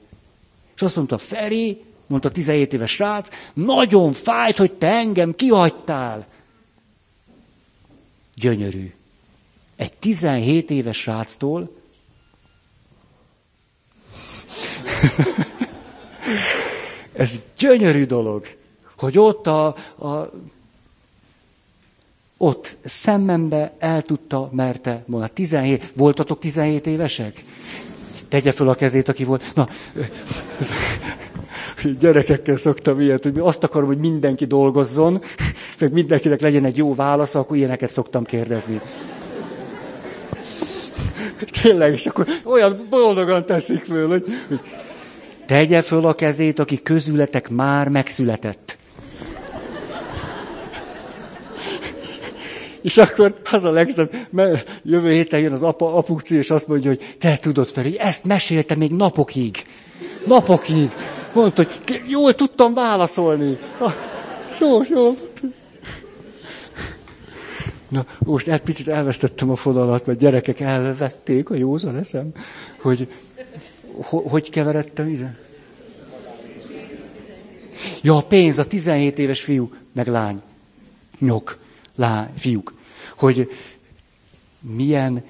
És 0.76 0.82
azt 0.82 0.96
mondta, 0.96 1.18
Feri, 1.18 1.82
mondta 2.08 2.32
17 2.32 2.74
éves 2.74 2.92
srác, 2.92 3.30
nagyon 3.54 4.14
fájt, 4.14 4.58
hogy 4.58 4.72
te 4.72 4.88
engem 4.88 5.36
kihagytál. 5.36 6.26
Gyönyörű. 8.36 8.94
Egy 9.76 9.94
17 9.94 10.70
éves 10.70 10.98
sráctól 10.98 11.70
ez 17.14 17.40
gyönyörű 17.58 18.06
dolog, 18.06 18.46
hogy 18.98 19.18
ott 19.18 19.48
a, 19.48 19.66
a 20.06 20.32
ott 22.38 22.78
szemmembe 22.84 23.74
el 23.80 24.02
tudta, 24.02 24.50
merte 24.52 25.04
mondani. 25.06 25.32
17, 25.34 25.92
voltatok 25.96 26.40
17 26.40 26.88
évesek? 26.88 27.44
Tegye 28.28 28.52
fel 28.52 28.68
a 28.68 28.76
kezét, 28.76 29.10
aki 29.10 29.24
volt. 29.24 29.52
Na, 29.56 29.68
gyerekekkel 32.00 32.56
szoktam 32.56 33.00
ilyet, 33.00 33.24
hogy 33.24 33.40
azt 33.40 33.64
akarom, 33.64 33.88
hogy 33.88 33.98
mindenki 33.98 34.46
dolgozzon, 34.46 35.22
meg 35.80 35.92
mindenkinek 35.92 36.42
legyen 36.42 36.66
egy 36.66 36.78
jó 36.78 36.96
válasz, 36.96 37.36
akkor 37.36 37.58
ilyeneket 37.58 37.90
szoktam 37.92 38.24
kérdezni. 38.24 38.82
Tényleg, 41.62 41.94
és 41.94 42.06
akkor 42.06 42.28
olyan 42.44 42.88
boldogan 42.90 43.46
teszik 43.46 43.86
föl, 43.86 44.08
hogy 44.08 44.24
tegye 45.46 45.82
föl 45.82 46.06
a 46.06 46.14
kezét, 46.14 46.60
aki 46.60 46.82
közületek 46.82 47.50
már 47.50 47.90
megszületett. 47.90 48.78
És 52.82 52.98
akkor 52.98 53.36
az 53.52 53.64
a 53.64 53.72
legszebb, 53.72 54.16
mert 54.30 54.80
jövő 54.84 55.12
héten 55.12 55.40
jön 55.40 55.52
az 55.52 55.64
apa, 55.64 55.96
apuci, 55.96 56.36
és 56.36 56.50
azt 56.52 56.68
mondja, 56.68 56.90
hogy 56.90 57.16
te 57.20 57.38
tudod 57.38 57.68
fel, 57.68 57.84
hogy 57.84 57.96
ezt 57.96 58.26
mesélte 58.26 58.76
még 58.76 58.92
napokig. 58.92 59.64
Napokig. 60.26 60.92
Mondta, 61.34 61.64
hogy 61.64 62.02
jól 62.08 62.36
tudtam 62.36 62.74
válaszolni. 62.74 63.58
Ah, 63.78 63.94
jó, 64.60 64.82
jó. 64.90 65.16
Na, 67.96 68.06
most 68.20 68.48
egy 68.48 68.62
picit 68.62 68.88
elvesztettem 68.88 69.50
a 69.50 69.56
fonalat, 69.56 70.06
mert 70.06 70.20
gyerekek 70.20 70.60
elvették 70.60 71.50
a 71.50 71.56
józan 71.56 71.96
eszem, 71.96 72.32
hogy 72.82 73.08
hogy 74.08 74.50
keveredtem 74.50 75.10
ide? 75.10 75.38
Ja, 78.02 78.18
a 78.18 78.22
pénz, 78.22 78.58
a 78.58 78.68
17 78.68 79.20
éves 79.20 79.42
fiú, 79.42 79.72
meg 79.92 80.08
lány. 80.08 80.42
Nyok, 81.20 81.58
lány, 81.96 82.30
fiúk. 82.38 82.74
Hogy 83.18 83.50
milyen 84.60 85.24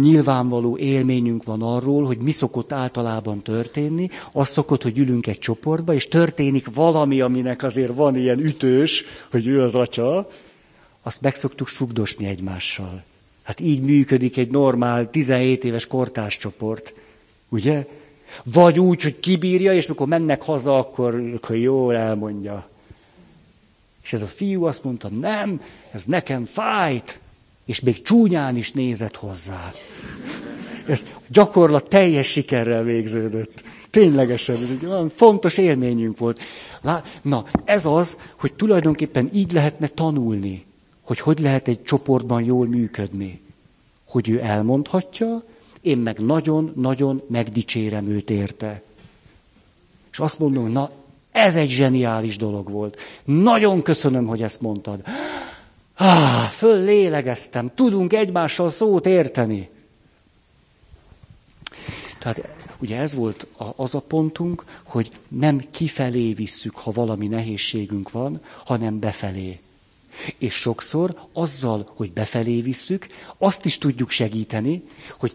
nyilvánvaló 0.00 0.76
élményünk 0.76 1.44
van 1.44 1.62
arról, 1.62 2.04
hogy 2.04 2.18
mi 2.18 2.30
szokott 2.30 2.72
általában 2.72 3.42
történni. 3.42 4.08
Az 4.32 4.48
szokott, 4.48 4.82
hogy 4.82 4.98
ülünk 4.98 5.26
egy 5.26 5.38
csoportba, 5.38 5.94
és 5.94 6.08
történik 6.08 6.74
valami, 6.74 7.20
aminek 7.20 7.62
azért 7.62 7.94
van 7.94 8.16
ilyen 8.16 8.38
ütős, 8.38 9.04
hogy 9.30 9.46
ő 9.46 9.62
az 9.62 9.74
atya, 9.74 10.28
azt 11.02 11.20
meg 11.20 11.34
szoktuk 11.34 11.68
sugdosni 11.68 12.26
egymással. 12.26 13.02
Hát 13.42 13.60
így 13.60 13.80
működik 13.80 14.36
egy 14.36 14.50
normál 14.50 15.10
17 15.10 15.64
éves 15.64 15.86
kortárscsoport. 15.86 16.94
Ugye? 17.48 17.86
Vagy 18.44 18.78
úgy, 18.78 19.02
hogy 19.02 19.20
kibírja, 19.20 19.74
és 19.74 19.86
mikor 19.86 20.06
mennek 20.06 20.42
haza, 20.42 20.78
akkor, 20.78 21.32
akkor 21.34 21.56
jól 21.56 21.96
elmondja. 21.96 22.68
És 24.02 24.12
ez 24.12 24.22
a 24.22 24.26
fiú 24.26 24.64
azt 24.64 24.84
mondta, 24.84 25.08
nem, 25.08 25.60
ez 25.90 26.04
nekem 26.04 26.44
fájt, 26.44 27.20
és 27.64 27.80
még 27.80 28.02
csúnyán 28.02 28.56
is 28.56 28.72
nézett 28.72 29.16
hozzá. 29.16 29.72
Ez 30.86 31.02
gyakorlat 31.28 31.88
teljes 31.88 32.26
sikerrel 32.26 32.82
végződött. 32.82 33.62
Ténylegesen, 33.90 34.62
ez 34.62 34.70
egy 34.70 34.86
olyan 34.86 35.08
fontos 35.14 35.58
élményünk 35.58 36.18
volt. 36.18 36.40
Na, 37.22 37.44
ez 37.64 37.86
az, 37.86 38.16
hogy 38.36 38.52
tulajdonképpen 38.52 39.28
így 39.32 39.52
lehetne 39.52 39.86
tanulni, 39.86 40.64
hogy 41.10 41.20
hogy 41.20 41.38
lehet 41.38 41.68
egy 41.68 41.82
csoportban 41.82 42.42
jól 42.42 42.66
működni. 42.66 43.40
Hogy 44.08 44.28
ő 44.28 44.40
elmondhatja, 44.42 45.42
én 45.80 45.98
meg 45.98 46.18
nagyon-nagyon 46.18 47.22
megdicsérem 47.28 48.08
őt 48.08 48.30
érte. 48.30 48.82
És 50.10 50.18
azt 50.18 50.38
mondom, 50.38 50.72
na, 50.72 50.90
ez 51.32 51.56
egy 51.56 51.68
zseniális 51.70 52.36
dolog 52.36 52.70
volt. 52.70 52.98
Nagyon 53.24 53.82
köszönöm, 53.82 54.26
hogy 54.26 54.42
ezt 54.42 54.60
mondtad. 54.60 55.02
Ah, 55.94 56.44
föl 56.44 56.84
lélegeztem, 56.84 57.70
tudunk 57.74 58.12
egymással 58.12 58.68
szót 58.68 59.06
érteni. 59.06 59.68
Tehát 62.18 62.48
ugye 62.78 62.96
ez 62.96 63.14
volt 63.14 63.46
az 63.76 63.94
a 63.94 64.00
pontunk, 64.00 64.64
hogy 64.82 65.10
nem 65.28 65.64
kifelé 65.70 66.32
visszük, 66.32 66.76
ha 66.76 66.90
valami 66.90 67.26
nehézségünk 67.26 68.10
van, 68.10 68.40
hanem 68.64 68.98
befelé. 68.98 69.60
És 70.38 70.54
sokszor 70.54 71.14
azzal, 71.32 71.90
hogy 71.96 72.12
befelé 72.12 72.60
visszük, 72.60 73.06
azt 73.38 73.64
is 73.64 73.78
tudjuk 73.78 74.10
segíteni, 74.10 74.82
hogy 75.18 75.32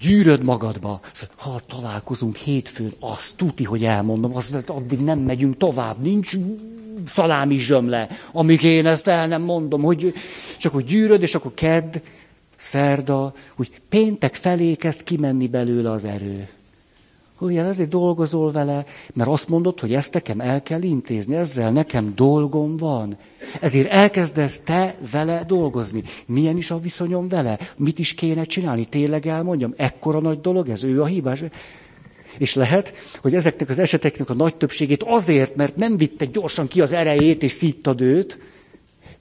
gyűröd 0.00 0.42
magadba. 0.44 1.00
Ha 1.36 1.60
találkozunk 1.68 2.36
hétfőn, 2.36 2.92
azt 3.00 3.36
tuti, 3.36 3.64
hogy 3.64 3.84
elmondom, 3.84 4.36
azt 4.36 4.54
addig 4.66 4.98
nem 5.00 5.18
megyünk 5.18 5.56
tovább, 5.56 6.02
nincs 6.02 6.32
szalámi 7.06 7.58
zsömle, 7.58 8.08
amíg 8.32 8.62
én 8.62 8.86
ezt 8.86 9.06
el 9.06 9.26
nem 9.26 9.42
mondom, 9.42 9.82
hogy 9.82 10.14
csak 10.58 10.72
hogy 10.72 10.84
gyűröd, 10.84 11.22
és 11.22 11.34
akkor 11.34 11.54
kedd, 11.54 11.96
szerda, 12.56 13.34
hogy 13.56 13.70
péntek 13.88 14.34
felé 14.34 14.74
kezd 14.74 15.02
kimenni 15.02 15.48
belőle 15.48 15.90
az 15.90 16.04
erő. 16.04 16.48
Ugye 17.40 17.62
ezért 17.62 17.88
dolgozol 17.88 18.52
vele, 18.52 18.84
mert 19.14 19.28
azt 19.30 19.48
mondod, 19.48 19.80
hogy 19.80 19.94
ezt 19.94 20.12
nekem 20.12 20.40
el 20.40 20.62
kell 20.62 20.82
intézni, 20.82 21.34
ezzel 21.34 21.72
nekem 21.72 22.12
dolgom 22.14 22.76
van. 22.76 23.16
Ezért 23.60 23.90
elkezdesz 23.90 24.60
te 24.60 24.94
vele 25.10 25.44
dolgozni. 25.46 26.02
Milyen 26.26 26.56
is 26.56 26.70
a 26.70 26.78
viszonyom 26.78 27.28
vele? 27.28 27.58
Mit 27.76 27.98
is 27.98 28.14
kéne 28.14 28.44
csinálni? 28.44 28.84
Tényleg 28.84 29.26
elmondjam, 29.26 29.74
ekkora 29.76 30.20
nagy 30.20 30.40
dolog 30.40 30.68
ez, 30.68 30.84
ő 30.84 31.02
a 31.02 31.06
hibás. 31.06 31.42
És 32.38 32.54
lehet, 32.54 32.92
hogy 33.20 33.34
ezeknek 33.34 33.68
az 33.68 33.78
eseteknek 33.78 34.30
a 34.30 34.34
nagy 34.34 34.56
többségét 34.56 35.02
azért, 35.02 35.56
mert 35.56 35.76
nem 35.76 35.96
vitte 35.96 36.24
gyorsan 36.24 36.68
ki 36.68 36.80
az 36.80 36.92
erejét 36.92 37.42
és 37.42 37.52
szíttad 37.52 38.00
őt, 38.00 38.38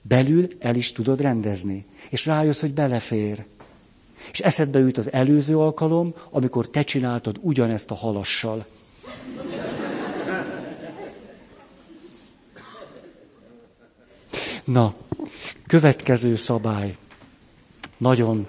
belül 0.01 0.47
el 0.59 0.75
is 0.75 0.91
tudod 0.91 1.21
rendezni. 1.21 1.85
És 2.09 2.25
rájössz, 2.25 2.59
hogy 2.59 2.73
belefér. 2.73 3.45
És 4.31 4.39
eszedbe 4.39 4.79
jut 4.79 4.97
az 4.97 5.11
előző 5.11 5.57
alkalom, 5.57 6.13
amikor 6.29 6.69
te 6.69 6.83
csináltad 6.83 7.37
ugyanezt 7.41 7.91
a 7.91 7.95
halassal. 7.95 8.65
Na, 14.63 14.93
következő 15.67 16.35
szabály. 16.35 16.97
Nagyon. 17.97 18.47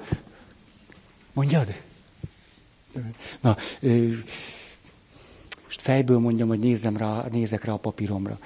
Mondjad? 1.32 1.74
Na, 3.40 3.56
most 5.64 5.80
fejből 5.80 6.18
mondjam, 6.18 6.48
hogy 6.48 6.58
nézzem 6.58 6.96
rá, 6.96 7.24
nézek 7.30 7.64
rá 7.64 7.72
a 7.72 7.76
papíromra. 7.76 8.38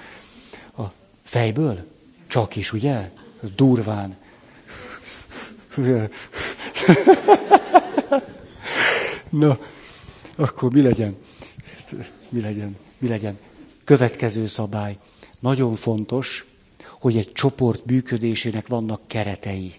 A 0.77 0.83
fejből? 1.23 1.87
Csak 2.27 2.55
is, 2.55 2.73
ugye? 2.73 3.11
Durván. 3.55 4.15
Na, 9.29 9.59
akkor 10.35 10.71
mi 10.71 10.81
legyen? 10.81 11.15
Mi 12.29 12.41
legyen? 12.41 12.77
Mi 12.97 13.07
legyen? 13.07 13.39
Következő 13.83 14.45
szabály. 14.45 14.97
Nagyon 15.39 15.75
fontos, 15.75 16.45
hogy 16.99 17.17
egy 17.17 17.31
csoport 17.31 17.85
működésének 17.85 18.67
vannak 18.67 19.01
keretei. 19.07 19.73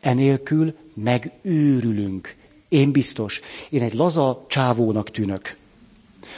Enélkül 0.00 0.76
megőrülünk. 0.94 2.36
Én 2.68 2.90
biztos. 2.90 3.40
Én 3.70 3.82
egy 3.82 3.94
laza 3.94 4.44
csávónak 4.48 5.10
tűnök. 5.10 5.56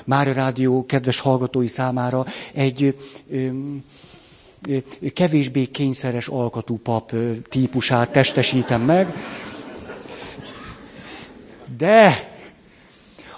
Már 0.05 0.29
a 0.29 0.33
rádió 0.33 0.87
kedves 0.87 1.19
hallgatói 1.19 1.69
számára 1.69 2.27
egy 2.53 2.83
ö, 2.83 2.91
ö, 3.37 3.51
kevésbé 5.15 5.65
kényszeres 5.65 6.29
alkatú 6.29 6.79
pap 6.79 7.13
típusát 7.49 8.13
testesítem 8.13 8.83
meg. 8.83 9.15
De 11.77 12.31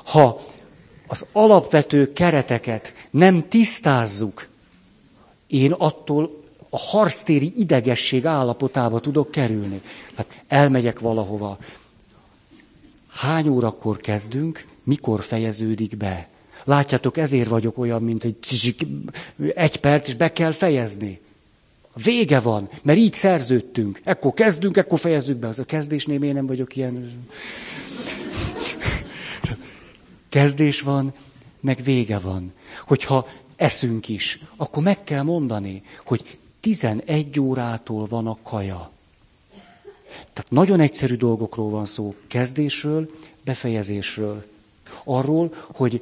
ha 0.05 0.41
az 1.07 1.27
alapvető 1.33 2.12
kereteket 2.12 2.93
nem 3.11 3.49
tisztázzuk, 3.49 4.49
én 5.47 5.73
attól 5.73 6.41
a 6.70 6.79
harctéri 6.79 7.53
idegesség 7.57 8.27
állapotába 8.27 9.01
tudok 9.01 9.31
kerülni. 9.31 9.81
Hát 10.14 10.43
elmegyek 10.49 10.99
valahova. 10.99 11.59
Hány 13.09 13.49
órakor 13.49 13.97
kezdünk, 13.97 14.66
mikor 14.85 15.23
fejeződik 15.23 15.97
be? 15.97 16.29
Látjátok, 16.65 17.17
ezért 17.17 17.49
vagyok 17.49 17.79
olyan, 17.79 18.03
mint 18.03 18.25
egy 18.25 18.77
egy 19.55 19.77
perc, 19.77 20.09
és 20.09 20.15
be 20.15 20.33
kell 20.33 20.53
fejezni. 20.53 21.21
Vége 22.05 22.41
van, 22.41 22.69
mert 22.83 22.99
így 22.99 23.13
szerződtünk. 23.13 24.01
Ekkor 24.05 24.33
kezdünk, 24.33 24.77
ekkor 24.77 24.99
fejezzük 24.99 25.37
be. 25.37 25.49
Az 25.49 25.59
a 25.59 25.65
kezdésnél 25.65 26.23
én 26.23 26.35
nem 26.35 26.47
vagyok 26.47 26.77
ilyen. 26.77 27.27
Kezdés 30.29 30.81
van, 30.81 31.13
meg 31.61 31.81
vége 31.85 32.19
van. 32.19 32.53
Hogyha 32.87 33.29
eszünk 33.57 34.09
is, 34.09 34.41
akkor 34.57 34.83
meg 34.83 35.05
kell 35.05 35.23
mondani, 35.23 35.83
hogy 36.05 36.39
11 36.61 37.41
órától 37.41 38.07
van 38.07 38.27
a 38.27 38.39
kaja. 38.43 38.91
Tehát 40.33 40.51
nagyon 40.51 40.81
egyszerű 40.81 41.15
dolgokról 41.15 41.71
van 41.71 41.87
szó. 41.87 42.15
Kezdésről, 42.27 43.11
befejezésről. 43.45 44.45
Arról, 45.05 45.55
hogy 45.74 46.00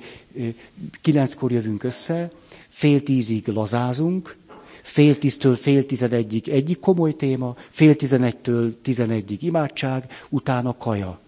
kilenckor 1.03 1.53
jövünk 1.53 1.82
össze, 1.82 2.30
fél 2.68 3.03
tízig 3.03 3.46
lazázunk, 3.48 4.36
fél 4.82 5.18
tíztől 5.18 5.57
fél 5.57 5.86
tizedegyig 5.86 6.48
egyik 6.48 6.78
komoly 6.80 7.12
téma, 7.16 7.57
fél 7.68 7.96
tizenegytől 7.96 8.80
tizenegyig 8.82 9.42
imádság, 9.42 10.05
utána 10.28 10.76
kaja. 10.76 11.20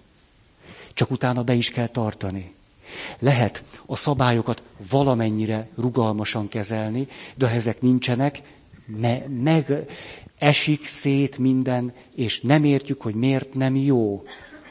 Csak 0.94 1.10
utána 1.10 1.42
be 1.42 1.54
is 1.54 1.70
kell 1.70 1.86
tartani. 1.88 2.52
Lehet 3.18 3.62
a 3.86 3.96
szabályokat 3.96 4.62
valamennyire 4.90 5.68
rugalmasan 5.76 6.48
kezelni, 6.48 7.06
de 7.36 7.48
ha 7.48 7.54
ezek 7.54 7.80
nincsenek, 7.80 8.42
me- 8.86 9.24
meg 9.42 9.86
esik 10.38 10.86
szét 10.86 11.38
minden, 11.38 11.92
és 12.14 12.40
nem 12.40 12.64
értjük, 12.64 13.00
hogy 13.02 13.14
miért 13.14 13.54
nem 13.54 13.76
jó. 13.76 14.22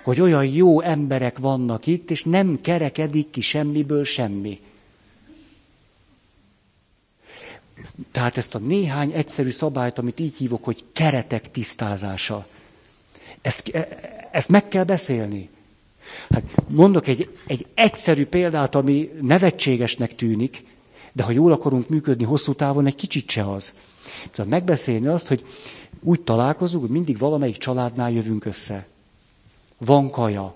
Hogy 0.03 0.21
olyan 0.21 0.45
jó 0.45 0.81
emberek 0.81 1.37
vannak 1.37 1.85
itt, 1.85 2.11
és 2.11 2.23
nem 2.23 2.61
kerekedik 2.61 3.29
ki 3.29 3.41
semmiből 3.41 4.03
semmi. 4.03 4.59
Tehát 8.11 8.37
ezt 8.37 8.55
a 8.55 8.59
néhány 8.59 9.11
egyszerű 9.11 9.49
szabályt, 9.49 9.97
amit 9.97 10.19
így 10.19 10.35
hívok, 10.37 10.63
hogy 10.63 10.83
keretek 10.93 11.51
tisztázása, 11.51 12.47
ezt, 13.41 13.69
e, 13.69 13.87
ezt 14.31 14.49
meg 14.49 14.67
kell 14.67 14.83
beszélni. 14.83 15.49
Hát 16.29 16.43
mondok 16.67 17.07
egy, 17.07 17.29
egy 17.47 17.65
egyszerű 17.73 18.25
példát, 18.25 18.75
ami 18.75 19.09
nevetségesnek 19.21 20.15
tűnik, 20.15 20.63
de 21.11 21.23
ha 21.23 21.31
jól 21.31 21.51
akarunk 21.51 21.89
működni 21.89 22.23
hosszú 22.23 22.53
távon, 22.53 22.85
egy 22.85 22.95
kicsit 22.95 23.29
se 23.29 23.51
az. 23.51 23.73
Tehát 24.31 24.51
megbeszélni 24.51 25.07
azt, 25.07 25.27
hogy 25.27 25.45
úgy 25.99 26.21
találkozunk, 26.21 26.83
hogy 26.83 26.91
mindig 26.91 27.17
valamelyik 27.17 27.57
családnál 27.57 28.11
jövünk 28.11 28.45
össze. 28.45 28.87
Van 29.85 30.09
kaja. 30.09 30.53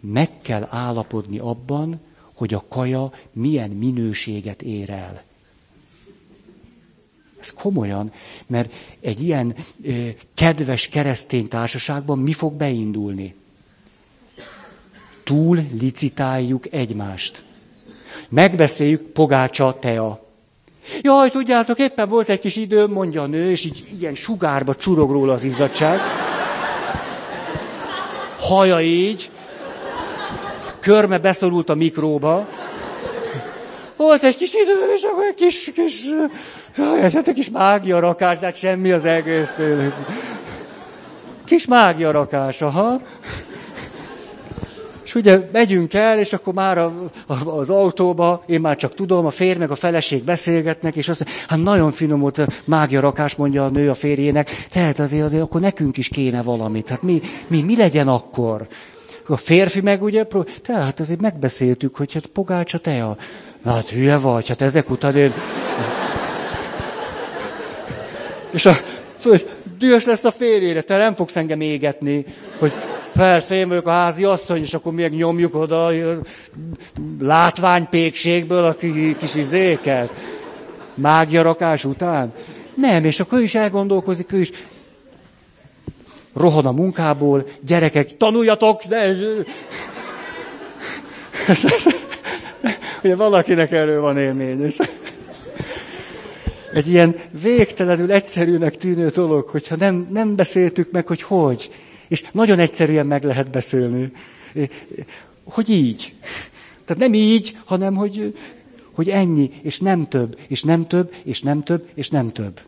Meg 0.00 0.30
kell 0.42 0.66
állapodni 0.70 1.38
abban, 1.38 2.00
hogy 2.34 2.54
a 2.54 2.64
kaja 2.68 3.12
milyen 3.32 3.70
minőséget 3.70 4.62
ér 4.62 4.90
el. 4.90 5.22
Ez 7.40 7.52
komolyan, 7.52 8.12
mert 8.46 8.72
egy 9.00 9.22
ilyen 9.22 9.54
ö, 9.84 10.08
kedves 10.34 10.88
keresztény 10.88 11.48
társaságban 11.48 12.18
mi 12.18 12.32
fog 12.32 12.52
beindulni? 12.52 13.34
túl 15.28 15.58
licitáljuk 15.80 16.72
egymást. 16.72 17.42
Megbeszéljük 18.28 19.00
pogácsa 19.00 19.78
tea. 19.80 20.24
Jaj, 21.00 21.30
tudjátok, 21.30 21.78
éppen 21.78 22.08
volt 22.08 22.28
egy 22.28 22.38
kis 22.38 22.56
időm, 22.56 22.90
mondja 22.90 23.22
a 23.22 23.26
nő, 23.26 23.50
és 23.50 23.64
így 23.64 23.86
ilyen 24.00 24.14
sugárba 24.14 24.74
csurog 24.74 25.10
róla 25.10 25.32
az 25.32 25.42
izzadság. 25.42 25.98
Haja 28.38 28.80
így, 28.80 29.30
körme 30.80 31.18
beszorult 31.18 31.70
a 31.70 31.74
mikróba. 31.74 32.46
Volt 33.96 34.22
egy 34.22 34.36
kis 34.36 34.54
idő, 34.54 34.92
és 34.94 35.02
akkor 35.02 35.24
egy 35.24 35.34
kis, 35.34 35.70
kis, 35.74 36.04
jaj, 36.76 37.00
hát 37.00 37.28
egy 37.28 37.34
kis 37.34 37.50
mágia 37.50 37.98
rakás, 37.98 38.38
de 38.38 38.46
hát 38.46 38.56
semmi 38.56 38.90
az 38.90 39.04
egész. 39.04 39.52
Kis 41.44 41.66
mágia 41.66 42.10
rakás, 42.10 42.62
aha. 42.62 43.00
És 45.08 45.14
ugye 45.14 45.40
megyünk 45.52 45.94
el, 45.94 46.18
és 46.18 46.32
akkor 46.32 46.54
már 46.54 46.78
a, 46.78 47.10
a, 47.26 47.48
az 47.48 47.70
autóba, 47.70 48.44
én 48.46 48.60
már 48.60 48.76
csak 48.76 48.94
tudom, 48.94 49.26
a 49.26 49.30
férj 49.30 49.58
meg 49.58 49.70
a 49.70 49.74
feleség 49.74 50.24
beszélgetnek, 50.24 50.96
és 50.96 51.08
azt 51.08 51.24
mondja, 51.24 51.44
hát 51.48 51.62
nagyon 51.62 51.90
finom 51.90 52.20
volt 52.20 52.46
mágia 52.64 53.00
rakás, 53.00 53.34
mondja 53.34 53.64
a 53.64 53.68
nő 53.68 53.90
a 53.90 53.94
férjének, 53.94 54.66
tehát 54.70 54.98
azért, 54.98 55.24
azért 55.24 55.42
akkor 55.42 55.60
nekünk 55.60 55.96
is 55.96 56.08
kéne 56.08 56.42
valamit. 56.42 56.88
Hát 56.88 57.02
mi, 57.02 57.20
mi, 57.46 57.62
mi 57.62 57.76
legyen 57.76 58.08
akkor? 58.08 58.66
A 59.26 59.36
férfi 59.36 59.80
meg 59.80 60.02
ugye, 60.02 60.26
tehát 60.62 61.00
azért 61.00 61.20
megbeszéltük, 61.20 61.96
hogy 61.96 62.12
hát 62.12 62.26
pogácsa 62.26 62.78
tea. 62.78 63.16
Na 63.62 63.72
hát 63.72 63.88
hülye 63.88 64.16
vagy, 64.16 64.48
hát 64.48 64.62
ezek 64.62 64.90
után 64.90 65.16
én... 65.16 65.32
És 68.50 68.66
a 68.66 68.72
föl, 69.18 69.38
dühös 69.78 70.04
lesz 70.04 70.24
a 70.24 70.30
férjére, 70.30 70.82
te 70.82 70.96
nem 70.96 71.14
fogsz 71.14 71.36
engem 71.36 71.60
égetni, 71.60 72.24
hogy 72.58 72.72
persze 73.12 73.54
én 73.54 73.68
vagyok 73.68 73.86
a 73.86 73.90
házi 73.90 74.24
asszony, 74.24 74.62
és 74.62 74.74
akkor 74.74 74.92
még 74.92 75.12
nyomjuk 75.12 75.54
oda 75.54 75.90
látványpékségből 77.20 78.64
a 78.64 78.74
kis 79.18 79.34
izéket. 79.34 80.10
Mágia 80.94 81.42
rakás 81.42 81.84
után. 81.84 82.32
Nem, 82.74 83.04
és 83.04 83.20
akkor 83.20 83.38
ő 83.38 83.42
is 83.42 83.54
elgondolkozik, 83.54 84.32
ő 84.32 84.40
is 84.40 84.50
rohan 86.34 86.66
a 86.66 86.72
munkából, 86.72 87.46
gyerekek, 87.60 88.16
tanuljatok, 88.16 88.84
de... 88.84 89.14
Ugye 93.02 93.16
valakinek 93.16 93.72
erről 93.72 94.00
van 94.00 94.18
élmény. 94.18 94.72
Egy 96.72 96.88
ilyen 96.88 97.16
végtelenül 97.42 98.12
egyszerűnek 98.12 98.76
tűnő 98.76 99.08
dolog, 99.08 99.48
hogyha 99.48 99.76
nem, 99.76 100.08
nem 100.10 100.36
beszéltük 100.36 100.90
meg, 100.90 101.06
hogy 101.06 101.22
hogy. 101.22 101.70
És 102.08 102.24
nagyon 102.32 102.58
egyszerűen 102.58 103.06
meg 103.06 103.24
lehet 103.24 103.50
beszélni. 103.50 104.12
Hogy 105.44 105.68
így. 105.68 106.14
Tehát 106.84 107.02
nem 107.02 107.14
így, 107.14 107.56
hanem 107.64 107.94
hogy, 107.94 108.34
hogy 108.92 109.08
ennyi, 109.08 109.50
és 109.62 109.78
nem 109.78 110.08
több, 110.08 110.38
és 110.48 110.62
nem 110.62 110.86
több, 110.86 111.14
és 111.24 111.40
nem 111.40 111.62
több, 111.62 111.88
és 111.94 112.08
nem 112.08 112.32
több. 112.32 112.60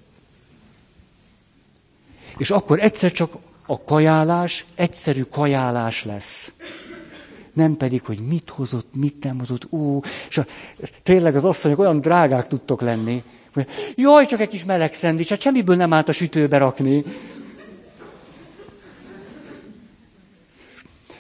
És 2.36 2.50
akkor 2.50 2.80
egyszer 2.80 3.12
csak 3.12 3.32
a 3.66 3.84
kajálás 3.84 4.64
egyszerű 4.74 5.22
kajálás 5.22 6.04
lesz. 6.04 6.52
Nem 7.52 7.76
pedig, 7.76 8.02
hogy 8.02 8.18
mit 8.18 8.50
hozott, 8.50 8.88
mit 8.94 9.24
nem 9.24 9.38
hozott, 9.38 9.72
ó, 9.72 10.00
és 10.28 10.38
a, 10.38 10.46
tényleg 11.02 11.34
az 11.34 11.44
asszonyok 11.44 11.78
olyan 11.78 12.00
drágák 12.00 12.46
tudtok 12.46 12.80
lenni, 12.80 13.22
jaj, 13.94 14.26
csak 14.26 14.40
egy 14.40 14.48
kis 14.48 14.64
meleg 14.64 14.94
szendvics, 14.94 15.28
hát 15.28 15.40
semmiből 15.40 15.76
nem 15.76 15.92
állt 15.92 16.08
a 16.08 16.12
sütőbe 16.12 16.58
rakni. 16.58 17.04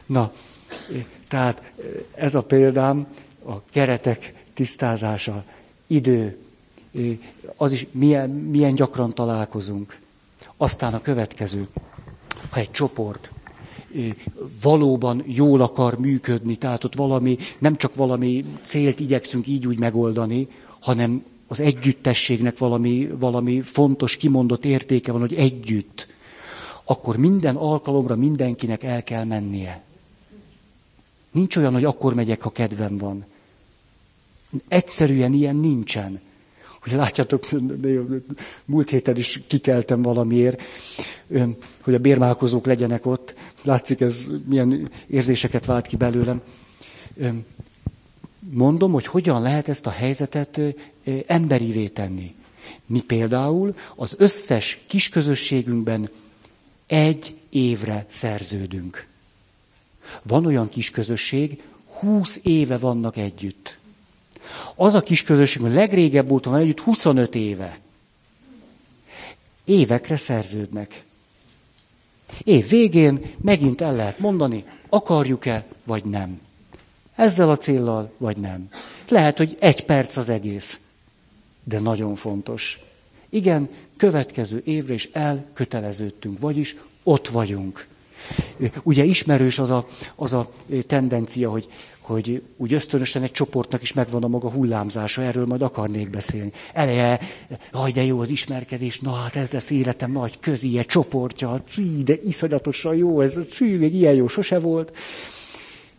Na, 0.06 0.32
tehát 1.28 1.72
ez 2.14 2.34
a 2.34 2.42
példám, 2.42 3.06
a 3.46 3.62
keretek 3.70 4.34
tisztázása, 4.54 5.44
idő, 5.86 6.38
az 7.56 7.72
is 7.72 7.86
milyen, 7.90 8.30
milyen 8.30 8.74
gyakran 8.74 9.14
találkozunk. 9.14 9.98
Aztán 10.56 10.94
a 10.94 11.00
következő, 11.00 11.68
ha 12.50 12.60
egy 12.60 12.70
csoport 12.70 13.30
valóban 14.62 15.22
jól 15.26 15.60
akar 15.60 15.98
működni, 15.98 16.56
tehát 16.56 16.84
ott 16.84 16.94
valami, 16.94 17.36
nem 17.58 17.76
csak 17.76 17.94
valami 17.94 18.44
célt 18.60 19.00
igyekszünk 19.00 19.46
így 19.46 19.66
úgy 19.66 19.78
megoldani, 19.78 20.48
hanem 20.80 21.24
az 21.50 21.60
együttességnek 21.60 22.58
valami, 22.58 23.08
valami 23.18 23.60
fontos, 23.60 24.16
kimondott 24.16 24.64
értéke 24.64 25.12
van, 25.12 25.20
hogy 25.20 25.34
együtt, 25.34 26.06
akkor 26.84 27.16
minden 27.16 27.56
alkalomra 27.56 28.16
mindenkinek 28.16 28.82
el 28.82 29.02
kell 29.02 29.24
mennie. 29.24 29.82
Nincs 31.30 31.56
olyan, 31.56 31.72
hogy 31.72 31.84
akkor 31.84 32.14
megyek, 32.14 32.42
ha 32.42 32.50
kedvem 32.50 32.96
van. 32.98 33.24
Egyszerűen 34.68 35.32
ilyen 35.32 35.56
nincsen. 35.56 36.20
Hogy 36.82 36.92
látjátok, 36.92 37.48
múlt 38.64 38.90
héten 38.90 39.16
is 39.16 39.40
kikeltem 39.46 40.02
valamiért, 40.02 40.62
hogy 41.82 41.94
a 41.94 41.98
bérmálkozók 41.98 42.66
legyenek 42.66 43.06
ott. 43.06 43.34
Látszik, 43.62 44.00
ez 44.00 44.28
milyen 44.46 44.90
érzéseket 45.06 45.64
vált 45.64 45.86
ki 45.86 45.96
belőlem. 45.96 46.40
Mondom, 48.40 48.92
hogy 48.92 49.06
hogyan 49.06 49.42
lehet 49.42 49.68
ezt 49.68 49.86
a 49.86 49.90
helyzetet 49.90 50.60
emberivé 51.26 51.88
tenni. 51.88 52.34
Mi 52.86 53.00
például 53.00 53.74
az 53.96 54.14
összes 54.18 54.78
kisközösségünkben 54.86 56.10
egy 56.86 57.34
évre 57.50 58.04
szerződünk. 58.08 59.06
Van 60.22 60.46
olyan 60.46 60.68
kis 60.68 60.90
közösség, 60.90 61.62
húsz 61.98 62.40
éve 62.42 62.78
vannak 62.78 63.16
együtt. 63.16 63.78
Az 64.74 64.94
a 64.94 65.02
kis 65.02 65.22
közösség, 65.22 65.62
hogy 65.62 65.72
legrégebb 65.72 66.30
óta 66.30 66.50
van 66.50 66.60
együtt, 66.60 66.80
25 66.80 67.34
éve. 67.34 67.78
Évekre 69.64 70.16
szerződnek. 70.16 71.04
Év 72.44 72.68
végén 72.68 73.32
megint 73.40 73.80
el 73.80 73.94
lehet 73.94 74.18
mondani, 74.18 74.64
akarjuk-e, 74.88 75.66
vagy 75.84 76.04
nem. 76.04 76.40
Ezzel 77.20 77.50
a 77.50 77.56
céllal, 77.56 78.12
vagy 78.18 78.36
nem. 78.36 78.68
Lehet, 79.08 79.38
hogy 79.38 79.56
egy 79.60 79.84
perc 79.84 80.16
az 80.16 80.28
egész, 80.28 80.80
de 81.64 81.80
nagyon 81.80 82.14
fontos. 82.14 82.80
Igen, 83.28 83.68
következő 83.96 84.62
évre 84.64 84.94
is 84.94 85.08
elköteleződtünk, 85.12 86.38
vagyis 86.38 86.76
ott 87.02 87.28
vagyunk. 87.28 87.86
Ugye 88.82 89.04
ismerős 89.04 89.58
az 89.58 89.70
a, 89.70 89.88
az 90.16 90.32
a 90.32 90.52
tendencia, 90.86 91.50
hogy, 91.50 91.68
hogy 92.00 92.42
úgy 92.56 92.72
ösztönösen 92.72 93.22
egy 93.22 93.32
csoportnak 93.32 93.82
is 93.82 93.92
megvan 93.92 94.24
a 94.24 94.28
maga 94.28 94.50
hullámzása, 94.50 95.22
erről 95.22 95.46
majd 95.46 95.62
akarnék 95.62 96.10
beszélni. 96.10 96.52
Eleje, 96.72 97.20
haj, 97.72 97.92
de 97.92 98.04
jó 98.04 98.20
az 98.20 98.28
ismerkedés, 98.28 99.00
na 99.00 99.12
hát 99.12 99.36
ez 99.36 99.50
lesz 99.50 99.70
életem 99.70 100.12
nagy 100.12 100.38
közie, 100.38 100.82
csoportja, 100.82 101.58
cí, 101.66 102.02
de 102.02 102.14
iszonyatosan 102.24 102.94
jó, 102.94 103.20
ez 103.20 103.38
cí, 103.48 103.64
még 103.64 103.94
ilyen 103.94 104.14
jó 104.14 104.26
sose 104.26 104.58
volt. 104.58 104.92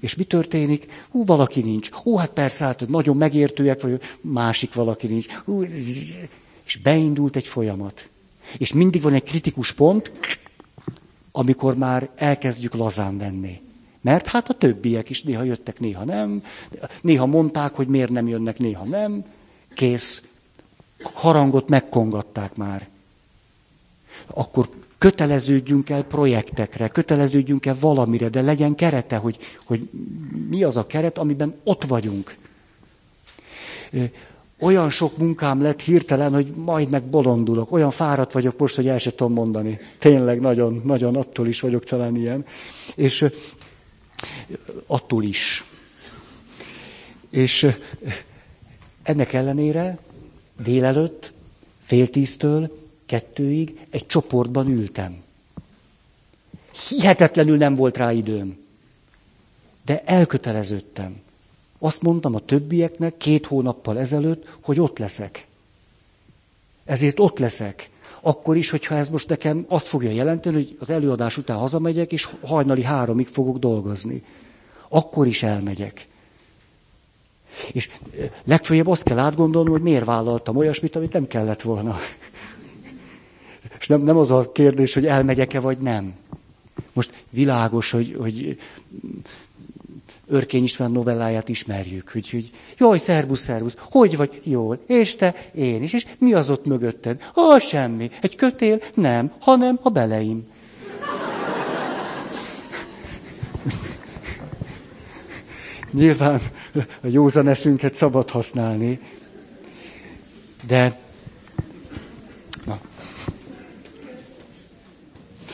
És 0.02 0.16
mi 0.16 0.24
történik? 0.24 1.06
Hú, 1.10 1.26
valaki 1.26 1.62
nincs. 1.62 1.90
Hú, 1.90 2.16
hát 2.16 2.30
persze, 2.30 2.66
hát 2.66 2.88
nagyon 2.88 3.18
megértőek 3.18 3.82
vagy, 3.82 4.02
másik 4.22 4.74
valaki 4.74 5.08
nincs. 5.08 5.28
Hú, 5.28 5.64
és 6.64 6.78
beindult 6.84 7.36
egy 7.36 7.48
folyamat. 7.48 8.10
És 8.58 8.74
mindig 8.74 9.02
van 9.02 9.14
egy 9.14 9.24
kritikus 9.24 9.72
pont, 9.72 10.12
amikor 11.32 11.78
már 11.78 12.10
elkezdjük 12.16 12.74
lazán 12.74 13.18
venni. 13.18 13.62
Mert 14.02 14.28
hát 14.28 14.50
a 14.50 14.54
többiek 14.54 15.10
is 15.10 15.24
néha 15.24 15.44
jöttek, 15.44 15.80
néha 15.80 16.04
nem. 16.04 16.44
Néha 17.02 17.26
mondták, 17.26 17.74
hogy 17.74 17.88
miért 17.88 18.10
nem 18.10 18.28
jönnek, 18.28 18.60
néha 18.60 18.84
nem. 18.84 19.26
Kész. 19.74 20.24
Harangot 21.14 21.70
megkongatták 21.70 22.56
már. 22.56 22.88
Akkor 24.26 24.70
köteleződjünk 25.02 25.90
el 25.90 26.04
projektekre, 26.04 26.88
köteleződjünk 26.88 27.66
el 27.66 27.76
valamire, 27.80 28.30
de 28.30 28.42
legyen 28.42 28.76
kerete, 28.76 29.16
hogy, 29.16 29.38
hogy 29.64 29.90
mi 30.50 30.64
az 30.64 30.78
a 30.78 30.86
keret, 30.88 31.18
amiben 31.18 31.56
ott 31.64 31.84
vagyunk. 31.84 32.36
Olyan 34.60 34.90
sok 34.90 35.18
munkám 35.18 35.62
lett 35.62 35.82
hirtelen, 35.82 36.34
hogy 36.34 36.48
majd 36.56 36.90
meg 36.90 37.04
bolondulok. 37.04 37.72
Olyan 37.72 37.92
fáradt 37.92 38.32
vagyok 38.32 38.58
most, 38.58 38.76
hogy 38.76 38.88
el 38.88 38.98
sem 38.98 39.14
tudom 39.16 39.34
mondani. 39.34 39.80
Tényleg 40.00 40.40
nagyon, 40.40 40.82
nagyon 40.86 41.16
attól 41.16 41.48
is 41.48 41.60
vagyok 41.60 41.84
talán 41.84 42.16
ilyen. 42.16 42.46
És 42.96 43.26
attól 44.88 45.24
is. 45.24 45.66
És 47.32 47.68
ennek 49.04 49.34
ellenére 49.34 49.98
délelőtt, 50.64 51.34
fél 51.82 52.10
tíztől 52.10 52.81
kettőig 53.12 53.88
egy 53.90 54.06
csoportban 54.06 54.68
ültem. 54.68 55.24
Hihetetlenül 56.90 57.58
nem 57.58 57.76
volt 57.76 57.98
rá 57.98 58.12
időm. 58.12 58.58
De 59.86 60.02
elköteleződtem. 60.06 61.22
Azt 61.80 62.02
mondtam 62.02 62.36
a 62.36 62.40
többieknek 62.40 63.18
két 63.18 63.46
hónappal 63.46 64.00
ezelőtt, 64.00 64.58
hogy 64.62 64.80
ott 64.80 64.98
leszek. 64.98 65.48
Ezért 66.86 67.20
ott 67.20 67.40
leszek. 67.40 67.90
Akkor 68.22 68.58
is, 68.58 68.70
hogyha 68.70 68.96
ez 68.96 69.10
most 69.10 69.30
nekem 69.30 69.66
azt 69.68 69.88
fogja 69.88 70.12
jelenteni, 70.12 70.56
hogy 70.56 70.78
az 70.80 70.90
előadás 70.90 71.38
után 71.38 71.58
hazamegyek, 71.58 72.12
és 72.12 72.30
hajnali 72.42 72.84
háromig 72.84 73.28
fogok 73.28 73.58
dolgozni. 73.58 74.24
Akkor 74.90 75.28
is 75.28 75.44
elmegyek. 75.44 76.08
És 77.72 77.90
legfőjebb 78.44 78.88
azt 78.88 79.04
kell 79.04 79.20
átgondolnom, 79.20 79.72
hogy 79.72 79.82
miért 79.82 80.06
vállaltam 80.06 80.58
olyasmit, 80.58 80.96
amit 80.96 81.14
nem 81.14 81.28
kellett 81.28 81.62
volna. 81.62 81.98
És 83.82 83.88
nem, 83.88 84.02
nem 84.02 84.18
az 84.18 84.32
a 84.32 84.52
kérdés, 84.52 84.94
hogy 84.94 85.06
elmegyek-e 85.06 85.60
vagy 85.60 85.78
nem. 85.78 86.14
Most 86.94 87.24
világos, 87.30 87.92
hogy, 87.92 88.16
hogy 88.20 88.58
Örkény 90.28 90.64
István 90.64 90.92
novelláját 90.92 91.50
ismerjük, 91.50 92.10
hogy, 92.10 92.30
hogy 92.30 92.50
jaj, 92.78 92.98
szervusz, 92.98 93.40
szervusz, 93.40 93.78
hogy 93.80 94.18
vagy? 94.18 94.42
Jól. 94.44 94.80
És 94.88 95.16
te? 95.16 95.36
Én 95.56 95.84
is. 95.84 95.94
És 95.94 96.06
mi 96.18 96.34
az 96.34 96.50
ott 96.50 96.66
mögötted? 96.66 97.22
Ó, 97.38 97.60
semmi. 97.60 98.12
Egy 98.22 98.36
kötél? 98.36 98.80
Nem, 98.94 99.32
hanem 99.40 99.80
a 99.82 99.90
beleim. 99.90 100.42
Nyilván 105.92 106.42
a 106.76 107.08
józan 107.08 107.48
eszünket 107.48 107.94
szabad 107.94 108.30
használni, 108.30 109.00
de 110.68 111.00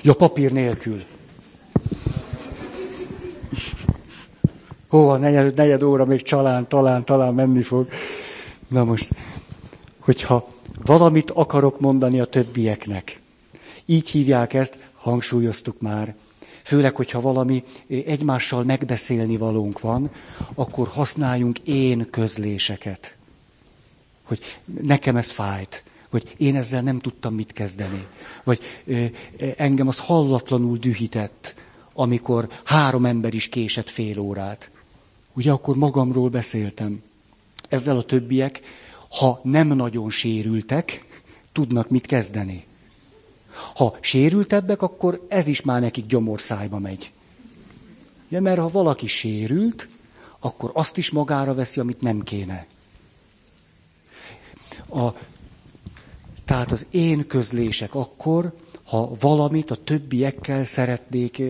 Ja, 0.07 0.13
papír 0.13 0.51
nélkül. 0.51 1.03
Hó, 4.87 5.09
a 5.09 5.17
negyed, 5.17 5.55
negyed 5.55 5.83
óra 5.83 6.05
még 6.05 6.21
csalán, 6.21 6.67
talán, 6.67 7.05
talán 7.05 7.33
menni 7.33 7.61
fog. 7.61 7.87
Na 8.67 8.83
most, 8.83 9.11
hogyha 9.99 10.49
valamit 10.85 11.31
akarok 11.31 11.79
mondani 11.79 12.19
a 12.19 12.25
többieknek, 12.25 13.19
így 13.85 14.09
hívják 14.09 14.53
ezt, 14.53 14.77
hangsúlyoztuk 14.95 15.81
már, 15.81 16.15
főleg, 16.63 16.95
hogyha 16.95 17.21
valami 17.21 17.63
egymással 17.87 18.63
megbeszélni 18.63 19.37
valónk 19.37 19.79
van, 19.79 20.09
akkor 20.55 20.87
használjunk 20.87 21.59
én 21.59 22.09
közléseket. 22.09 23.15
Hogy 24.23 24.39
nekem 24.81 25.15
ez 25.15 25.31
fájt, 25.31 25.83
vagy 26.17 26.33
én 26.37 26.55
ezzel 26.55 26.81
nem 26.81 26.99
tudtam 26.99 27.33
mit 27.33 27.53
kezdeni, 27.53 28.07
vagy 28.43 28.59
engem 29.57 29.87
az 29.87 29.97
hallatlanul 29.99 30.77
dühített, 30.77 31.55
amikor 31.93 32.49
három 32.63 33.05
ember 33.05 33.33
is 33.33 33.49
késett 33.49 33.89
fél 33.89 34.19
órát. 34.19 34.71
Ugye 35.33 35.51
akkor 35.51 35.75
magamról 35.75 36.29
beszéltem. 36.29 37.01
Ezzel 37.69 37.97
a 37.97 38.03
többiek, 38.03 38.61
ha 39.09 39.39
nem 39.43 39.67
nagyon 39.67 40.09
sérültek, 40.09 41.05
tudnak 41.51 41.89
mit 41.89 42.05
kezdeni. 42.05 42.65
Ha 43.75 43.97
sérültebbek, 43.99 44.81
akkor 44.81 45.25
ez 45.29 45.47
is 45.47 45.61
már 45.61 45.81
nekik 45.81 46.05
gyomorszájba 46.05 46.79
megy. 46.79 47.11
Ja, 48.29 48.41
mert 48.41 48.59
ha 48.59 48.69
valaki 48.69 49.07
sérült, 49.07 49.89
akkor 50.39 50.71
azt 50.73 50.97
is 50.97 51.11
magára 51.11 51.53
veszi, 51.53 51.79
amit 51.79 52.01
nem 52.01 52.21
kéne. 52.21 52.65
A, 54.89 55.07
tehát 56.47 56.71
az 56.71 56.87
én 56.91 57.27
közlések 57.27 57.95
akkor, 57.95 58.53
ha 58.83 59.11
valamit 59.19 59.71
a 59.71 59.75
többiekkel 59.75 60.63
szeretnék 60.63 61.41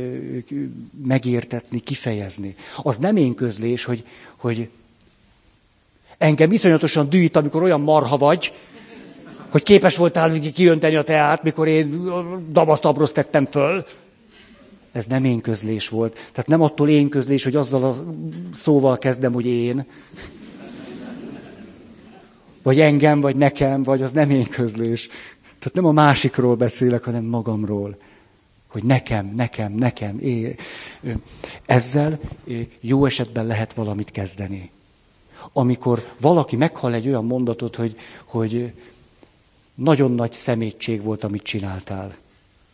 megértetni, 1.03 1.79
kifejezni. 1.79 2.55
Az 2.83 2.97
nem 2.97 3.15
én 3.15 3.33
közlés, 3.33 3.83
hogy, 3.83 4.03
hogy 4.37 4.69
engem 6.17 6.51
iszonyatosan 6.51 7.09
dűít, 7.09 7.35
amikor 7.35 7.63
olyan 7.63 7.81
marha 7.81 8.17
vagy, 8.17 8.53
hogy 9.49 9.63
képes 9.63 9.97
voltál 9.97 10.39
kiönteni 10.39 10.95
a 10.95 11.03
teát, 11.03 11.43
mikor 11.43 11.67
én 11.67 12.09
damasztabrosz 12.51 13.11
tettem 13.11 13.45
föl. 13.45 13.85
Ez 14.91 15.05
nem 15.05 15.25
én 15.25 15.41
közlés 15.41 15.89
volt. 15.89 16.13
Tehát 16.13 16.47
nem 16.47 16.61
attól 16.61 16.89
én 16.89 17.09
közlés, 17.09 17.43
hogy 17.43 17.55
azzal 17.55 17.83
a 17.83 17.95
szóval 18.53 18.97
kezdem, 18.97 19.33
hogy 19.33 19.45
én. 19.45 19.85
Vagy 22.67 22.79
engem, 22.79 23.19
vagy 23.19 23.35
nekem, 23.35 23.83
vagy 23.83 24.01
az 24.01 24.11
nem 24.11 24.29
én 24.29 24.47
közlés. 24.47 25.07
Tehát 25.43 25.73
nem 25.73 25.85
a 25.85 25.91
másikról 25.91 26.55
beszélek, 26.55 27.03
hanem 27.03 27.23
magamról. 27.23 27.97
Hogy 28.67 28.83
nekem, 28.83 29.33
nekem, 29.35 29.73
nekem. 29.73 30.19
É, 30.19 30.55
ezzel 31.65 32.19
jó 32.79 33.05
esetben 33.05 33.45
lehet 33.45 33.73
valamit 33.73 34.11
kezdeni. 34.11 34.71
Amikor 35.53 36.13
valaki 36.21 36.55
meghal 36.55 36.93
egy 36.93 37.07
olyan 37.07 37.25
mondatot, 37.25 37.75
hogy, 37.75 37.95
hogy 38.25 38.73
nagyon 39.75 40.11
nagy 40.11 40.31
szemétség 40.31 41.03
volt, 41.03 41.23
amit 41.23 41.43
csináltál. 41.43 42.15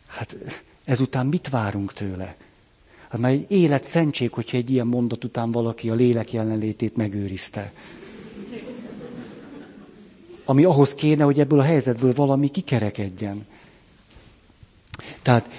Hát 0.08 0.38
ezután 0.86 1.26
mit 1.26 1.50
várunk 1.50 1.94
tőle? 1.94 2.36
Hát 3.10 3.22
már 3.22 3.32
egy 3.32 3.52
élet 3.52 3.84
szentség, 3.84 4.32
hogyha 4.32 4.58
egy 4.58 4.70
ilyen 4.70 4.88
mondat 4.88 5.24
után 5.24 5.52
valaki 5.52 5.90
a 5.90 5.94
lélek 5.94 6.32
jelenlétét 6.32 6.96
megőrizte 6.96 7.72
ami 10.46 10.64
ahhoz 10.64 10.94
kéne, 10.94 11.24
hogy 11.24 11.40
ebből 11.40 11.60
a 11.60 11.64
helyzetből 11.64 12.14
valami 12.14 12.48
kikerekedjen. 12.48 13.46
Tehát, 15.22 15.50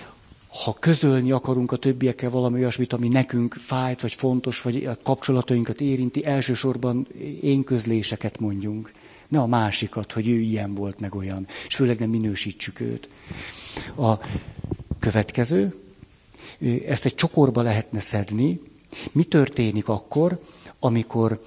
ha 0.62 0.76
közölni 0.80 1.30
akarunk 1.30 1.72
a 1.72 1.76
többiekkel 1.76 2.30
valami 2.30 2.58
olyasmit, 2.58 2.92
ami 2.92 3.08
nekünk 3.08 3.54
fájt, 3.54 4.00
vagy 4.00 4.14
fontos, 4.14 4.62
vagy 4.62 4.84
a 4.84 4.98
kapcsolatainkat 5.02 5.80
érinti, 5.80 6.24
elsősorban 6.24 7.06
én 7.42 7.64
közléseket 7.64 8.40
mondjunk. 8.40 8.92
Ne 9.28 9.40
a 9.40 9.46
másikat, 9.46 10.12
hogy 10.12 10.28
ő 10.28 10.38
ilyen 10.38 10.74
volt, 10.74 11.00
meg 11.00 11.14
olyan. 11.14 11.46
És 11.66 11.74
főleg 11.74 11.98
nem 11.98 12.10
minősítsük 12.10 12.80
őt. 12.80 13.08
A 13.96 14.12
következő, 14.98 15.74
ezt 16.86 17.04
egy 17.04 17.14
csokorba 17.14 17.62
lehetne 17.62 18.00
szedni. 18.00 18.60
Mi 19.12 19.24
történik 19.24 19.88
akkor, 19.88 20.40
amikor 20.78 21.44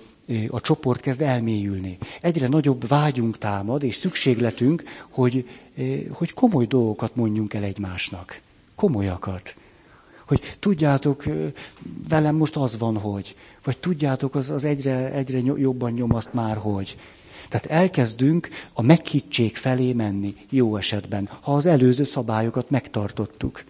a 0.48 0.62
csoport 0.62 1.02
kezd 1.02 1.22
elmélyülni. 1.22 1.98
Egyre 2.22 2.48
nagyobb 2.48 2.88
vágyunk 2.88 3.38
támad, 3.38 3.84
és 3.84 3.96
szükségletünk, 3.96 4.84
hogy, 5.10 5.50
hogy 6.10 6.34
komoly 6.34 6.66
dolgokat 6.66 7.16
mondjunk 7.16 7.54
el 7.54 7.64
egymásnak. 7.64 8.42
Komolyakat. 8.76 9.56
Hogy 10.28 10.42
tudjátok, 10.60 11.24
velem 12.10 12.36
most 12.36 12.56
az 12.56 12.78
van, 12.78 12.98
hogy. 12.98 13.36
Vagy 13.64 13.78
tudjátok, 13.78 14.36
az, 14.36 14.50
az 14.50 14.64
egyre, 14.64 15.12
egyre 15.12 15.40
jobban 15.40 15.92
nyomaszt 15.92 16.34
már, 16.34 16.58
hogy. 16.58 16.98
Tehát 17.50 17.66
elkezdünk 17.66 18.50
a 18.74 18.82
meghittség 18.82 19.56
felé 19.56 19.94
menni, 19.94 20.36
jó 20.50 20.76
esetben, 20.76 21.30
ha 21.42 21.56
az 21.56 21.66
előző 21.66 22.04
szabályokat 22.04 22.70
megtartottuk. 22.70 23.64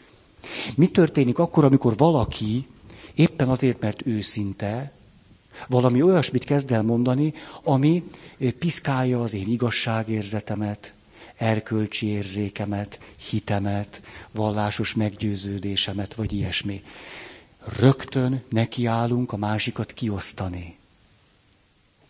Mi 0.75 0.87
történik 0.87 1.39
akkor, 1.39 1.63
amikor 1.65 1.97
valaki 1.97 2.67
éppen 3.15 3.49
azért, 3.49 3.79
mert 3.79 4.05
őszinte, 4.05 4.91
valami 5.67 6.01
olyasmit 6.01 6.43
kezd 6.43 6.71
el 6.71 6.83
mondani, 6.83 7.33
ami 7.63 8.03
eh, 8.39 8.51
piszkálja 8.51 9.21
az 9.21 9.33
én 9.33 9.47
igazságérzetemet, 9.47 10.93
erkölcsi 11.37 12.07
érzékemet, 12.07 12.99
hitemet, 13.29 14.01
vallásos 14.31 14.93
meggyőződésemet, 14.93 16.13
vagy 16.13 16.33
ilyesmi. 16.33 16.83
Rögtön 17.79 18.43
nekiállunk 18.49 19.31
a 19.31 19.37
másikat 19.37 19.91
kiosztani. 19.93 20.77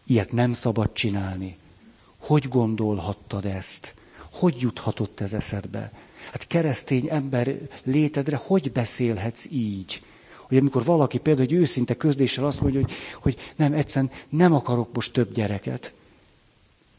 Ilyet 0.06 0.32
nem 0.32 0.54
szabad 0.54 0.94
csinálni. 0.94 1.58
Hogy 2.18 2.48
gondolhattad 2.48 3.46
ezt? 3.46 3.94
Hogy 4.34 4.56
juthatott 4.60 5.20
ez 5.20 5.34
eszedbe? 5.34 5.92
Hát 6.32 6.48
keresztény 6.48 7.08
ember 7.10 7.58
létedre 7.84 8.36
hogy 8.36 8.72
beszélhetsz 8.72 9.48
így? 9.52 10.02
Hogy 10.48 10.58
amikor 10.58 10.84
valaki 10.84 11.18
például 11.18 11.48
egy 11.48 11.54
őszinte 11.54 11.94
közléssel 11.94 12.46
azt 12.46 12.62
mondja, 12.62 12.80
hogy, 12.80 12.92
hogy 13.22 13.54
nem, 13.56 13.74
egyszerűen 13.74 14.12
nem 14.30 14.54
akarok 14.54 14.90
most 14.94 15.14
több 15.14 15.34
gyereket. 15.34 15.94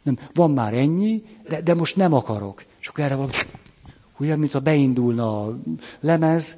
Nem, 0.03 0.19
van 0.35 0.51
már 0.51 0.75
ennyi, 0.75 1.23
de, 1.49 1.61
de 1.61 1.75
most 1.75 1.97
nem 1.97 2.13
akarok. 2.13 2.65
És 2.81 2.89
akkor 2.89 3.05
erre 3.05 3.15
valami, 3.15 3.33
olyan, 4.21 4.39
mint 4.39 4.53
ha 4.53 4.59
beindulna 4.59 5.43
a 5.43 5.59
lemez, 6.01 6.57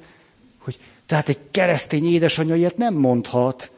hogy 0.57 0.79
tehát 1.05 1.29
egy 1.29 1.39
keresztény 1.51 2.05
édesanyja 2.05 2.55
ilyet 2.55 2.77
nem 2.77 2.93
mondhat. 2.93 3.71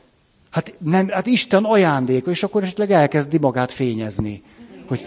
Hát, 0.49 0.73
nem, 0.79 1.07
hát 1.07 1.25
Isten 1.25 1.63
ajándéka, 1.63 2.31
és 2.31 2.43
akkor 2.43 2.63
esetleg 2.63 2.91
elkezdi 2.91 3.37
magát 3.37 3.71
fényezni. 3.71 4.43
Hogy 4.87 5.05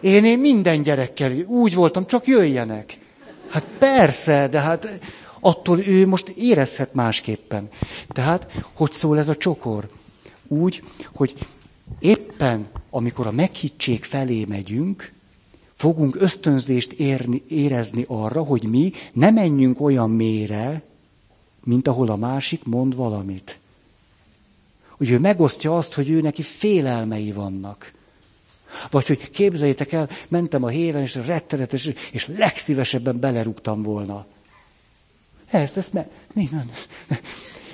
én, 0.00 0.24
én 0.24 0.38
minden 0.38 0.82
gyerekkel 0.82 1.32
úgy 1.46 1.74
voltam, 1.74 2.06
csak 2.06 2.26
jöjjenek. 2.26 2.98
Hát 3.48 3.66
persze, 3.78 4.48
de 4.48 4.60
hát 4.60 5.00
attól 5.40 5.78
ő 5.78 6.06
most 6.06 6.28
érezhet 6.28 6.94
másképpen. 6.94 7.68
Tehát, 8.08 8.52
hogy 8.72 8.92
szól 8.92 9.18
ez 9.18 9.28
a 9.28 9.36
csokor? 9.36 9.88
Úgy, 10.48 10.82
hogy 11.14 11.34
éppen, 11.98 12.68
amikor 12.90 13.26
a 13.26 13.30
meghittség 13.30 14.04
felé 14.04 14.44
megyünk, 14.44 15.12
fogunk 15.74 16.16
ösztönzést 16.20 16.92
érni, 16.92 17.42
érezni 17.48 18.04
arra, 18.08 18.42
hogy 18.42 18.62
mi 18.62 18.92
ne 19.12 19.30
menjünk 19.30 19.80
olyan 19.80 20.10
mélyre, 20.10 20.82
mint 21.64 21.88
ahol 21.88 22.08
a 22.08 22.16
másik 22.16 22.64
mond 22.64 22.94
valamit. 22.94 23.58
Hogy 24.88 25.10
ő 25.10 25.18
megosztja 25.18 25.76
azt, 25.76 25.92
hogy 25.92 26.10
ő 26.10 26.20
neki 26.20 26.42
félelmei 26.42 27.32
vannak. 27.32 27.92
Vagy 28.90 29.06
hogy 29.06 29.30
képzeljétek 29.30 29.92
el, 29.92 30.08
mentem 30.28 30.64
a 30.64 30.68
héven, 30.68 31.02
és 31.02 31.14
rettenetes, 31.14 31.90
és 32.12 32.26
legszívesebben 32.26 33.20
belerúgtam 33.20 33.82
volna. 33.82 34.26
Ezt, 35.50 35.76
ezt, 35.76 35.92
me, 35.92 36.08
mi, 36.32 36.48
nem. 36.50 36.70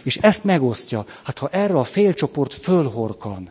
És 0.03 0.17
ezt 0.17 0.45
megosztja. 0.45 1.07
Hát 1.23 1.39
ha 1.39 1.49
erre 1.49 1.79
a 1.79 1.85
félcsoport 1.85 2.55
fölhorkan, 2.55 3.51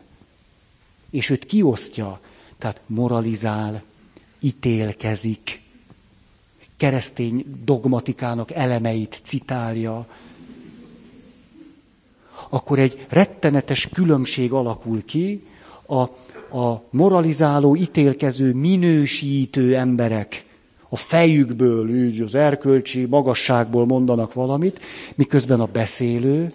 és 1.10 1.30
őt 1.30 1.44
kiosztja, 1.44 2.20
tehát 2.58 2.80
moralizál, 2.86 3.82
ítélkezik, 4.40 5.60
keresztény 6.76 7.44
dogmatikának 7.64 8.50
elemeit 8.50 9.20
citálja, 9.22 10.06
akkor 12.48 12.78
egy 12.78 13.06
rettenetes 13.08 13.88
különbség 13.92 14.52
alakul 14.52 15.04
ki 15.04 15.46
a, 15.86 16.00
a 16.58 16.82
moralizáló, 16.90 17.76
ítélkező, 17.76 18.52
minősítő 18.52 19.76
emberek 19.76 20.45
a 20.96 20.98
fejükből, 20.98 21.88
úgy 21.88 22.20
az 22.20 22.34
erkölcsi 22.34 23.04
magasságból 23.04 23.86
mondanak 23.86 24.32
valamit, 24.32 24.80
miközben 25.14 25.60
a 25.60 25.66
beszélő 25.66 26.52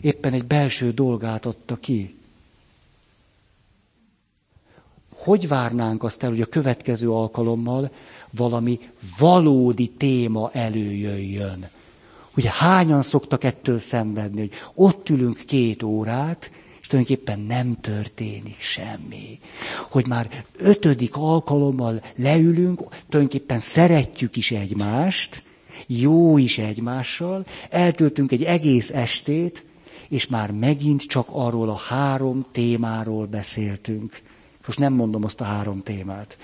éppen 0.00 0.32
egy 0.32 0.44
belső 0.44 0.90
dolgát 0.90 1.46
adta 1.46 1.76
ki. 1.76 2.14
Hogy 5.14 5.48
várnánk 5.48 6.02
azt 6.02 6.22
el, 6.22 6.30
hogy 6.30 6.40
a 6.40 6.46
következő 6.46 7.10
alkalommal 7.10 7.90
valami 8.30 8.80
valódi 9.18 9.88
téma 9.88 10.50
előjöjjön? 10.52 11.68
Ugye 12.36 12.50
hányan 12.52 13.02
szoktak 13.02 13.44
ettől 13.44 13.78
szenvedni, 13.78 14.40
hogy 14.40 14.52
ott 14.74 15.08
ülünk 15.08 15.42
két 15.46 15.82
órát, 15.82 16.50
tulajdonképpen 16.92 17.40
nem 17.40 17.80
történik 17.80 18.56
semmi. 18.60 19.38
Hogy 19.90 20.06
már 20.06 20.28
ötödik 20.58 21.16
alkalommal 21.16 22.02
leülünk, 22.16 22.80
tulajdonképpen 23.08 23.58
szeretjük 23.58 24.36
is 24.36 24.50
egymást, 24.50 25.42
jó 25.86 26.38
is 26.38 26.58
egymással, 26.58 27.46
eltöltünk 27.70 28.32
egy 28.32 28.42
egész 28.42 28.90
estét, 28.90 29.64
és 30.08 30.26
már 30.26 30.50
megint 30.50 31.02
csak 31.02 31.26
arról 31.30 31.68
a 31.68 31.76
három 31.88 32.46
témáról 32.52 33.26
beszéltünk. 33.26 34.22
Most 34.66 34.78
nem 34.78 34.92
mondom 34.92 35.24
azt 35.24 35.40
a 35.40 35.44
három 35.44 35.82
témát. 35.82 36.36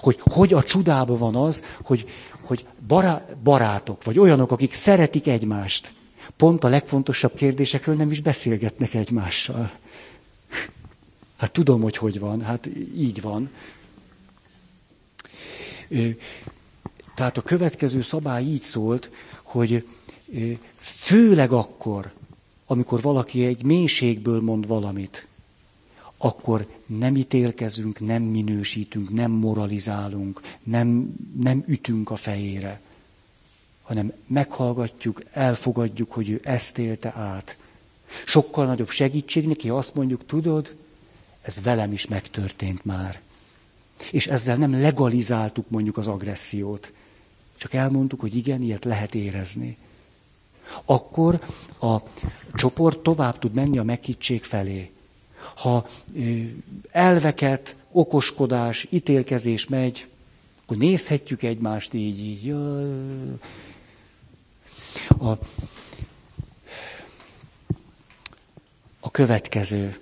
Hogy 0.00 0.18
hogy 0.20 0.52
a 0.52 0.62
csodában 0.62 1.18
van 1.18 1.34
az, 1.36 1.64
hogy, 1.82 2.04
hogy 2.40 2.66
bará, 2.86 3.26
barátok, 3.42 4.04
vagy 4.04 4.18
olyanok, 4.18 4.50
akik 4.50 4.72
szeretik 4.72 5.26
egymást, 5.26 5.94
pont 6.42 6.64
a 6.64 6.68
legfontosabb 6.68 7.34
kérdésekről 7.34 7.94
nem 7.94 8.10
is 8.10 8.20
beszélgetnek 8.20 8.94
egymással. 8.94 9.72
Hát 11.36 11.52
tudom, 11.52 11.80
hogy 11.82 11.96
hogy 11.96 12.18
van, 12.18 12.40
hát 12.42 12.68
így 12.96 13.20
van. 13.20 13.50
Tehát 17.14 17.36
a 17.36 17.42
következő 17.42 18.00
szabály 18.00 18.44
így 18.44 18.60
szólt, 18.60 19.10
hogy 19.42 19.86
főleg 20.78 21.52
akkor, 21.52 22.12
amikor 22.66 23.00
valaki 23.00 23.44
egy 23.44 23.62
mélységből 23.64 24.40
mond 24.40 24.66
valamit, 24.66 25.26
akkor 26.16 26.66
nem 26.86 27.16
ítélkezünk, 27.16 28.00
nem 28.00 28.22
minősítünk, 28.22 29.10
nem 29.12 29.30
moralizálunk, 29.30 30.40
nem, 30.62 31.14
nem 31.40 31.64
ütünk 31.66 32.10
a 32.10 32.16
fejére, 32.16 32.80
hanem 33.82 34.12
meghallgatjuk, 34.26 35.22
elfogadjuk, 35.32 36.12
hogy 36.12 36.30
ő 36.30 36.40
ezt 36.44 36.78
élte 36.78 37.12
át. 37.16 37.56
Sokkal 38.24 38.66
nagyobb 38.66 38.90
segítség 38.90 39.46
neki, 39.46 39.68
ha 39.68 39.76
azt 39.76 39.94
mondjuk, 39.94 40.26
tudod, 40.26 40.74
ez 41.42 41.60
velem 41.62 41.92
is 41.92 42.06
megtörtént 42.06 42.84
már. 42.84 43.20
És 44.10 44.26
ezzel 44.26 44.56
nem 44.56 44.80
legalizáltuk 44.80 45.70
mondjuk 45.70 45.96
az 45.96 46.08
agressziót, 46.08 46.92
csak 47.56 47.74
elmondtuk, 47.74 48.20
hogy 48.20 48.36
igen, 48.36 48.62
ilyet 48.62 48.84
lehet 48.84 49.14
érezni. 49.14 49.76
Akkor 50.84 51.40
a 51.80 51.96
csoport 52.54 52.98
tovább 52.98 53.38
tud 53.38 53.52
menni 53.52 53.78
a 53.78 53.82
meghittség 53.82 54.44
felé 54.44 54.90
ha 55.56 55.88
elveket, 56.90 57.76
okoskodás, 57.92 58.86
ítélkezés 58.90 59.66
megy, 59.66 60.06
akkor 60.62 60.76
nézhetjük 60.76 61.42
egymást 61.42 61.94
így, 61.94 62.18
így. 62.18 62.54
A, 65.18 65.30
a 69.00 69.10
következő. 69.10 69.98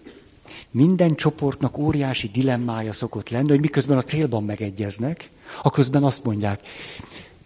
Minden 0.71 1.15
csoportnak 1.15 1.79
óriási 1.79 2.29
dilemmája 2.29 2.93
szokott 2.93 3.29
lenni, 3.29 3.49
hogy 3.49 3.61
miközben 3.61 3.97
a 3.97 4.03
célban 4.03 4.45
megegyeznek, 4.45 5.31
a 5.63 5.71
közben 5.71 6.05
azt 6.05 6.25
mondják, 6.25 6.61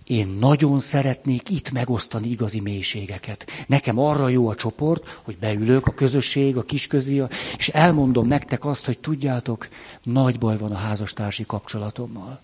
én 0.05 0.37
nagyon 0.41 0.81
szeretnék 0.81 1.51
itt 1.51 1.71
megosztani 1.71 2.29
igazi 2.29 2.61
mélységeket. 2.61 3.47
Nekem 3.67 3.99
arra 3.99 4.29
jó 4.29 4.49
a 4.49 4.55
csoport, 4.55 5.21
hogy 5.23 5.39
beülök, 5.39 5.87
a 5.87 5.95
közösség, 5.95 6.57
a 6.57 6.63
kisközi, 6.63 7.23
és 7.59 7.69
elmondom 7.69 8.27
nektek 8.27 8.65
azt, 8.65 8.85
hogy 8.85 8.99
tudjátok, 8.99 9.69
nagy 10.03 10.39
baj 10.39 10.59
van 10.59 10.73
a 10.73 10.77
házastársi 10.77 11.45
kapcsolatommal. 11.47 12.41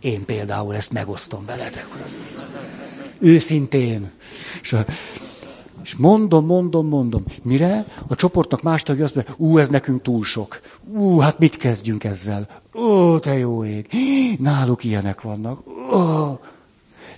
Én 0.00 0.24
például 0.24 0.74
ezt 0.74 0.92
megosztom 0.92 1.44
veletek. 1.44 1.86
Őszintén. 3.18 4.10
És, 4.62 4.72
a, 4.72 4.84
és 5.82 5.94
mondom, 5.96 6.46
mondom, 6.46 6.88
mondom. 6.88 7.24
Mire? 7.42 7.84
A 8.06 8.14
csoportnak 8.14 8.62
más 8.62 8.82
tagja 8.82 9.04
azt 9.04 9.14
mondja, 9.14 9.34
ú, 9.36 9.58
ez 9.58 9.68
nekünk 9.68 10.02
túl 10.02 10.24
sok. 10.24 10.60
Ú, 10.92 11.18
hát 11.18 11.38
mit 11.38 11.56
kezdjünk 11.56 12.04
ezzel? 12.04 12.48
Ó, 12.74 13.18
te 13.18 13.38
jó 13.38 13.64
ég. 13.64 13.88
Náluk 14.38 14.84
ilyenek 14.84 15.20
vannak. 15.20 15.66
Ó. 15.92 16.38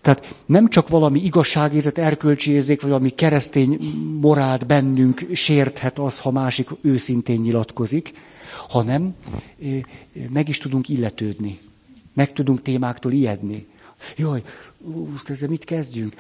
Tehát 0.01 0.35
nem 0.47 0.69
csak 0.69 0.89
valami 0.89 1.21
igazságérzet, 1.21 1.99
erkölcsi 1.99 2.51
érzék, 2.51 2.81
vagy 2.81 2.91
valami 2.91 3.11
keresztény 3.11 3.79
morált 4.21 4.67
bennünk 4.67 5.27
sérthet 5.33 5.99
az, 5.99 6.19
ha 6.19 6.31
másik 6.31 6.69
őszintén 6.81 7.41
nyilatkozik, 7.41 8.11
hanem 8.69 9.15
meg 10.29 10.49
is 10.49 10.59
tudunk 10.59 10.89
illetődni. 10.89 11.59
Meg 12.15 12.33
tudunk 12.33 12.63
témáktól 12.63 13.13
ijedni. 13.13 13.67
Jaj, 14.17 14.43
ú, 14.79 15.09
ezzel 15.25 15.49
mit 15.49 15.65
kezdjünk? 15.65 16.15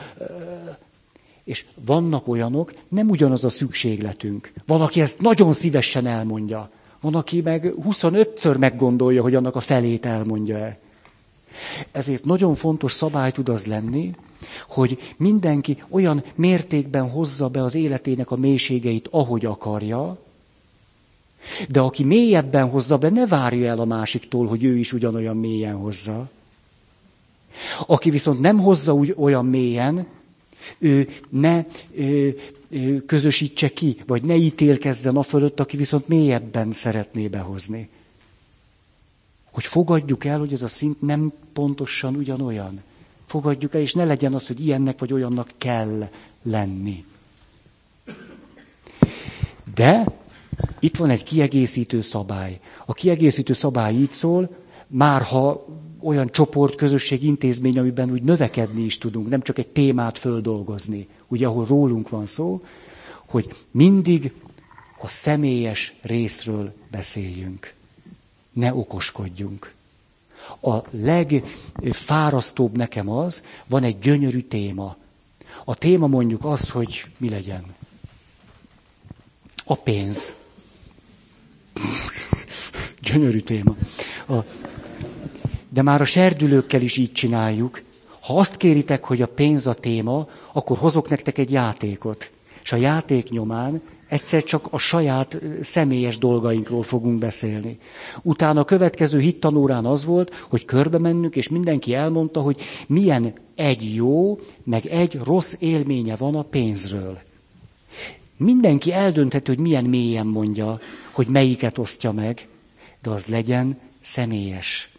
És 1.45 1.65
vannak 1.75 2.29
olyanok, 2.29 2.71
nem 2.89 3.09
ugyanaz 3.09 3.45
a 3.45 3.49
szükségletünk. 3.49 4.53
Valaki 4.67 5.01
ezt 5.01 5.21
nagyon 5.21 5.53
szívesen 5.53 6.07
elmondja. 6.07 6.71
Van, 7.01 7.15
aki 7.15 7.41
meg 7.41 7.75
25-ször 7.89 8.59
meggondolja, 8.59 9.23
hogy 9.23 9.35
annak 9.35 9.57
a 9.57 9.61
felét 9.61 10.07
elmondja-e. 10.07 10.79
Ezért 11.93 12.25
nagyon 12.25 12.55
fontos 12.55 12.93
szabály 12.93 13.31
tud 13.31 13.49
az 13.49 13.67
lenni, 13.67 14.15
hogy 14.69 15.15
mindenki 15.17 15.83
olyan 15.89 16.25
mértékben 16.35 17.11
hozza 17.11 17.49
be 17.49 17.63
az 17.63 17.75
életének 17.75 18.31
a 18.31 18.37
mélységeit, 18.37 19.09
ahogy 19.11 19.45
akarja, 19.45 20.19
de 21.69 21.81
aki 21.81 22.05
mélyebben 22.05 22.69
hozza 22.69 22.99
be, 22.99 23.09
ne 23.09 23.27
várja 23.27 23.69
el 23.69 23.81
a 23.81 23.85
másiktól, 23.85 24.47
hogy 24.47 24.65
ő 24.65 24.77
is 24.77 24.93
ugyanolyan 24.93 25.37
mélyen 25.37 25.77
hozza. 25.77 26.31
Aki 27.87 28.11
viszont 28.11 28.41
nem 28.41 28.59
hozza 28.59 28.95
úgy 28.95 29.15
olyan 29.17 29.47
mélyen, 29.47 30.07
ő 30.79 31.09
ne 31.29 31.65
ő, 31.95 32.39
ő, 32.71 33.05
közösítse 33.05 33.69
ki, 33.69 33.97
vagy 34.07 34.23
ne 34.23 34.35
ítélkezzen 34.35 35.17
a 35.17 35.23
fölött, 35.23 35.61
aki 35.61 35.77
viszont 35.77 36.09
mélyebben 36.09 36.73
szeretné 36.73 37.29
behozni. 37.29 37.89
Hogy 39.51 39.65
fogadjuk 39.65 40.25
el, 40.25 40.39
hogy 40.39 40.53
ez 40.53 40.63
a 40.63 40.69
szint 40.69 41.01
nem 41.01 41.33
pontosan 41.53 42.15
ugyanolyan. 42.15 42.83
Fogadjuk 43.27 43.75
el, 43.75 43.81
és 43.81 43.95
ne 43.95 44.05
legyen 44.05 44.35
az, 44.35 44.47
hogy 44.47 44.61
ilyennek 44.65 44.99
vagy 44.99 45.13
olyannak 45.13 45.51
kell 45.59 46.09
lenni. 46.43 47.05
De 49.75 50.05
itt 50.81 50.97
van 50.97 51.11
egy 51.11 51.23
kiegészítő 51.23 52.01
szabály. 52.01 52.61
A 52.87 52.93
kiegészítő 52.93 53.53
szabály 53.53 53.95
így 53.95 54.11
szól, 54.11 54.57
már 54.87 55.23
ha 55.23 55.67
olyan 56.03 56.31
csoport, 56.31 56.75
közösség, 56.75 57.25
intézmény, 57.25 57.79
amiben 57.79 58.11
úgy 58.11 58.23
növekedni 58.23 58.83
is 58.83 58.99
tudunk, 58.99 59.29
nem 59.29 59.41
csak 59.41 59.59
egy 59.59 59.69
témát 59.69 60.19
földolgozni, 60.19 61.09
ugye 61.29 61.47
ahol 61.47 61.67
rólunk 61.67 62.09
van 62.09 62.27
szó, 62.27 62.63
hogy 63.27 63.55
mindig 63.71 64.33
a 65.01 65.09
személyes 65.09 65.95
részről 66.03 66.73
beszéljünk. 66.91 67.75
Ne 68.53 68.75
okoskodjunk. 68.75 69.75
A 70.61 70.77
legfárasztóbb 70.91 72.77
nekem 72.77 73.09
az, 73.09 73.43
van 73.69 73.83
egy 73.83 73.99
gyönyörű 73.99 74.41
téma. 74.41 74.97
A 75.65 75.75
téma 75.75 76.07
mondjuk 76.07 76.45
az, 76.45 76.69
hogy 76.69 77.07
mi 77.19 77.29
legyen. 77.29 77.65
A 79.65 79.75
pénz. 79.75 80.35
Gyönyörű 83.03 83.41
téma. 83.41 83.77
A, 84.29 84.35
de 85.69 85.83
már 85.83 86.01
a 86.01 86.05
serdülőkkel 86.05 86.83
is 86.83 86.97
így 86.97 87.13
csináljuk. 87.13 87.83
Ha 88.21 88.37
azt 88.37 88.57
kéritek, 88.57 89.05
hogy 89.05 89.23
a 89.23 89.27
pénz 89.27 89.67
a 89.67 89.75
téma, 89.75 90.29
akkor 90.53 90.79
hozok 90.79 91.09
nektek 91.09 91.39
egy 91.39 91.51
játékot. 91.51 92.31
És 92.63 92.73
a 92.73 92.77
játék 92.77 93.31
nyomán 93.31 93.83
Egyszer 94.09 94.45
csak 94.45 94.67
a 94.71 94.79
saját 94.79 95.39
személyes 95.61 96.19
dolgainkról 96.19 96.83
fogunk 96.83 97.19
beszélni. 97.19 97.79
Utána 98.23 98.61
a 98.61 98.65
következő 98.65 99.21
hittanórán 99.21 99.87
az 99.87 100.05
volt, 100.05 100.35
hogy 100.49 100.65
körbe 100.65 100.99
mennünk, 100.99 101.37
és 101.37 101.49
mindenki 101.49 101.95
elmondta, 101.95 102.41
hogy 102.41 102.61
milyen 102.87 103.33
egy 103.55 103.95
jó, 103.95 104.39
meg 104.65 104.87
egy 104.87 105.19
rossz 105.25 105.55
élménye 105.59 106.17
van 106.17 106.35
a 106.35 106.43
pénzről. 106.43 107.19
Mindenki 108.37 108.93
eldöntheti, 108.93 109.51
hogy 109.51 109.61
milyen 109.61 109.85
mélyen 109.85 110.27
mondja, 110.27 110.79
hogy 111.11 111.27
melyiket 111.27 111.79
osztja 111.79 112.13
meg, 112.13 112.49
de 113.03 113.11
az 113.11 113.27
legyen 113.27 113.79
személyes. 114.01 114.91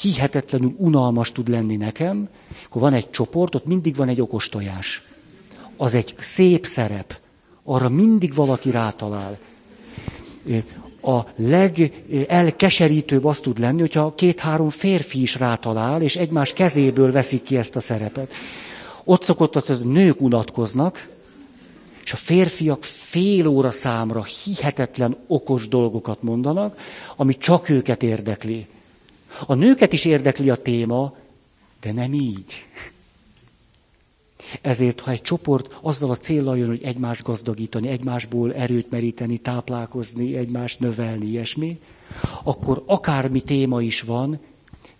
Hihetetlenül 0.00 0.74
unalmas 0.76 1.32
tud 1.32 1.48
lenni 1.48 1.76
nekem, 1.76 2.28
akkor 2.64 2.80
van 2.80 2.92
egy 2.92 3.10
csoport, 3.10 3.54
ott 3.54 3.66
mindig 3.66 3.96
van 3.96 4.08
egy 4.08 4.20
okos 4.20 4.48
tojás. 4.48 5.02
Az 5.76 5.94
egy 5.94 6.14
szép 6.18 6.66
szerep, 6.66 7.18
arra 7.64 7.88
mindig 7.88 8.34
valaki 8.34 8.70
rátalál. 8.70 9.38
A 11.02 11.20
legelkeserítőbb 11.36 13.24
az 13.24 13.40
tud 13.40 13.58
lenni, 13.58 13.80
hogyha 13.80 14.14
két-három 14.14 14.68
férfi 14.68 15.20
is 15.20 15.34
rátalál, 15.34 16.02
és 16.02 16.16
egymás 16.16 16.52
kezéből 16.52 17.12
veszik 17.12 17.42
ki 17.42 17.56
ezt 17.56 17.76
a 17.76 17.80
szerepet. 17.80 18.32
Ott 19.04 19.22
szokott 19.22 19.56
azt, 19.56 19.66
hogy 19.66 19.86
nők 19.86 20.20
unatkoznak, 20.20 21.08
és 22.04 22.12
a 22.12 22.16
férfiak 22.16 22.84
fél 22.84 23.46
óra 23.46 23.70
számra 23.70 24.24
hihetetlen 24.24 25.16
okos 25.26 25.68
dolgokat 25.68 26.22
mondanak, 26.22 26.78
ami 27.16 27.38
csak 27.38 27.68
őket 27.68 28.02
érdekli. 28.02 28.66
A 29.46 29.54
nőket 29.54 29.92
is 29.92 30.04
érdekli 30.04 30.50
a 30.50 30.56
téma, 30.56 31.16
de 31.80 31.92
nem 31.92 32.12
így. 32.12 32.64
Ezért, 34.60 35.00
ha 35.00 35.10
egy 35.10 35.22
csoport 35.22 35.78
azzal 35.82 36.10
a 36.10 36.16
célral 36.16 36.58
jön, 36.58 36.68
hogy 36.68 36.82
egymást 36.82 37.22
gazdagítani, 37.22 37.88
egymásból 37.88 38.54
erőt 38.54 38.90
meríteni, 38.90 39.38
táplálkozni, 39.38 40.36
egymást 40.36 40.80
növelni, 40.80 41.26
ilyesmi, 41.26 41.80
akkor 42.42 42.82
akármi 42.86 43.40
téma 43.40 43.82
is 43.82 44.00
van, 44.00 44.40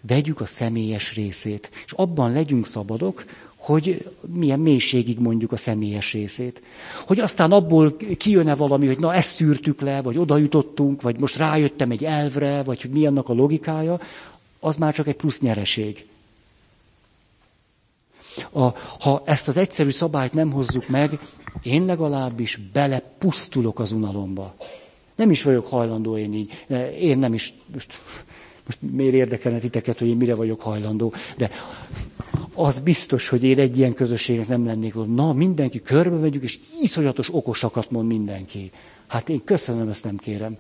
vegyük 0.01 0.41
a 0.41 0.47
személyes 0.47 1.15
részét. 1.15 1.71
És 1.85 1.93
abban 1.93 2.33
legyünk 2.33 2.67
szabadok, 2.67 3.25
hogy 3.61 4.11
milyen 4.27 4.61
mélységig 4.61 5.19
mondjuk 5.19 5.53
a 5.53 5.57
személyes 5.57 6.13
részét. 6.13 6.63
Hogy 7.07 7.19
aztán 7.19 7.53
abból 7.53 7.97
kijön-e 8.17 8.55
valami, 8.55 8.87
hogy 8.87 8.99
na 8.99 9.15
ezt 9.15 9.31
szűrtük 9.31 9.81
le, 9.81 10.03
vagy 10.03 10.19
oda 10.19 10.37
jutottunk, 10.37 11.03
vagy 11.03 11.19
most 11.19 11.37
rájöttem 11.37 11.91
egy 11.91 12.05
elvre, 12.05 12.63
vagy 12.63 12.83
hogy 12.83 12.91
mi 12.91 13.07
annak 13.07 13.29
a 13.29 13.33
logikája, 13.33 14.01
az 14.61 14.77
már 14.77 14.95
csak 14.95 15.07
egy 15.07 15.15
plusz 15.15 15.41
nyereség. 15.41 16.07
A, 18.51 18.69
ha 19.01 19.23
ezt 19.25 19.49
az 19.49 19.57
egyszerű 19.57 19.91
szabályt 19.91 20.33
nem 20.33 20.51
hozzuk 20.51 20.89
meg, 20.89 21.19
én 21.63 21.85
legalábbis 21.85 22.61
belepusztulok 22.73 23.81
az 23.81 23.93
unalomba. 23.93 24.55
Nem 25.15 25.31
is 25.31 25.43
vagyok 25.43 25.69
hajlandó 25.69 26.17
én 26.17 26.35
így. 26.35 26.65
Én 27.01 27.19
nem 27.19 27.35
is, 27.35 27.55
most, 27.73 28.01
most 28.67 28.79
miért 28.81 29.15
érdekelne 29.15 29.59
titeket, 29.59 29.99
hogy 29.99 30.09
én 30.09 30.17
mire 30.17 30.35
vagyok 30.35 30.61
hajlandó, 30.61 31.15
de 31.37 31.51
az 32.55 32.79
biztos, 32.79 33.29
hogy 33.29 33.43
én 33.43 33.59
egy 33.59 33.79
ilyen 33.79 33.93
közösségnek 33.95 34.49
nem 34.49 34.65
lennék, 34.65 34.95
na, 35.15 35.33
mindenki 35.33 35.81
körbe 35.81 36.17
megyünk, 36.17 36.45
és 36.45 36.59
iszonyatos 36.83 37.35
okosakat 37.35 37.91
mond 37.91 38.07
mindenki. 38.07 38.71
Hát 39.07 39.29
én 39.29 39.45
köszönöm, 39.45 39.89
ezt 39.89 40.05
nem 40.05 40.17
kérem. 40.17 40.57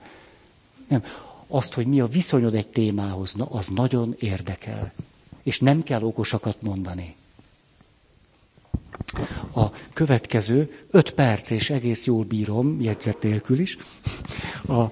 Nem. 0.88 1.05
Azt, 1.47 1.74
hogy 1.74 1.86
mi 1.86 2.01
a 2.01 2.07
viszonyod 2.07 2.55
egy 2.55 2.68
témához, 2.68 3.34
na, 3.34 3.45
az 3.45 3.68
nagyon 3.68 4.14
érdekel. 4.18 4.93
És 5.43 5.59
nem 5.59 5.82
kell 5.82 6.03
okosakat 6.03 6.62
mondani. 6.62 7.14
A 9.55 9.66
következő, 9.93 10.78
öt 10.91 11.11
perc, 11.11 11.51
és 11.51 11.70
egész 11.70 12.07
jól 12.07 12.24
bírom, 12.24 12.80
jegyzet 12.80 13.22
nélkül 13.22 13.59
is. 13.59 13.76
A, 14.66 14.82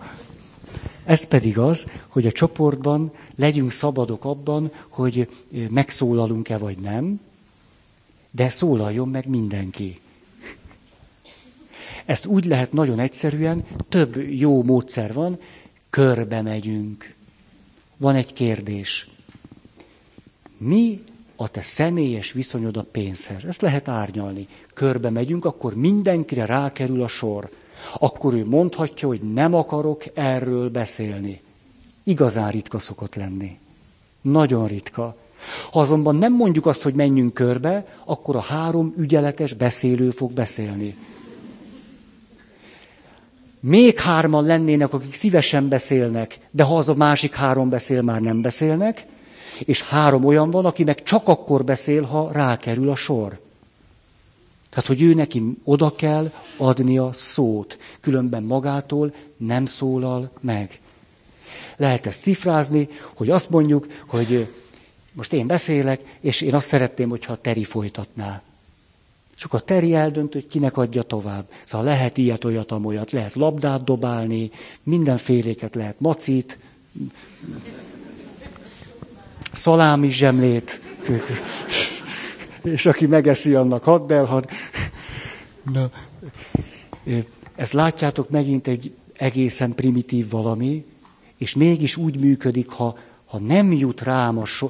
ez 1.09 1.25
pedig 1.25 1.59
az, 1.59 1.87
hogy 2.09 2.27
a 2.27 2.33
csoportban 2.33 3.13
legyünk 3.37 3.71
szabadok 3.71 4.25
abban, 4.25 4.73
hogy 4.89 5.29
megszólalunk-e 5.71 6.59
vagy 6.59 6.79
nem, 6.79 7.21
de 8.33 8.49
szólaljon 8.51 9.09
meg 9.09 9.29
mindenki. 9.29 10.01
Ezt 12.05 12.27
úgy 12.27 12.45
lehet 12.45 12.73
nagyon 12.73 12.99
egyszerűen, 12.99 13.65
több 13.89 14.17
jó 14.31 14.63
módszer 14.63 15.13
van, 15.13 15.41
körbe 15.91 16.43
megyünk. 16.43 17.15
Van 17.97 18.15
egy 18.15 18.33
kérdés. 18.33 19.09
Mi 20.59 21.03
a 21.37 21.49
te 21.51 21.61
személyes 21.61 22.33
viszonyod 22.33 22.77
a 22.77 22.83
pénzhez? 22.83 23.45
Ezt 23.45 23.61
lehet 23.61 23.89
árnyalni. 23.89 24.47
Körbe 24.75 25.11
megyünk, 25.11 25.45
akkor 25.45 25.75
mindenkire 25.75 26.45
rákerül 26.45 27.03
a 27.03 27.09
sor 27.09 27.51
akkor 27.99 28.35
ő 28.35 28.47
mondhatja, 28.47 29.09
hogy 29.09 29.21
nem 29.21 29.55
akarok 29.55 30.05
erről 30.15 30.71
beszélni. 30.71 31.41
Igazán 32.05 32.51
ritka 32.51 32.79
szokott 32.79 33.15
lenni. 33.15 33.59
Nagyon 34.21 34.67
ritka. 34.67 35.17
Ha 35.71 35.81
azonban 35.81 36.17
nem 36.17 36.35
mondjuk 36.35 36.67
azt, 36.67 36.83
hogy 36.83 36.95
menjünk 36.95 37.35
körbe, 37.35 37.87
akkor 38.05 38.37
a 38.37 38.41
három 38.41 38.95
ügyeletes 38.97 39.53
beszélő 39.53 40.11
fog 40.11 40.33
beszélni. 40.33 40.97
Még 43.61 43.99
hárman 43.99 44.45
lennének, 44.45 44.93
akik 44.93 45.13
szívesen 45.13 45.69
beszélnek, 45.69 46.39
de 46.51 46.63
ha 46.63 46.77
az 46.77 46.89
a 46.89 46.95
másik 46.95 47.35
három 47.35 47.69
beszél, 47.69 48.03
már 48.03 48.21
nem 48.21 48.43
beszélnek, 48.43 49.07
és 49.59 49.83
három 49.83 50.25
olyan 50.25 50.51
van, 50.51 50.65
aki 50.65 50.85
csak 51.05 51.29
akkor 51.29 51.65
beszél, 51.65 52.03
ha 52.03 52.31
rákerül 52.33 52.91
a 52.91 52.95
sor. 52.95 53.39
Tehát, 54.71 54.87
hogy 54.87 55.03
ő 55.03 55.15
neki 55.15 55.43
oda 55.65 55.95
kell 55.95 56.33
adnia 56.57 57.13
szót, 57.13 57.79
különben 58.01 58.43
magától 58.43 59.15
nem 59.37 59.67
szólal 59.67 60.31
meg. 60.41 60.81
Lehet 61.77 62.07
ezt 62.07 62.21
cifrázni, 62.21 62.89
hogy 63.17 63.31
azt 63.31 63.51
mondjuk, 63.51 63.87
hogy 64.07 64.49
most 65.13 65.33
én 65.33 65.47
beszélek, 65.47 66.17
és 66.21 66.41
én 66.41 66.55
azt 66.55 66.67
szeretném, 66.67 67.09
hogyha 67.09 67.33
a 67.33 67.37
Teri 67.41 67.65
folytatná. 67.65 68.43
Csak 69.37 69.53
a 69.53 69.59
Teri 69.61 69.95
eldönt, 69.95 70.33
hogy 70.33 70.47
kinek 70.47 70.77
adja 70.77 71.03
tovább. 71.03 71.49
Szóval 71.65 71.87
lehet 71.87 72.17
ilyet, 72.19 72.45
olyat, 72.45 72.73
amolyat, 72.73 73.11
lehet 73.11 73.35
labdát 73.35 73.85
dobálni, 73.85 74.51
mindenféléket 74.83 75.75
lehet 75.75 76.01
macit, 76.01 76.59
szalámi 79.53 80.11
zsemlét 80.11 80.81
és 82.63 82.87
aki 82.87 83.07
megeszi, 83.07 83.55
annak 83.55 83.85
hadd 83.85 84.13
elhad. 84.13 84.49
Na, 85.73 85.91
ezt 87.57 87.73
látjátok 87.73 88.31
megint 88.31 88.67
egy 88.67 88.95
egészen 89.17 89.75
primitív 89.75 90.31
valami, 90.31 90.85
és 91.37 91.55
mégis 91.55 91.97
úgy 91.97 92.19
működik, 92.19 92.69
ha, 92.69 92.99
ha 93.27 93.39
nem 93.39 93.73
jut 93.73 94.03
rám 94.03 94.39
a 94.39 94.45
so... 94.45 94.69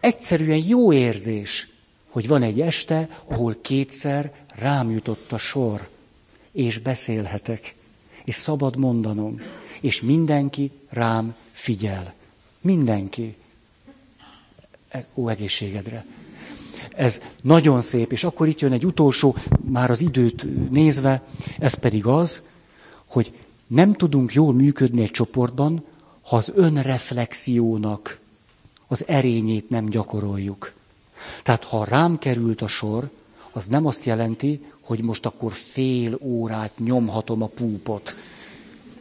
Egyszerűen 0.00 0.64
jó 0.66 0.92
érzés, 0.92 1.68
hogy 2.08 2.28
van 2.28 2.42
egy 2.42 2.60
este, 2.60 3.08
ahol 3.24 3.56
kétszer 3.60 4.32
rám 4.48 4.90
jutott 4.90 5.32
a 5.32 5.38
sor, 5.38 5.88
és 6.52 6.78
beszélhetek, 6.78 7.74
és 8.24 8.34
szabad 8.34 8.76
mondanom, 8.76 9.40
és 9.80 10.00
mindenki 10.00 10.70
rám 10.88 11.34
figyel. 11.52 12.14
Mindenki. 12.60 13.36
Ó, 15.14 15.28
egészségedre. 15.28 16.04
Ez 16.98 17.20
nagyon 17.42 17.80
szép, 17.80 18.12
és 18.12 18.24
akkor 18.24 18.48
itt 18.48 18.60
jön 18.60 18.72
egy 18.72 18.86
utolsó, 18.86 19.36
már 19.64 19.90
az 19.90 20.00
időt 20.00 20.46
nézve, 20.70 21.22
ez 21.58 21.74
pedig 21.74 22.06
az, 22.06 22.42
hogy 23.06 23.32
nem 23.66 23.92
tudunk 23.92 24.32
jól 24.32 24.52
működni 24.52 25.02
egy 25.02 25.10
csoportban, 25.10 25.84
ha 26.22 26.36
az 26.36 26.52
önreflexiónak 26.54 28.18
az 28.88 29.04
erényét 29.06 29.70
nem 29.70 29.86
gyakoroljuk. 29.86 30.72
Tehát 31.42 31.64
ha 31.64 31.84
rám 31.84 32.18
került 32.18 32.62
a 32.62 32.66
sor, 32.66 33.10
az 33.52 33.66
nem 33.66 33.86
azt 33.86 34.04
jelenti, 34.04 34.64
hogy 34.80 35.02
most 35.02 35.26
akkor 35.26 35.52
fél 35.52 36.18
órát 36.20 36.72
nyomhatom 36.78 37.42
a 37.42 37.46
púpot. 37.46 38.16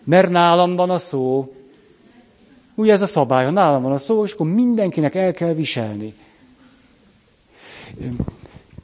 Mert 0.03 0.29
nálam 0.29 0.75
van 0.75 0.89
a 0.89 0.97
szó. 0.97 1.53
Ugye 2.75 2.91
ez 2.91 3.01
a 3.01 3.05
szabály, 3.05 3.45
ha 3.45 3.51
nálam 3.51 3.81
van 3.81 3.91
a 3.91 3.97
szó, 3.97 4.23
és 4.23 4.31
akkor 4.31 4.47
mindenkinek 4.47 5.15
el 5.15 5.33
kell 5.33 5.53
viselni. 5.53 6.13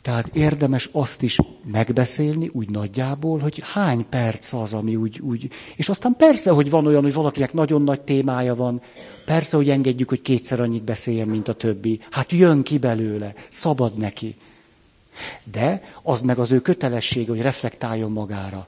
Tehát 0.03 0.35
érdemes 0.35 0.89
azt 0.91 1.21
is 1.21 1.37
megbeszélni, 1.71 2.49
úgy 2.53 2.69
nagyjából, 2.69 3.39
hogy 3.39 3.61
hány 3.73 4.09
perc 4.09 4.53
az, 4.53 4.73
ami 4.73 4.95
úgy, 4.95 5.19
úgy... 5.19 5.49
És 5.75 5.89
aztán 5.89 6.15
persze, 6.17 6.51
hogy 6.51 6.69
van 6.69 6.87
olyan, 6.87 7.01
hogy 7.01 7.13
valakinek 7.13 7.53
nagyon 7.53 7.81
nagy 7.81 8.01
témája 8.01 8.55
van, 8.55 8.81
persze, 9.25 9.57
hogy 9.57 9.69
engedjük, 9.69 10.09
hogy 10.09 10.21
kétszer 10.21 10.59
annyit 10.59 10.83
beszéljen, 10.83 11.27
mint 11.27 11.47
a 11.47 11.53
többi. 11.53 11.99
Hát 12.11 12.31
jön 12.31 12.63
ki 12.63 12.77
belőle, 12.77 13.33
szabad 13.49 13.97
neki. 13.97 14.35
De 15.43 15.83
az 16.01 16.21
meg 16.21 16.39
az 16.39 16.51
ő 16.51 16.59
kötelessége, 16.59 17.29
hogy 17.29 17.41
reflektáljon 17.41 18.11
magára. 18.11 18.67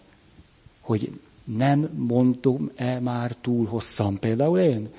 Hogy 0.82 1.20
nem 1.44 1.90
mondom-e 1.96 3.00
már 3.00 3.36
túl 3.42 3.66
hosszan, 3.66 4.20
például 4.20 4.60
én. 4.60 4.90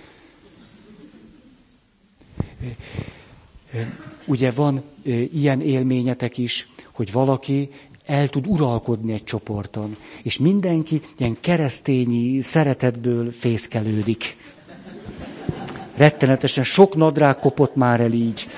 Ugye 4.26 4.50
van 4.52 4.82
ilyen 5.32 5.60
élményetek 5.60 6.38
is, 6.38 6.68
hogy 6.92 7.12
valaki 7.12 7.70
el 8.06 8.28
tud 8.28 8.46
uralkodni 8.46 9.12
egy 9.12 9.24
csoporton, 9.24 9.96
és 10.22 10.38
mindenki 10.38 11.00
ilyen 11.18 11.36
keresztényi 11.40 12.40
szeretetből 12.40 13.32
fészkelődik. 13.32 14.36
Rettenetesen 15.96 16.64
sok 16.64 16.96
nadrág 16.96 17.38
kopott 17.38 17.74
már 17.74 18.00
el 18.00 18.12
így. 18.12 18.48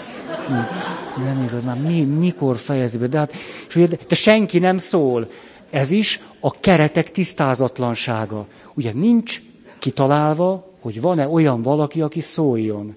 Nem 1.17 1.43
igaz, 1.47 1.65
már 1.65 1.81
mi, 1.81 2.01
mikor 2.03 2.57
fejezi 2.57 2.99
be, 2.99 3.07
de 3.07 3.19
hát, 3.19 3.33
és 3.69 3.77
ugye, 3.77 3.87
de 4.09 4.15
senki 4.15 4.59
nem 4.59 4.79
szól. 4.79 5.31
Ez 5.71 5.91
is 5.91 6.21
a 6.41 6.51
keretek 6.61 7.11
tisztázatlansága. 7.11 8.47
Ugye 8.75 8.93
nincs 8.93 9.43
kitalálva, 9.79 10.73
hogy 10.81 11.01
van-e 11.01 11.29
olyan 11.29 11.63
valaki, 11.63 12.01
aki 12.01 12.21
szóljon. 12.21 12.97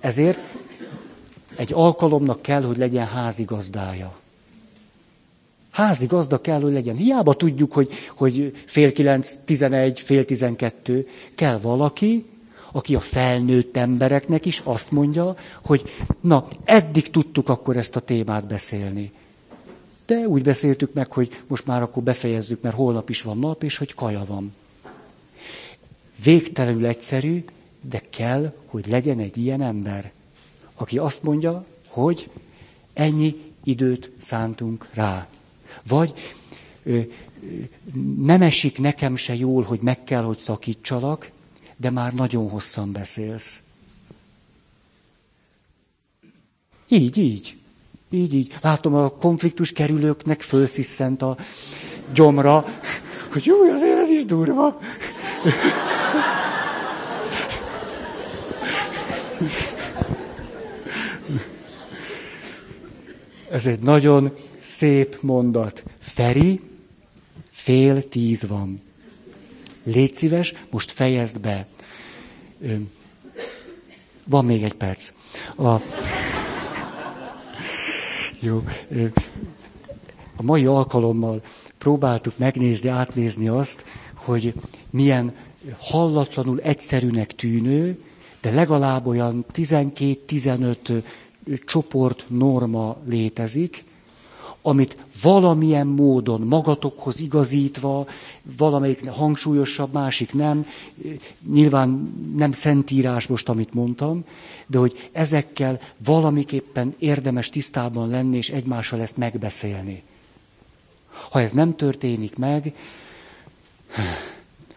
Ezért 0.00 0.38
egy 1.56 1.72
alkalomnak 1.72 2.42
kell, 2.42 2.62
hogy 2.62 2.76
legyen 2.76 3.06
házigazdája. 3.06 4.18
Házigazda 5.70 6.40
kell, 6.40 6.60
hogy 6.60 6.72
legyen. 6.72 6.96
Hiába 6.96 7.34
tudjuk, 7.34 7.72
hogy, 7.72 7.92
hogy 8.16 8.52
fél 8.66 8.92
kilenc, 8.92 9.34
tizenegy, 9.44 10.00
fél 10.00 10.24
tizenkettő. 10.24 11.08
Kell 11.34 11.58
valaki, 11.58 12.26
aki 12.72 12.94
a 12.94 13.00
felnőtt 13.00 13.76
embereknek 13.76 14.46
is 14.46 14.60
azt 14.64 14.90
mondja, 14.90 15.36
hogy 15.64 15.82
na, 16.20 16.46
eddig 16.64 17.10
tudtuk 17.10 17.48
akkor 17.48 17.76
ezt 17.76 17.96
a 17.96 18.00
témát 18.00 18.46
beszélni. 18.46 19.12
De 20.06 20.14
úgy 20.28 20.42
beszéltük 20.42 20.92
meg, 20.92 21.12
hogy 21.12 21.40
most 21.46 21.66
már 21.66 21.82
akkor 21.82 22.02
befejezzük, 22.02 22.60
mert 22.62 22.74
holnap 22.74 23.10
is 23.10 23.22
van 23.22 23.38
nap, 23.38 23.62
és 23.62 23.76
hogy 23.76 23.94
kaja 23.94 24.24
van. 24.26 24.54
Végtelenül 26.24 26.86
egyszerű, 26.86 27.44
de 27.80 28.02
kell, 28.10 28.52
hogy 28.66 28.86
legyen 28.86 29.18
egy 29.18 29.36
ilyen 29.36 29.62
ember, 29.62 30.12
aki 30.76 30.98
azt 30.98 31.22
mondja, 31.22 31.64
hogy 31.88 32.30
ennyi 32.92 33.52
időt 33.64 34.12
szántunk 34.16 34.88
rá. 34.92 35.26
Vagy 35.88 36.14
ö, 36.82 37.00
nem 38.18 38.42
esik 38.42 38.78
nekem 38.78 39.16
se 39.16 39.34
jól, 39.34 39.62
hogy 39.62 39.80
meg 39.80 40.04
kell, 40.04 40.22
hogy 40.22 40.38
szakítsalak, 40.38 41.30
de 41.76 41.90
már 41.90 42.14
nagyon 42.14 42.48
hosszan 42.48 42.92
beszélsz. 42.92 43.62
Így, 46.88 47.16
így. 47.16 47.56
Így, 48.10 48.34
így. 48.34 48.54
Látom, 48.60 48.94
a 48.94 49.08
konfliktus 49.08 49.72
kerülőknek 49.72 50.40
fölsziszent 50.40 51.22
a 51.22 51.36
gyomra, 52.12 52.64
hogy 53.32 53.44
jó, 53.44 53.56
azért 53.72 53.98
ez 53.98 54.08
is 54.08 54.24
durva. 54.24 54.78
Ez 63.56 63.66
egy 63.66 63.80
nagyon 63.80 64.32
szép 64.60 65.18
mondat. 65.20 65.84
Feri, 65.98 66.60
fél 67.50 68.08
tíz 68.08 68.46
van. 68.46 68.82
Légy 69.82 70.14
szíves, 70.14 70.54
most 70.70 70.92
fejezd 70.92 71.40
be. 71.40 71.66
Van 74.24 74.44
még 74.44 74.62
egy 74.62 74.72
perc. 74.72 75.12
A... 75.58 75.80
Jó. 78.40 78.64
A 80.36 80.42
mai 80.42 80.66
alkalommal 80.66 81.42
próbáltuk 81.78 82.38
megnézni, 82.38 82.88
átnézni 82.88 83.48
azt, 83.48 83.84
hogy 84.14 84.54
milyen 84.90 85.34
hallatlanul 85.78 86.60
egyszerűnek 86.60 87.34
tűnő, 87.34 87.98
de 88.40 88.50
legalább 88.50 89.06
olyan 89.06 89.44
12-15 89.54 91.02
csoport 91.66 92.24
norma 92.28 92.96
létezik, 93.08 93.84
amit 94.62 94.96
valamilyen 95.22 95.86
módon 95.86 96.40
magatokhoz 96.40 97.20
igazítva, 97.20 98.06
valamelyik 98.56 99.08
hangsúlyosabb, 99.08 99.92
másik 99.92 100.32
nem, 100.32 100.66
nyilván 101.50 102.14
nem 102.36 102.52
szentírás 102.52 103.26
most, 103.26 103.48
amit 103.48 103.74
mondtam, 103.74 104.24
de 104.66 104.78
hogy 104.78 105.08
ezekkel 105.12 105.80
valamiképpen 106.04 106.94
érdemes 106.98 107.48
tisztában 107.48 108.08
lenni, 108.08 108.36
és 108.36 108.48
egymással 108.48 109.00
ezt 109.00 109.16
megbeszélni. 109.16 110.02
Ha 111.30 111.40
ez 111.40 111.52
nem 111.52 111.76
történik 111.76 112.36
meg, 112.36 112.74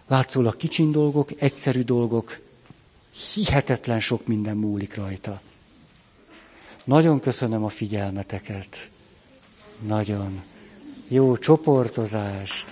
látszólag 0.08 0.56
kicsin 0.56 0.92
dolgok, 0.92 1.42
egyszerű 1.42 1.82
dolgok, 1.82 2.40
hihetetlen 3.34 4.00
sok 4.00 4.28
minden 4.28 4.58
múlik 4.58 4.96
rajta. 4.96 5.42
Nagyon 6.90 7.20
köszönöm 7.20 7.64
a 7.64 7.70
figyelmeteket. 7.70 8.90
Nagyon. 9.88 10.44
Jó 11.08 11.38
csoportozást. 11.38 12.68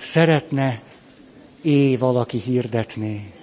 Szeretne 0.00 0.80
é 1.62 1.96
valaki 1.96 2.38
hirdetni? 2.38 3.37